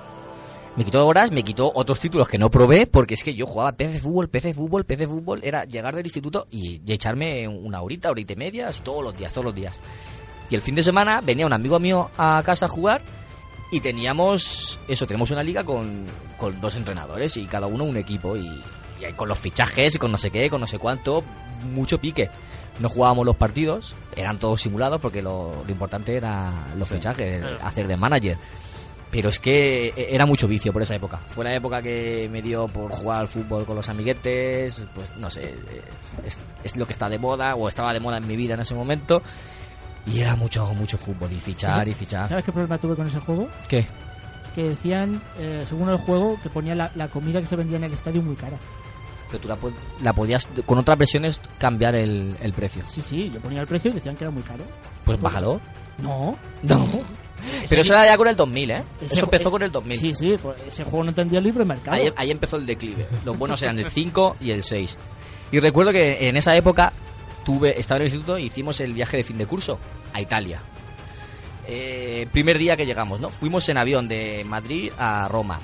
[0.77, 3.71] Me quitó horas, me quitó otros títulos que no probé, porque es que yo jugaba
[3.71, 5.39] PC fútbol, PC fútbol, PC fútbol.
[5.43, 9.17] Era llegar del instituto y, y echarme una horita, horita y media, así todos los
[9.17, 9.79] días, todos los días.
[10.49, 13.01] Y el fin de semana venía un amigo mío a casa a jugar
[13.71, 16.05] y teníamos, eso, tenemos una liga con,
[16.37, 18.47] con dos entrenadores y cada uno un equipo y,
[19.15, 21.23] con los fichajes y con no sé qué, con no sé cuánto,
[21.73, 22.29] mucho pique.
[22.79, 27.57] No jugábamos los partidos, eran todos simulados porque lo, lo importante era los fichajes, Claro.
[27.65, 28.37] hacer de manager.
[29.09, 31.17] Pero es que e- era mucho vicio por esa época.
[31.17, 35.29] Fue la época que me dio por jugar al fútbol con los amiguetes, pues no
[35.29, 35.53] sé,
[36.25, 38.59] es, es lo que está de moda o estaba de moda en mi vida en
[38.61, 39.21] ese momento.
[40.05, 42.27] Y era mucho, mucho fútbol y fichar y fichar.
[42.27, 43.47] ¿Sabes qué problema tuve con ese juego?
[43.67, 43.85] ¿Qué?
[44.55, 47.84] Que decían, eh, según el juego, que ponía la, la comida que se vendía en
[47.85, 48.57] el estadio muy cara.
[49.29, 49.57] Pero tú la,
[50.01, 52.84] la podías, con otras versiones, cambiar el, el precio.
[52.88, 54.63] Sí, sí, yo ponía el precio y decían que era muy caro.
[55.03, 55.59] Pues bájalo.
[55.97, 56.38] No.
[56.63, 56.88] No.
[57.69, 58.84] Pero eso era ya con el 2000, ¿eh?
[59.01, 59.99] Eso empezó con el 2000.
[59.99, 61.97] Sí, sí, pues ese juego no entendía el libre mercado.
[61.97, 63.07] Ahí, ahí empezó el declive.
[63.26, 64.97] Los buenos eran el 5 y el 6.
[65.51, 66.93] Y recuerdo que en esa época
[67.45, 69.80] tuve, estaba en el instituto y hicimos el viaje de fin de curso
[70.14, 70.61] a Italia.
[71.68, 73.30] Eh, primer día que llegamos, ¿no?
[73.30, 75.59] Fuimos en avión de Madrid a Roma.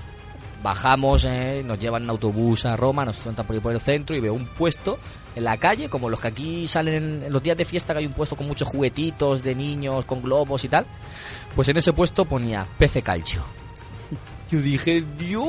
[0.63, 4.21] Bajamos, eh, nos llevan en autobús a Roma, nos sueltan por por el centro y
[4.21, 4.97] veo un puesto
[5.35, 8.05] en la calle, como los que aquí salen en los días de fiesta, que hay
[8.05, 10.85] un puesto con muchos juguetitos de niños, con globos y tal.
[11.55, 13.43] Pues en ese puesto ponía PC Calcio.
[14.51, 15.47] Yo dije, Dios.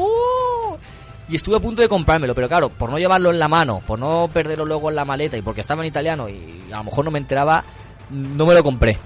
[1.28, 3.98] Y estuve a punto de comprármelo, pero claro, por no llevarlo en la mano, por
[3.98, 7.04] no perderlo luego en la maleta y porque estaba en italiano y a lo mejor
[7.04, 7.64] no me enteraba,
[8.10, 8.98] no me lo compré.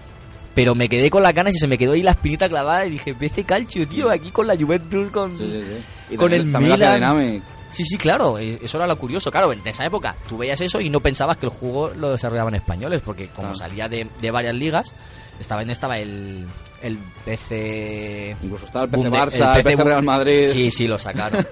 [0.58, 2.90] Pero me quedé con las ganas y se me quedó ahí la espinita clavada y
[2.90, 5.36] dije, PC Calcio, tío, aquí con la Juventus, con,
[6.10, 7.42] Y con también- el Milan.
[7.70, 9.30] Sí, sí, claro, eh, eso era lo curioso.
[9.30, 12.56] Claro, en esa época tú veías eso y no pensabas que el juego lo desarrollaban
[12.56, 14.92] españoles, porque como salía de, de varias ligas,
[15.38, 16.44] estaba en estaba el,
[16.82, 18.36] el PC.
[18.42, 20.48] Incluso estaba el PC Barça, el PC Real Madrid.
[20.48, 21.46] Sí, sí, lo sacaron.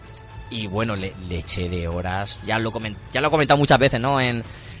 [0.50, 2.38] y bueno, le, le eché de horas.
[2.46, 4.20] Ya lo, comen- ya lo he comentado muchas veces, ¿no?
[4.20, 4.36] En,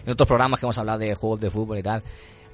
[0.06, 2.00] en otros programas que hemos hablado de juegos de fútbol y tal.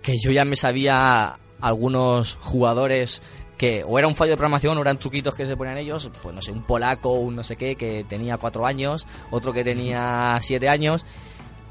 [0.03, 3.20] Que yo ya me sabía algunos jugadores
[3.57, 6.33] que o era un fallo de programación o eran truquitos que se ponían ellos, pues
[6.35, 10.39] no sé, un polaco, un no sé qué, que tenía cuatro años, otro que tenía
[10.41, 11.05] siete años,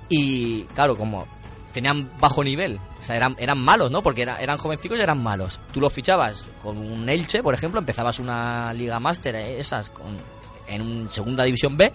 [0.10, 1.26] y claro, como
[1.72, 4.02] tenían bajo nivel, o sea, eran, eran malos, ¿no?
[4.02, 5.62] Porque era- eran jovencicos y eran malos.
[5.72, 10.18] Tú los fichabas con un Elche, por ejemplo, empezabas una Liga Máster, eh, esas, con,
[10.68, 11.94] en un segunda división B,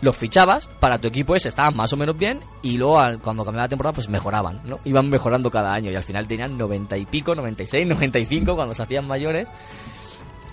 [0.00, 3.44] los fichabas para tu equipo ese, estaban más o menos bien y luego al- cuando
[3.44, 4.78] cambiaba la temporada pues mejoraban, ¿no?
[4.84, 8.82] Iban mejorando cada año y al final tenían 90 y pico, 96, 95 cuando se
[8.82, 9.48] hacían mayores.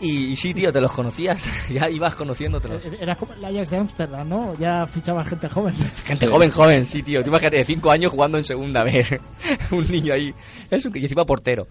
[0.02, 2.84] Y, y sí, tío, te los conocías, ya ibas conociéndotelos.
[3.00, 4.54] Era como el Ajax de Ámsterdam, ¿no?
[4.60, 5.74] Ya fichaban gente joven.
[6.06, 7.24] Gente joven, joven, sí, tío.
[7.24, 9.18] Tú imagínate, de 5 años jugando en segunda vez.
[9.72, 10.34] un niño ahí.
[10.70, 11.66] Es un que y encima portero.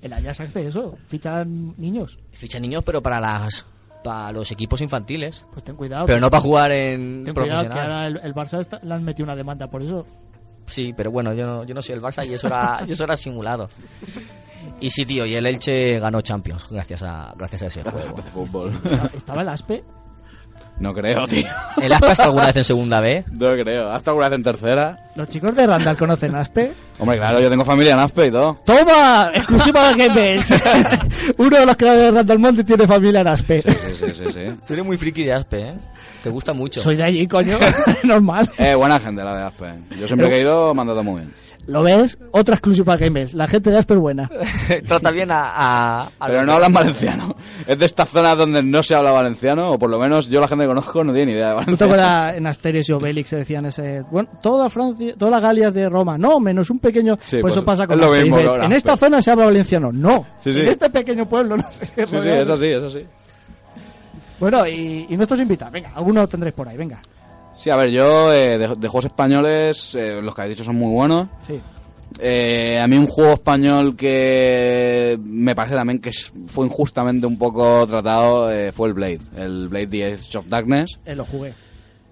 [0.00, 2.18] El Ajax hace eso, fichan niños.
[2.32, 3.66] Ficha niños, pero para las
[4.02, 5.44] para los equipos infantiles.
[5.52, 6.06] Pues ten cuidado.
[6.06, 7.92] Pero no para jugar en Ten cuidado que profesional.
[7.92, 10.04] ahora el, el Barça está- le han metido una demanda por eso.
[10.66, 13.04] Sí, pero bueno, yo no, yo no soy el Barça y eso era, y eso
[13.04, 13.68] era simulado.
[14.80, 18.16] Y sí, tío, y el Elche ganó Champions gracias a, gracias a ese juego.
[18.32, 18.72] Fútbol.
[19.14, 19.82] Estaba el Aspe.
[20.78, 21.46] No creo, tío.
[21.80, 23.24] ¿El Aspa está alguna vez en segunda B?
[23.30, 23.92] No creo.
[23.92, 24.98] ¿Hasta alguna vez en tercera?
[25.14, 26.72] Los chicos de Randall conocen Aspe.
[26.98, 28.54] Hombre, claro, yo tengo familia en Aspe y todo.
[28.64, 29.30] ¡Toma!
[29.34, 30.54] Exclusiva de Game Edge.
[31.38, 33.62] Uno de los creadores de Randall Monte tiene familia en Aspe.
[33.62, 34.40] Sí, sí, sí, sí.
[34.66, 35.74] Tú eres muy friki de Aspe, ¿eh?
[36.22, 36.80] Te gusta mucho.
[36.80, 37.58] Soy de allí, coño.
[38.04, 38.48] Normal.
[38.58, 39.74] Eh, buena gente la de Aspe.
[39.98, 41.32] Yo siempre que he ido me han tratado muy bien.
[41.66, 42.18] ¿Lo ves?
[42.32, 43.34] Otra exclusiva de Game Edge.
[43.34, 44.28] La gente de Aspe es buena.
[44.86, 45.42] Trata bien a...
[45.54, 47.36] a- a Pero no hablan valenciano.
[47.66, 50.48] Es de estas zonas donde no se habla valenciano, o por lo menos yo la
[50.48, 51.92] gente que conozco no tiene ni idea de ¿Tú te valenciano.
[51.94, 54.02] acuerdas en Asteris y Obelix se decían ese...
[54.10, 56.18] Bueno, toda Francia, todas las Galias de Roma.
[56.18, 57.16] No, menos un pequeño...
[57.20, 58.22] Sí, pues, pues eso pasa con es lo Aspe.
[58.22, 59.92] mismo Dice, que ahora, en esta zona se habla valenciano.
[59.92, 60.26] No.
[60.40, 60.60] Sí, sí.
[60.60, 61.86] En este pequeño pueblo no sé.
[61.86, 63.06] Sí, sí, es así, es así.
[64.40, 65.72] Bueno, y, y nuestros invitados.
[65.72, 66.76] Venga, alguno tendréis por ahí.
[66.76, 66.98] Venga.
[67.62, 70.76] Sí, a ver, yo eh, de, de juegos españoles, eh, los que habéis dicho son
[70.76, 71.28] muy buenos.
[71.46, 71.60] Sí.
[72.20, 76.10] Eh, a mí un juego español que me parece también que
[76.46, 80.98] fue injustamente un poco tratado eh, fue el Blade, el Blade The Edge of Darkness.
[81.06, 81.54] Eh, lo jugué.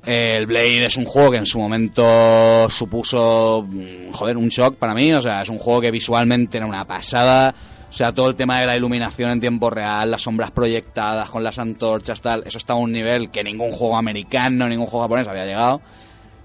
[0.06, 4.94] El Blade es un juego que en su momento supuso, mm, joder, un shock para
[4.94, 5.12] mí.
[5.12, 7.52] O sea, es un juego que visualmente era una pasada.
[7.91, 11.43] O sea, todo el tema de la iluminación en tiempo real, las sombras proyectadas con
[11.43, 15.27] las antorchas, tal, eso estaba a un nivel que ningún juego americano, ningún juego japonés
[15.27, 15.81] había llegado.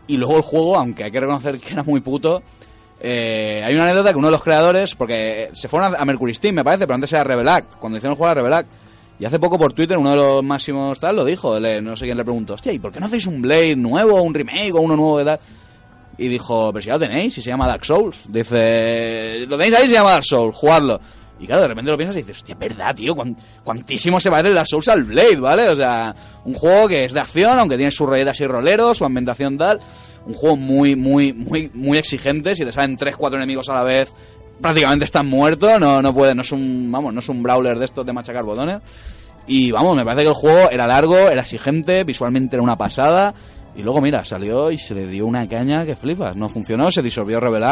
[0.07, 2.41] Y luego el juego, aunque hay que reconocer que era muy puto,
[2.99, 6.55] eh, hay una anécdota que uno de los creadores, porque se fueron a, Mercury Steam,
[6.55, 8.69] me parece, pero antes era Rebel Act, cuando hicieron el juego era Rebel Act.
[9.19, 12.17] Y hace poco por Twitter uno de los máximos tal lo dijo, no sé quién
[12.17, 14.95] le preguntó, hostia, ¿y por qué no hacéis un Blade nuevo, un remake o uno
[14.95, 15.39] nuevo de tal?
[16.17, 18.23] Y dijo, pero si ya lo tenéis, y se llama Dark Souls.
[18.27, 20.99] Dice, lo tenéis ahí, se llama Dark Souls, jugarlo.
[21.39, 24.49] Y claro, de repente lo piensas y dices, hostia, verdad, tío, cuan- cuantísimo se parece
[24.49, 25.67] el Dark Souls al Blade, ¿vale?
[25.69, 29.05] O sea, un juego que es de acción, aunque tiene sus rolletas y roleros, su
[29.05, 29.79] ambientación tal.
[30.25, 32.55] Un juego muy, muy, muy, muy exigente.
[32.55, 34.11] Si te salen 3, 4 enemigos a la vez,
[34.61, 35.77] prácticamente están muertos.
[35.79, 38.43] No, no puede, no es un, vamos, no es un brawler de estos de machacar
[38.43, 38.77] botones.
[39.45, 43.33] Y vamos, me parece que el juego era largo, era exigente, visualmente era una pasada.
[43.75, 46.35] Y luego, mira, salió y se le dio una caña que flipas.
[46.35, 47.63] No funcionó, se disolvió Rebel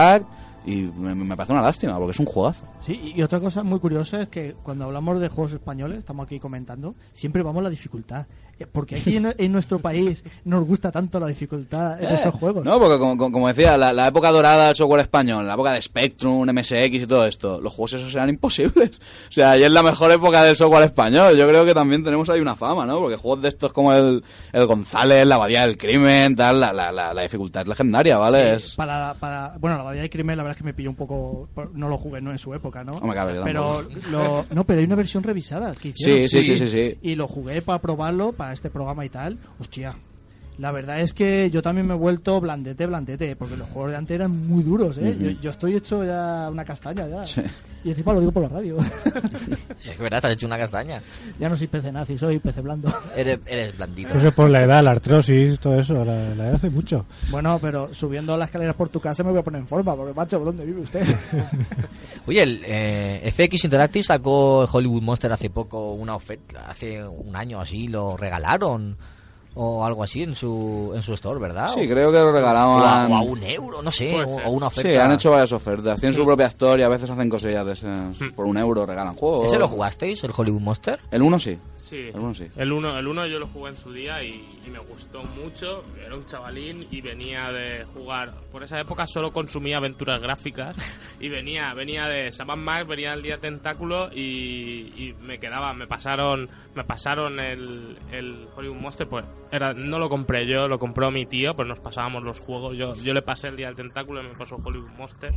[0.66, 2.66] y me, parece una lástima, porque es un juegazo.
[2.82, 6.40] Sí, y otra cosa muy curiosa es que cuando hablamos de juegos españoles, estamos aquí
[6.40, 8.28] comentando, siempre vamos a la dificultad.
[8.72, 12.64] Porque aquí en, en nuestro país nos gusta tanto la dificultad en Eh, esos juegos.
[12.64, 15.82] No, porque como, como- decía, la, la época dorada del software español, la época de
[15.82, 16.74] Spectrum, MSX
[17.04, 19.02] y todo esto, los juegos esos eran imposibles.
[19.30, 21.36] O sea, y es la mejor época del software español.
[21.36, 23.00] Yo creo que también tenemos ahí una fama, ¿no?
[23.00, 26.92] Porque juegos de estos como el, el González, la Abadía del Crimen, tal, la, la,
[26.92, 28.60] la, la dificultad es legendaria, ¿vale?
[28.60, 30.92] Sí, Es- para, para, bueno, la batalla de crimen la verdad es que me pilló
[30.92, 32.94] un poco, no lo jugué no en su época, ¿no?
[32.98, 33.82] Hombre, claro, yo pero
[34.12, 36.18] lo, no, pero hay una versión revisada que hicieron.
[36.20, 36.98] Sí, sí, sí, sí, sí.
[37.02, 39.40] Y lo jugué para probarlo para este programa y tal.
[39.60, 39.96] Hostia.
[40.60, 43.98] La verdad es que yo también me he vuelto blandete, blandete, porque los juegos de
[43.98, 45.18] antes eran muy duros, ¿eh?
[45.20, 47.26] Yo, yo estoy hecho ya una castaña ya.
[47.26, 47.42] Sí.
[47.84, 48.78] Y encima lo digo por la radio.
[49.76, 51.02] Sí, es que verdad, te has hecho una castaña.
[51.38, 52.94] ya no soy pece nazi, soy pece blando.
[53.18, 54.14] Eres, eres blandito.
[54.18, 56.06] Eso es por la edad, la artrosis, todo eso.
[56.06, 57.06] La, la edad hace mucho.
[57.30, 60.14] Bueno, pero subiendo las escaleras por tu casa me voy a poner en forma, porque
[60.14, 61.06] macho, ¿dónde vive usted?
[62.28, 67.36] Oye, el eh, FX Interactive sacó el Hollywood Monster hace poco una oferta, hace un
[67.36, 68.96] año así, lo regalaron
[69.56, 71.70] o algo así en su en su store, ¿verdad?
[71.74, 73.12] Sí, creo que lo O a, regalaban.
[73.12, 74.92] o a un euro, no sé, o, una oferta.
[74.92, 76.00] Sí, han hecho varias ofertas.
[76.00, 78.16] Tienen su propia historia, a veces hacen cosillas de esas.
[78.36, 79.44] Por un euro regalan juegos.
[79.48, 81.00] ¿Ese lo jugasteis, el Hollywood Monster?
[81.12, 81.58] El uno sí.
[81.76, 82.48] Sí, El uno sí.
[82.56, 85.84] el uno, el uno yo lo jugué en su día y, y me gustó mucho.
[86.04, 88.34] Era un chavalín y venía de jugar.
[88.52, 90.76] Por esa época solo consumía aventuras gráficas
[91.20, 95.86] y venía venía de Saban Max, venía del día Tentáculo y, y me quedaba, me
[95.86, 99.08] pasaron me pasaron el, el Hollywood Monster.
[99.08, 102.76] Pues era, no lo compré yo, lo compró mi tío, pues nos pasábamos los juegos.
[102.76, 105.32] Yo, yo le pasé el día del Tentáculo y me pasó Hollywood Monster.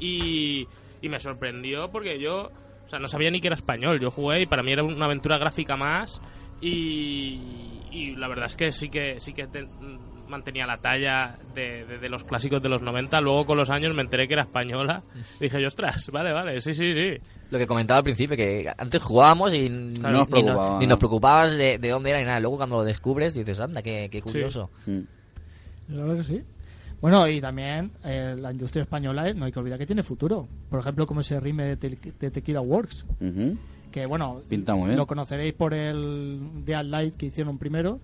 [0.00, 0.66] Y,
[1.00, 2.50] y me sorprendió porque yo
[2.84, 4.00] o sea, no sabía ni que era español.
[4.00, 6.20] Yo jugué y para mí era una aventura gráfica más.
[6.60, 7.40] Y,
[7.92, 9.46] y la verdad es que sí que sí que
[10.32, 13.20] mantenía la talla de, de- de los clásicos de los 90.
[13.20, 15.02] Luego con los años me enteré que era española.
[15.40, 17.18] Dije yo, ostras, vale, vale, sí, sí, sí.
[17.50, 20.18] Lo que comentaba al principio, que antes jugábamos y ni, Claro.
[20.18, 20.90] Nos ni nos- ni ¿no?
[20.90, 22.40] nos preocupabas de, de dónde era ni nada.
[22.40, 24.70] Luego cuando lo descubres dices, anda, qué, qué curioso.
[25.88, 26.42] La verdad que sí.
[27.00, 30.46] Bueno, y también eh, la industria española, eh, no hay que olvidar que tiene futuro.
[30.70, 33.58] Por ejemplo, como ese rime de, Te- de Tequila Works, Ujú.
[33.90, 34.96] que bueno, Pinta muy bien.
[34.96, 37.98] lo conoceréis por el Dead Light que hicieron primero.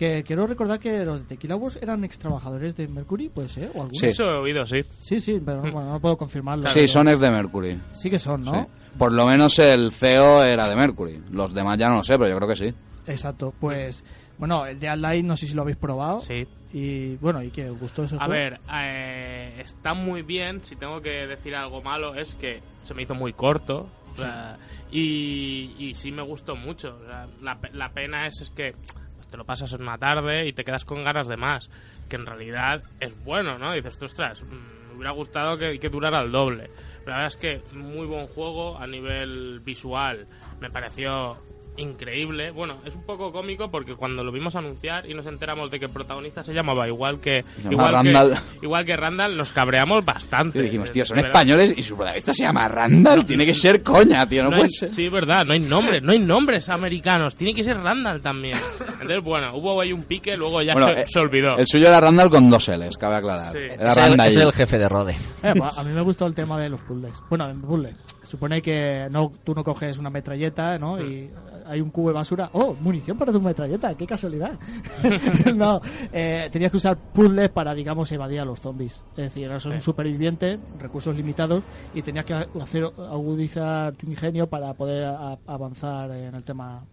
[0.00, 3.66] Que quiero recordar que los de Tequila Works eran ex trabajadores de Mercury, puede ser,
[3.74, 3.98] o algunos.
[3.98, 4.06] Sí.
[4.06, 4.82] Eso he oído, sí.
[5.02, 6.70] Sí, sí, pero no, bueno, no puedo confirmarlo.
[6.70, 7.78] Sí, son ex de Mercury.
[7.92, 8.54] Sí que son, ¿no?
[8.62, 8.66] Sí.
[8.96, 11.22] Por lo menos el CEO era de Mercury.
[11.30, 12.74] Los demás ya no lo sé, pero yo creo que sí.
[13.06, 14.02] Exacto, pues
[14.38, 16.20] bueno, el Dead Light no sé si lo habéis probado.
[16.20, 16.46] Sí.
[16.72, 18.32] Y bueno, ¿y qué os gustó ese A juego?
[18.32, 20.64] ver, eh, está muy bien.
[20.64, 23.86] Si tengo que decir algo malo es que se me hizo muy corto.
[24.14, 24.56] o sea,
[24.90, 26.96] y, y sí me gustó mucho.
[27.02, 29.98] o sea, la, pe- la pena es, es que pues, te lo pasas en una
[29.98, 31.70] tarde y te quedas con ganas de más.
[32.08, 33.72] Que en realidad es bueno, ¿no?
[33.72, 36.70] Dices, tú, ostras, mm, me hubiera gustado que, que durara el doble.
[37.04, 40.26] Pero la verdad es que muy buen juego a nivel visual.
[40.60, 41.38] Me pareció
[41.76, 42.50] increíble.
[42.50, 45.86] Bueno, es un poco cómico porque cuando lo vimos anunciar y nos enteramos de que
[45.86, 48.34] el protagonista se llamaba igual que llama igual Randall.
[48.60, 50.58] que igual que Randall, nos cabreamos bastante.
[50.58, 51.30] Y dijimos, tío, son verdad.
[51.32, 53.24] españoles y su protagonista se llama Randall.
[53.24, 54.90] Tiene que ser coña, tío, no, No puede hay- ser.
[54.90, 58.58] Sí, verdad, no hay nombres, no hay nombres americanos, tiene que ser Randall también.
[58.92, 61.56] Entonces, bueno, hubo ahí un pique, luego ya Bueno, se, eh, se olvidó.
[61.56, 63.52] El suyo era Randall con dos L's, cabe aclarar.
[63.52, 63.58] Sí.
[63.58, 64.28] Era Es el- Randall.
[64.28, 65.16] es el jefe de Rode.
[65.42, 67.14] Eh, pues, a mí me gustó el tema de los puzzles.
[67.28, 67.94] Bueno, en puzzles.
[68.30, 71.00] Supone que no, tú no coges una metralleta, ¿no?
[71.04, 71.28] Y
[71.66, 72.48] hay un cubo de basura.
[72.52, 72.76] ¡Oh!
[72.80, 73.92] Munición para tu metralleta.
[73.96, 74.52] ¡Qué casualidad!
[75.56, 75.80] no,
[76.12, 79.02] eh, tenías que usar puzzles para, digamos, evadir a los zombies.
[79.16, 79.80] Es decir, eras un Sí.
[79.80, 86.32] superviviente, recursos limitados, y tenías que hacer agudizar tu ingenio para poder a- avanzar en
[86.36, 86.84] el tema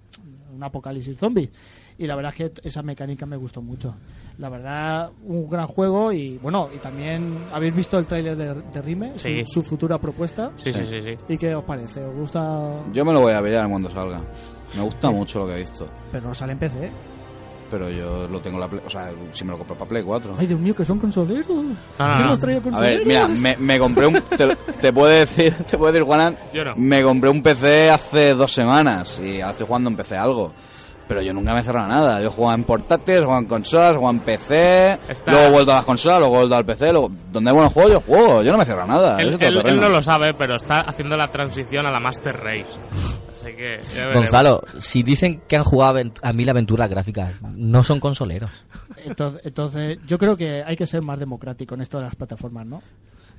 [0.55, 1.51] un apocalipsis zombie.
[1.99, 3.93] Y la verdad es que esa mecánica me gustó mucho.
[4.37, 8.81] La verdad, un gran juego y bueno, y también habéis visto el tráiler de, de
[8.83, 9.43] Rime, su- Sí.
[9.45, 10.51] su, futura propuesta.
[10.63, 11.15] Sí, sí, sí, sí.
[11.27, 12.03] ¿Y qué os parece?
[12.05, 12.83] ¿Os gusta?
[12.93, 14.21] Yo me lo voy a pillar cuando salga.
[14.75, 15.87] Me gusta mucho lo que he visto.
[16.11, 16.91] Pero no sale en PC.
[17.71, 18.81] Pero yo lo tengo en la Play...
[18.85, 20.35] O sea, si me lo compro para Play 4.
[20.37, 21.47] Ay, Dios mío, que son consoleros.
[21.99, 22.37] Ah, ¿Qué no.
[22.39, 22.97] traído A consoleros?
[22.99, 24.13] ver, mira, me, me compré un...
[24.37, 26.75] Te, te puedo decir, te puedo decir, Juanan, Yo no.
[26.77, 30.53] me compré un PC hace dos semanas y ahora estoy jugando en PC algo.
[31.07, 32.21] Pero yo nunca me he cerrado nada.
[32.21, 35.75] Yo jugaba en portátiles, jugaba en consolas, jugaba en PC, Está- luego he vuelto a
[35.75, 37.11] las consolas, luego he vuelto al PC, luego...
[37.31, 39.17] Donde hay buenos juegos yo juego, yo no me cierro nada.
[39.21, 41.99] Él, eso es todo él- no lo sabe, pero está haciendo la transición a la
[41.99, 42.65] Master Race.
[43.33, 43.77] Así que.
[44.13, 48.51] Gonzalo, si dicen que han jugado a mil aventuras gráficas, no son consoleros.
[49.05, 52.65] Entonces, entonces, yo creo que hay que ser más democrático en esto de las plataformas,
[52.65, 52.81] ¿no?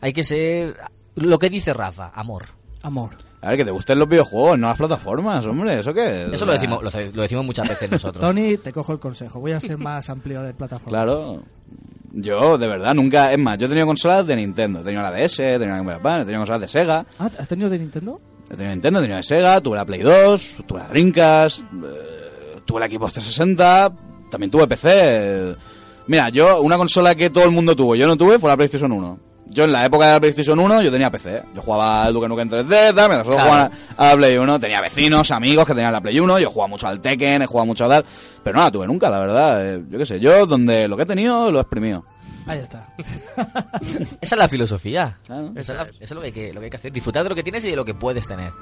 [0.00, 0.76] Hay que ser
[1.16, 2.44] lo que dice Rafa, amor.
[2.82, 3.10] Amor.
[3.40, 6.32] A ver, que te gusten los videojuegos, no las plataformas, hombre, ¿eso qué es?
[6.32, 8.20] Eso lo decimos, lo, lo decimos muchas veces nosotros.
[8.20, 9.38] Tony, te cojo el consejo.
[9.38, 10.90] Voy a ser más amplio de plataformas.
[10.90, 11.42] Claro.
[12.12, 13.32] Yo, de verdad, nunca...
[13.32, 14.80] Es más, yo he tenido consolas de Nintendo.
[14.80, 17.06] He tenido la DS, he tenido la Game Boy Advance, he tenido consolas de Sega.
[17.18, 18.20] Ah, ¿Has tenido de Nintendo?
[18.46, 22.60] He tenido Nintendo, he tenido de Sega, tuve la Play 2, tuve la Dreamcast, eh,
[22.64, 23.92] tuve la Xbox 360,
[24.30, 25.54] también tuve PC.
[26.08, 28.90] Mira, yo, una consola que todo el mundo tuvo, yo no tuve, fue la PlayStation
[28.90, 29.27] 1.
[29.50, 31.42] Yo en la época de la PlayStation 1 yo tenía PC.
[31.54, 33.42] Yo jugaba al Duke Nukem 3D, tal, mientras Claro.
[33.44, 34.60] jugaban a la Play 1.
[34.60, 36.38] Tenía vecinos, amigos que tenían la Play 1.
[36.38, 38.04] Yo jugaba mucho al Tekken, he jugado mucho a tal.
[38.44, 39.66] Pero no la tuve nunca, la verdad.
[39.74, 42.04] Eh, Yo qué sé, yo donde lo que he tenido lo he exprimido.
[42.46, 42.88] Ahí está.
[44.20, 45.18] Esa es la filosofía.
[45.26, 45.52] Claro.
[45.56, 46.92] Esa es la- eso es lo que, hay que, lo que hay que hacer.
[46.92, 48.52] Disfrutar de lo que tienes y de lo que puedes tener.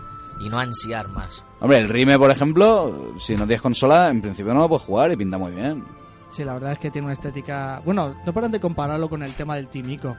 [0.44, 1.44] Y no ansiar más.
[1.60, 5.10] Hombre, el Rime, por ejemplo, si no tienes consola, en principio no lo puedes jugar
[5.12, 5.84] y pinta muy bien.
[6.32, 7.80] Sí, la verdad es que tiene una estética...
[7.84, 10.16] Bueno, no paran de compararlo con el tema del Timico.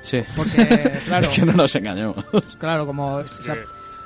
[0.00, 0.22] Sí.
[0.36, 1.28] Porque, claro...
[1.30, 2.16] Es que no nos engañemos.
[2.58, 3.56] Claro, como, o sea,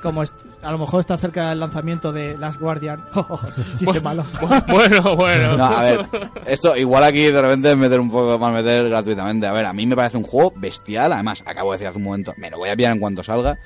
[0.03, 3.05] como a lo mejor está cerca del lanzamiento de Last Guardian.
[3.75, 4.25] Chiste malo.
[4.67, 5.57] Bueno, bueno.
[5.57, 6.05] No, a ver,
[6.45, 9.47] esto igual aquí de repente es meter un poco más meter gratuitamente.
[9.47, 11.13] A ver, a mí me parece un juego bestial.
[11.13, 13.57] Además, acabo de decir hace un momento, me lo voy a pillar en cuanto salga.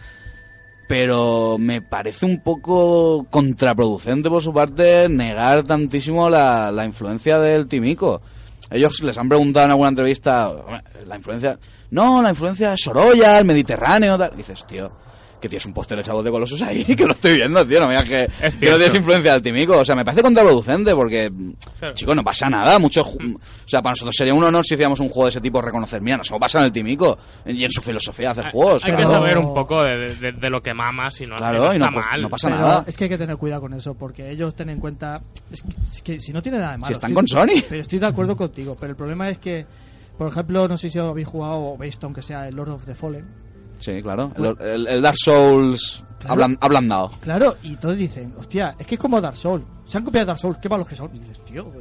[0.88, 7.68] Pero me parece un poco contraproducente por su parte negar tantísimo la, la influencia del
[7.68, 8.22] Timico.
[8.70, 11.58] Ellos les han preguntado en alguna entrevista, "Hombre, la influencia...
[11.92, 14.36] No, la influencia Sorolla, el Mediterráneo, tal.
[14.36, 14.92] Dices, tío,
[15.40, 17.94] que tienes un póster echado de Colossus ahí, que lo estoy viendo, tío, no me
[18.02, 19.74] digas que, que no tienes influencia del Timico.
[19.78, 21.32] O sea, me parece contraproducente porque,
[21.80, 21.94] Claro.
[21.94, 22.80] chicos, no pasa nada.
[22.80, 25.42] Mucho, ju- o sea, para nosotros sería un honor si hiciéramos un juego de ese
[25.42, 28.52] tipo reconocer, mira, nos hemos pasado en el Timico y en su filosofía de hacer
[28.52, 28.84] juegos.
[28.86, 29.12] Hay que claro.
[29.12, 31.86] saber un poco de, de- de lo que mamas y no, Claro, no y no,
[31.86, 32.22] está pues, mal.
[32.22, 32.84] no pasa Pero nada.
[32.88, 35.22] es que hay que tener cuidado con eso, porque ellos tienen en cuenta.
[35.52, 36.88] Es que, es que si no tiene nada de malo.
[36.88, 37.64] Si están estoy- con Sony.
[37.70, 38.76] Pero estoy de acuerdo contigo.
[38.80, 39.66] Pero el problema es que,
[40.18, 42.96] por ejemplo, no sé si habéis jugado o veis, aunque sea el Lord of the
[42.96, 43.47] Fallen.
[43.80, 44.32] Sí, claro.
[44.38, 46.34] El, el- el Dark Souls Claro.
[46.34, 47.12] hablan- ablandado.
[47.22, 49.64] Claro, y todos dicen, hostia, es que es como Dark Souls.
[49.86, 51.10] Se han copiado Dark Souls, qué malos que son.
[51.16, 51.72] Y dices, tío,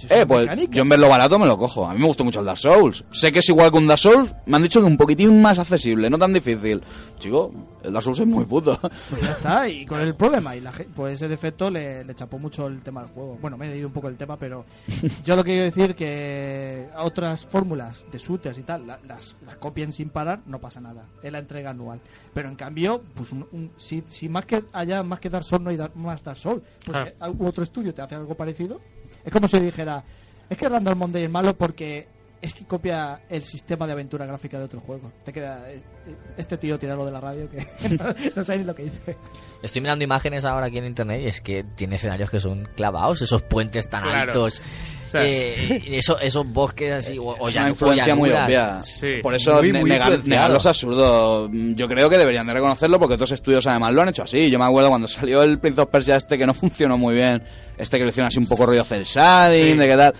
[0.00, 0.72] si es Eh, pues mecánica.
[0.74, 1.86] yo en verlo barato me lo cojo.
[1.86, 3.04] A mí me gustó mucho el Dark Souls.
[3.10, 4.34] Sé que es igual que un Dark Souls.
[4.46, 6.82] Me han dicho que un poquitín más accesible, no tan difícil.
[7.18, 7.52] Chico,
[7.82, 8.78] el Dark Souls es muy puto.
[9.10, 10.56] Pues ya está, y con el problema.
[10.56, 13.38] Y la, ge- pues ese defecto le, le chapó mucho el tema del juego.
[13.40, 14.64] Bueno, me he ido un poco el tema, pero
[15.24, 19.56] yo lo que quiero decir que otras fórmulas de shooters y tal, la- las, las
[19.56, 21.04] copien sin parar, no pasa nada.
[21.22, 22.00] Es la entrega anual.
[22.34, 25.62] Pero en cambio, pues un, un- si, si más que haya más que Dark Souls
[25.62, 27.34] no hay Dar- más Dark Souls, pues Claro.
[27.40, 28.80] otro estudio te hace algo parecido.
[29.24, 30.02] Es como si dijera,
[30.48, 32.06] es que Randall Monday es malo porque
[32.42, 35.12] es que copia el sistema de aventura gráfica de otro juego.
[35.24, 35.74] Te queda eh,
[36.06, 37.58] eh, este tío tira lo de la radio que
[37.98, 39.16] no, no sabe ni lo que dice.
[39.62, 43.20] Estoy mirando imágenes ahora aquí en internet y es que tiene escenarios que son clavados,
[43.20, 44.18] esos puentes tan Claro.
[44.20, 44.62] altos,
[45.04, 45.18] Sí.
[45.20, 48.78] eh, eso- esos bosques así, o, o ya una influencia muy obvia.
[49.22, 51.50] Por eso Muy, muy negar- negarlo es absurdo.
[51.52, 54.48] Yo creo que deberían de reconocerlo porque otros estudios además lo han hecho así.
[54.50, 57.42] Yo me acuerdo cuando salió el Prince of Persia este que no funcionó muy bien,
[57.80, 59.78] este que lo hicieron así un poco rollo cel shading, Sí.
[59.78, 60.14] de qué tal.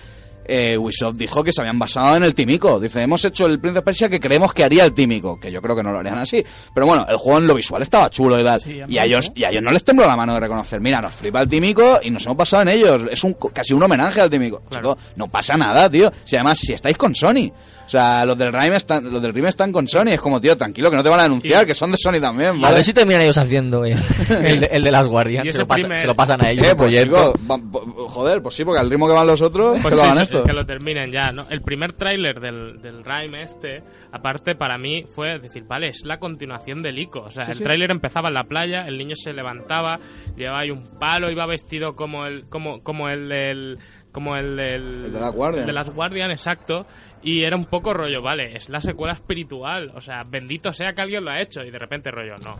[0.52, 2.80] Eh, Ubisoft dijo que se habían basado en el tímico.
[2.80, 5.38] Dice, hemos hecho el Prince of Persia que creemos que haría el tímico.
[5.38, 6.44] Que yo creo que no lo harían así.
[6.74, 8.60] Pero bueno, el juego en lo visual estaba chulo y tal.
[8.60, 11.00] Sí, y, a ellos, y a ellos no les tembló la mano de reconocer, mira,
[11.00, 13.02] nos flipa el tímico y nos hemos basado en ellos.
[13.12, 14.62] Es un casi un homenaje al tímico.
[15.14, 16.10] No pasa nada, tío.
[16.24, 17.52] Si además, si estáis con Sony.
[17.90, 20.10] O sea, los del Rime están, los del Rime están con Sony.
[20.12, 22.50] Es como, tío, tranquilo, que no te van a denunciar, que son de Sony también,
[22.50, 22.76] A ¿vale?
[22.76, 23.96] ver si terminan ellos haciendo eh,
[24.44, 26.64] el, de, el de las guardias, se primer- se lo pasan a ellos.
[26.64, 27.34] Eh, el pues, chico,
[28.08, 30.26] joder, pues sí, porque al ritmo que van los otros, Pues que lo sí, hagan
[30.26, 30.44] sí, esto.
[30.44, 31.44] que lo terminen ya, ¿no?
[31.50, 36.18] El primer tráiler del, del Rime este, aparte para mí fue decir, vale, es la
[36.20, 37.22] continuación del Ico.
[37.22, 37.64] O sea, Sí, el sí.
[37.64, 39.98] tráiler empezaba en la playa, el niño se levantaba,
[40.36, 43.78] llevaba ahí un palo, iba vestido como el como como el del
[44.12, 45.66] como el del El de Last Guardian.
[45.66, 46.86] de Guardian, exacto,
[47.22, 51.02] y era un poco rollo, vale, es la secuela espiritual, o sea, bendito sea que
[51.02, 52.56] alguien lo ha hecho y de repente rollo, no.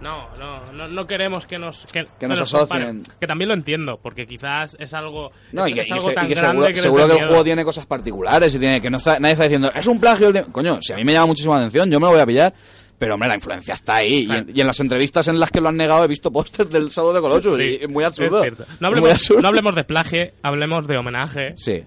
[0.00, 3.00] No, no, no, no queremos que nos que, Que nos comparen.
[3.00, 3.02] asocien.
[3.20, 6.10] Que también lo entiendo, porque quizás es algo No, es, y que, es y algo
[6.12, 8.80] tan y que grande seguro, que seguro que el juego tiene cosas particulares y tiene
[8.80, 10.28] que no está- nadie está diciendo es un plagio.
[10.28, 10.44] el de-".
[10.44, 12.54] Coño, si a mí me llama muchísima atención, yo me lo voy a pillar.
[13.00, 14.26] Pero hombre, la influencia está ahí.
[14.28, 16.70] Y, en, y en las entrevistas en las que lo han negado he visto pósters
[16.70, 17.56] del sábado de Colossus.
[17.56, 18.02] Sí, y es muy.
[18.04, 18.42] No absurdo.
[18.80, 21.54] no hablemos de plagio, hablemos de homenaje.
[21.56, 21.82] Sí.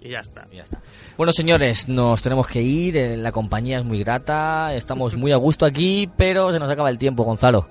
[0.00, 0.48] Y ya está.
[0.50, 0.80] Ya está.
[1.18, 2.96] Bueno, señores, nos tenemos que ir.
[2.96, 4.74] eh, La compañía es muy grata.
[4.74, 7.66] Estamos muy a gusto aquí, pero se nos acaba el tiempo, Gonzalo.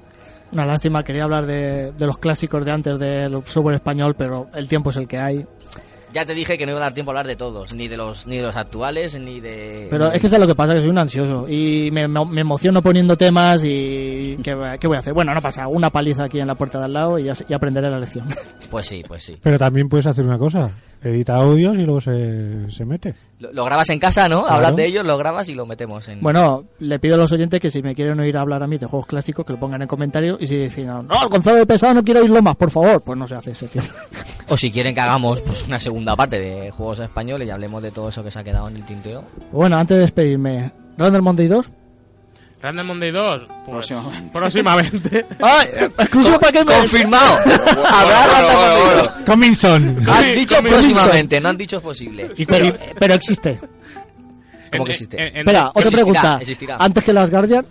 [0.51, 4.67] Una lástima, quería hablar de, de los clásicos de antes del software español, pero el
[4.67, 5.45] tiempo es el que hay.
[6.13, 7.97] Ya te dije que no iba a dar tiempo a hablar de todos, ni de
[7.97, 9.87] los ni de los actuales, ni de.
[9.89, 13.15] Pero es que es lo que pasa, que soy un ansioso y me, emociono poniendo
[13.15, 15.13] temas y ¿qué, voy a hacer?
[15.13, 17.89] Bueno, no pasa, una paliza aquí en la puerta de al lado y ya aprenderé
[17.89, 18.27] la lección.
[18.69, 19.37] Pues sí, pues sí.
[19.41, 20.71] Pero también puedes hacer una cosa.
[21.01, 23.15] Edita audios y luego se, se mete.
[23.39, 24.41] Lo, lo grabas en casa, ¿no?
[24.41, 24.55] Claro.
[24.55, 26.21] Hablas de ellos, lo grabas y lo metemos en.
[26.21, 28.87] Bueno, le pido a los oyentes que si me quieren oír hablar a mí de
[28.87, 31.93] juegos clásicos, que lo pongan en comentarios y si dicen, no, el Gonzalo de Pesado
[31.93, 33.69] no quiero oírlo más, por favor, pues no se hace ese
[34.49, 37.91] O si quieren que hagamos pues una segunda parte de juegos españoles y hablemos de
[37.91, 39.23] todo eso que se ha quedado en el tinteo.
[39.51, 41.69] Bueno, antes de despedirme, Randall Monday 2.
[42.61, 44.31] Random Monday 2, pues, Próximamente.
[44.33, 45.25] próximamente.
[45.41, 45.67] ¡Ay!
[45.99, 46.73] ¡Exclusivo para que me...
[46.73, 47.33] ¡Confirmado!
[47.85, 49.11] Habrá Random Monday 2.
[49.25, 50.09] Coming soon.
[50.09, 52.31] Han dicho coming próximamente, no han dicho posible.
[52.35, 53.59] Y pero, pero existe.
[54.71, 55.17] ¿Cómo que existe?
[55.17, 56.37] en- en- Espera, otra Existirá, pregunta.
[56.41, 56.77] existirá.
[56.79, 57.65] Antes que las Guardian,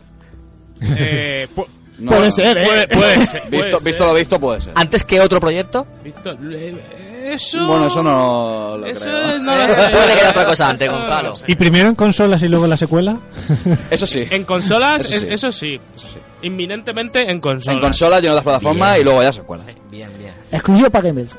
[0.81, 1.49] eh,
[1.99, 2.31] No, puede no.
[2.31, 2.67] ser, ¿eh?
[2.67, 3.41] puede, puede ser.
[3.43, 3.85] puede Visto, ser.
[3.87, 4.73] visto lo visto, puede ser.
[4.77, 5.87] ¿Antes que otro proyecto?
[6.05, 6.37] Visto-
[7.25, 7.67] Eso.
[7.67, 9.39] Bueno, eso no lo Eso creo.
[9.41, 9.83] no lo sé.
[9.91, 11.35] Puede que otra cosa antes, no Gonzalo.
[11.47, 13.17] ¿Y primero en consolas y luego en la secuela?
[13.91, 14.25] Eso sí.
[14.31, 15.27] En consolas, Eso es- sí.
[15.31, 15.81] eso sí.
[15.97, 16.19] Eso sí.
[16.43, 17.77] Inminentemente en consolas.
[17.77, 19.01] En consolas y en otras plataformas Bien.
[19.01, 19.65] y luego ya se cuela.
[19.91, 20.33] Bien, bien.
[20.53, 21.35] exclusivo para Gamers.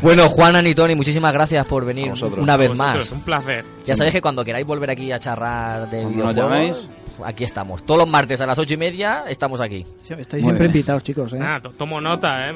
[0.00, 3.10] Bueno, Juan, y Tony, muchísimas gracias por venir una vez más.
[3.10, 3.64] Un placer.
[3.84, 6.88] Ya sabéis que cuando queráis volver aquí a charrar de videojuegos.
[7.24, 7.84] Aquí estamos.
[7.84, 9.84] Todos los martes a las ocho y media estamos aquí.
[10.02, 10.76] Sí, Estáis Muy siempre bien.
[10.76, 11.38] invitados, chicos, ¿eh?
[11.40, 12.54] Ah, to- tomo nota, eh.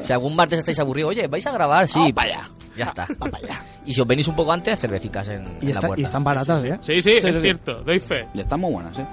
[0.00, 1.86] Si algún martes estáis aburridos, oye, ¿vais a grabar?
[1.88, 2.50] Sí, para allá.
[2.76, 3.64] Ya está, va para allá.
[3.86, 6.00] Y si os venís un poco antes, cervecitas en, y, en la puerta.
[6.00, 6.78] y están baratas, ¿eh?
[6.80, 7.40] Sí, sí, Sí, es sí.
[7.40, 7.82] cierto.
[7.82, 8.26] Doy fe.
[8.34, 9.06] Y están muy buenas, ¿eh?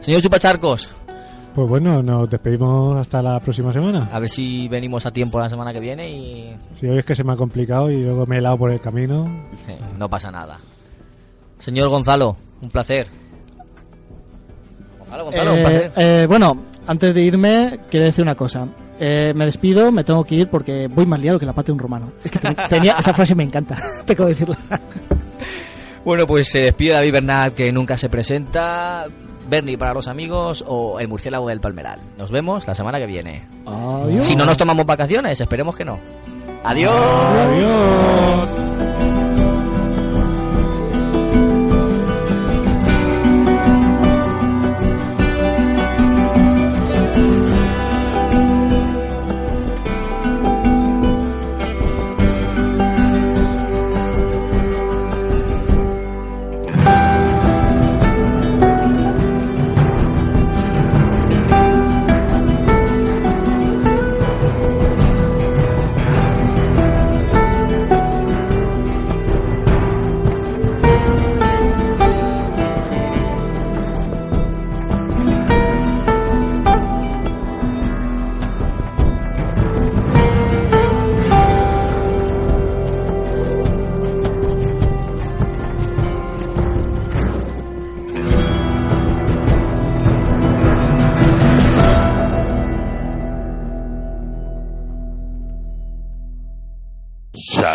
[0.00, 0.92] Señor Chupacharcos,
[1.54, 4.08] Pues bueno, nos despedimos hasta la próxima semana.
[4.12, 7.16] a ver si venimos a tiempo la semana que viene y Si hoy es que
[7.16, 9.24] se me ha complicado y luego me he helado por el camino.
[9.98, 10.58] no pasa nada.
[11.58, 13.08] Señor Gonzalo, un placer.
[15.10, 18.66] Gonzalo, Eh, eh, bueno, antes de irme, quiero decir una cosa.
[19.00, 21.72] Eh, me despido, me tengo que ir porque voy más liado que la pata de
[21.72, 22.12] un romano.
[22.24, 24.58] Es que ten- tenía, esa frase me encanta, tengo que decirla.
[26.04, 29.06] Bueno, pues se despide David Bernat, que nunca se presenta.
[29.50, 32.00] Bernie para los amigos o el murciélago del Palmeral.
[32.18, 33.46] Nos vemos la semana que viene.
[33.66, 34.22] Adiós.
[34.22, 35.98] Si no nos tomamos vacaciones, esperemos que no.
[36.64, 36.92] Adiós.
[36.92, 38.87] Adiós.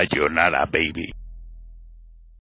[0.09, 1.12] Sayonara, baby.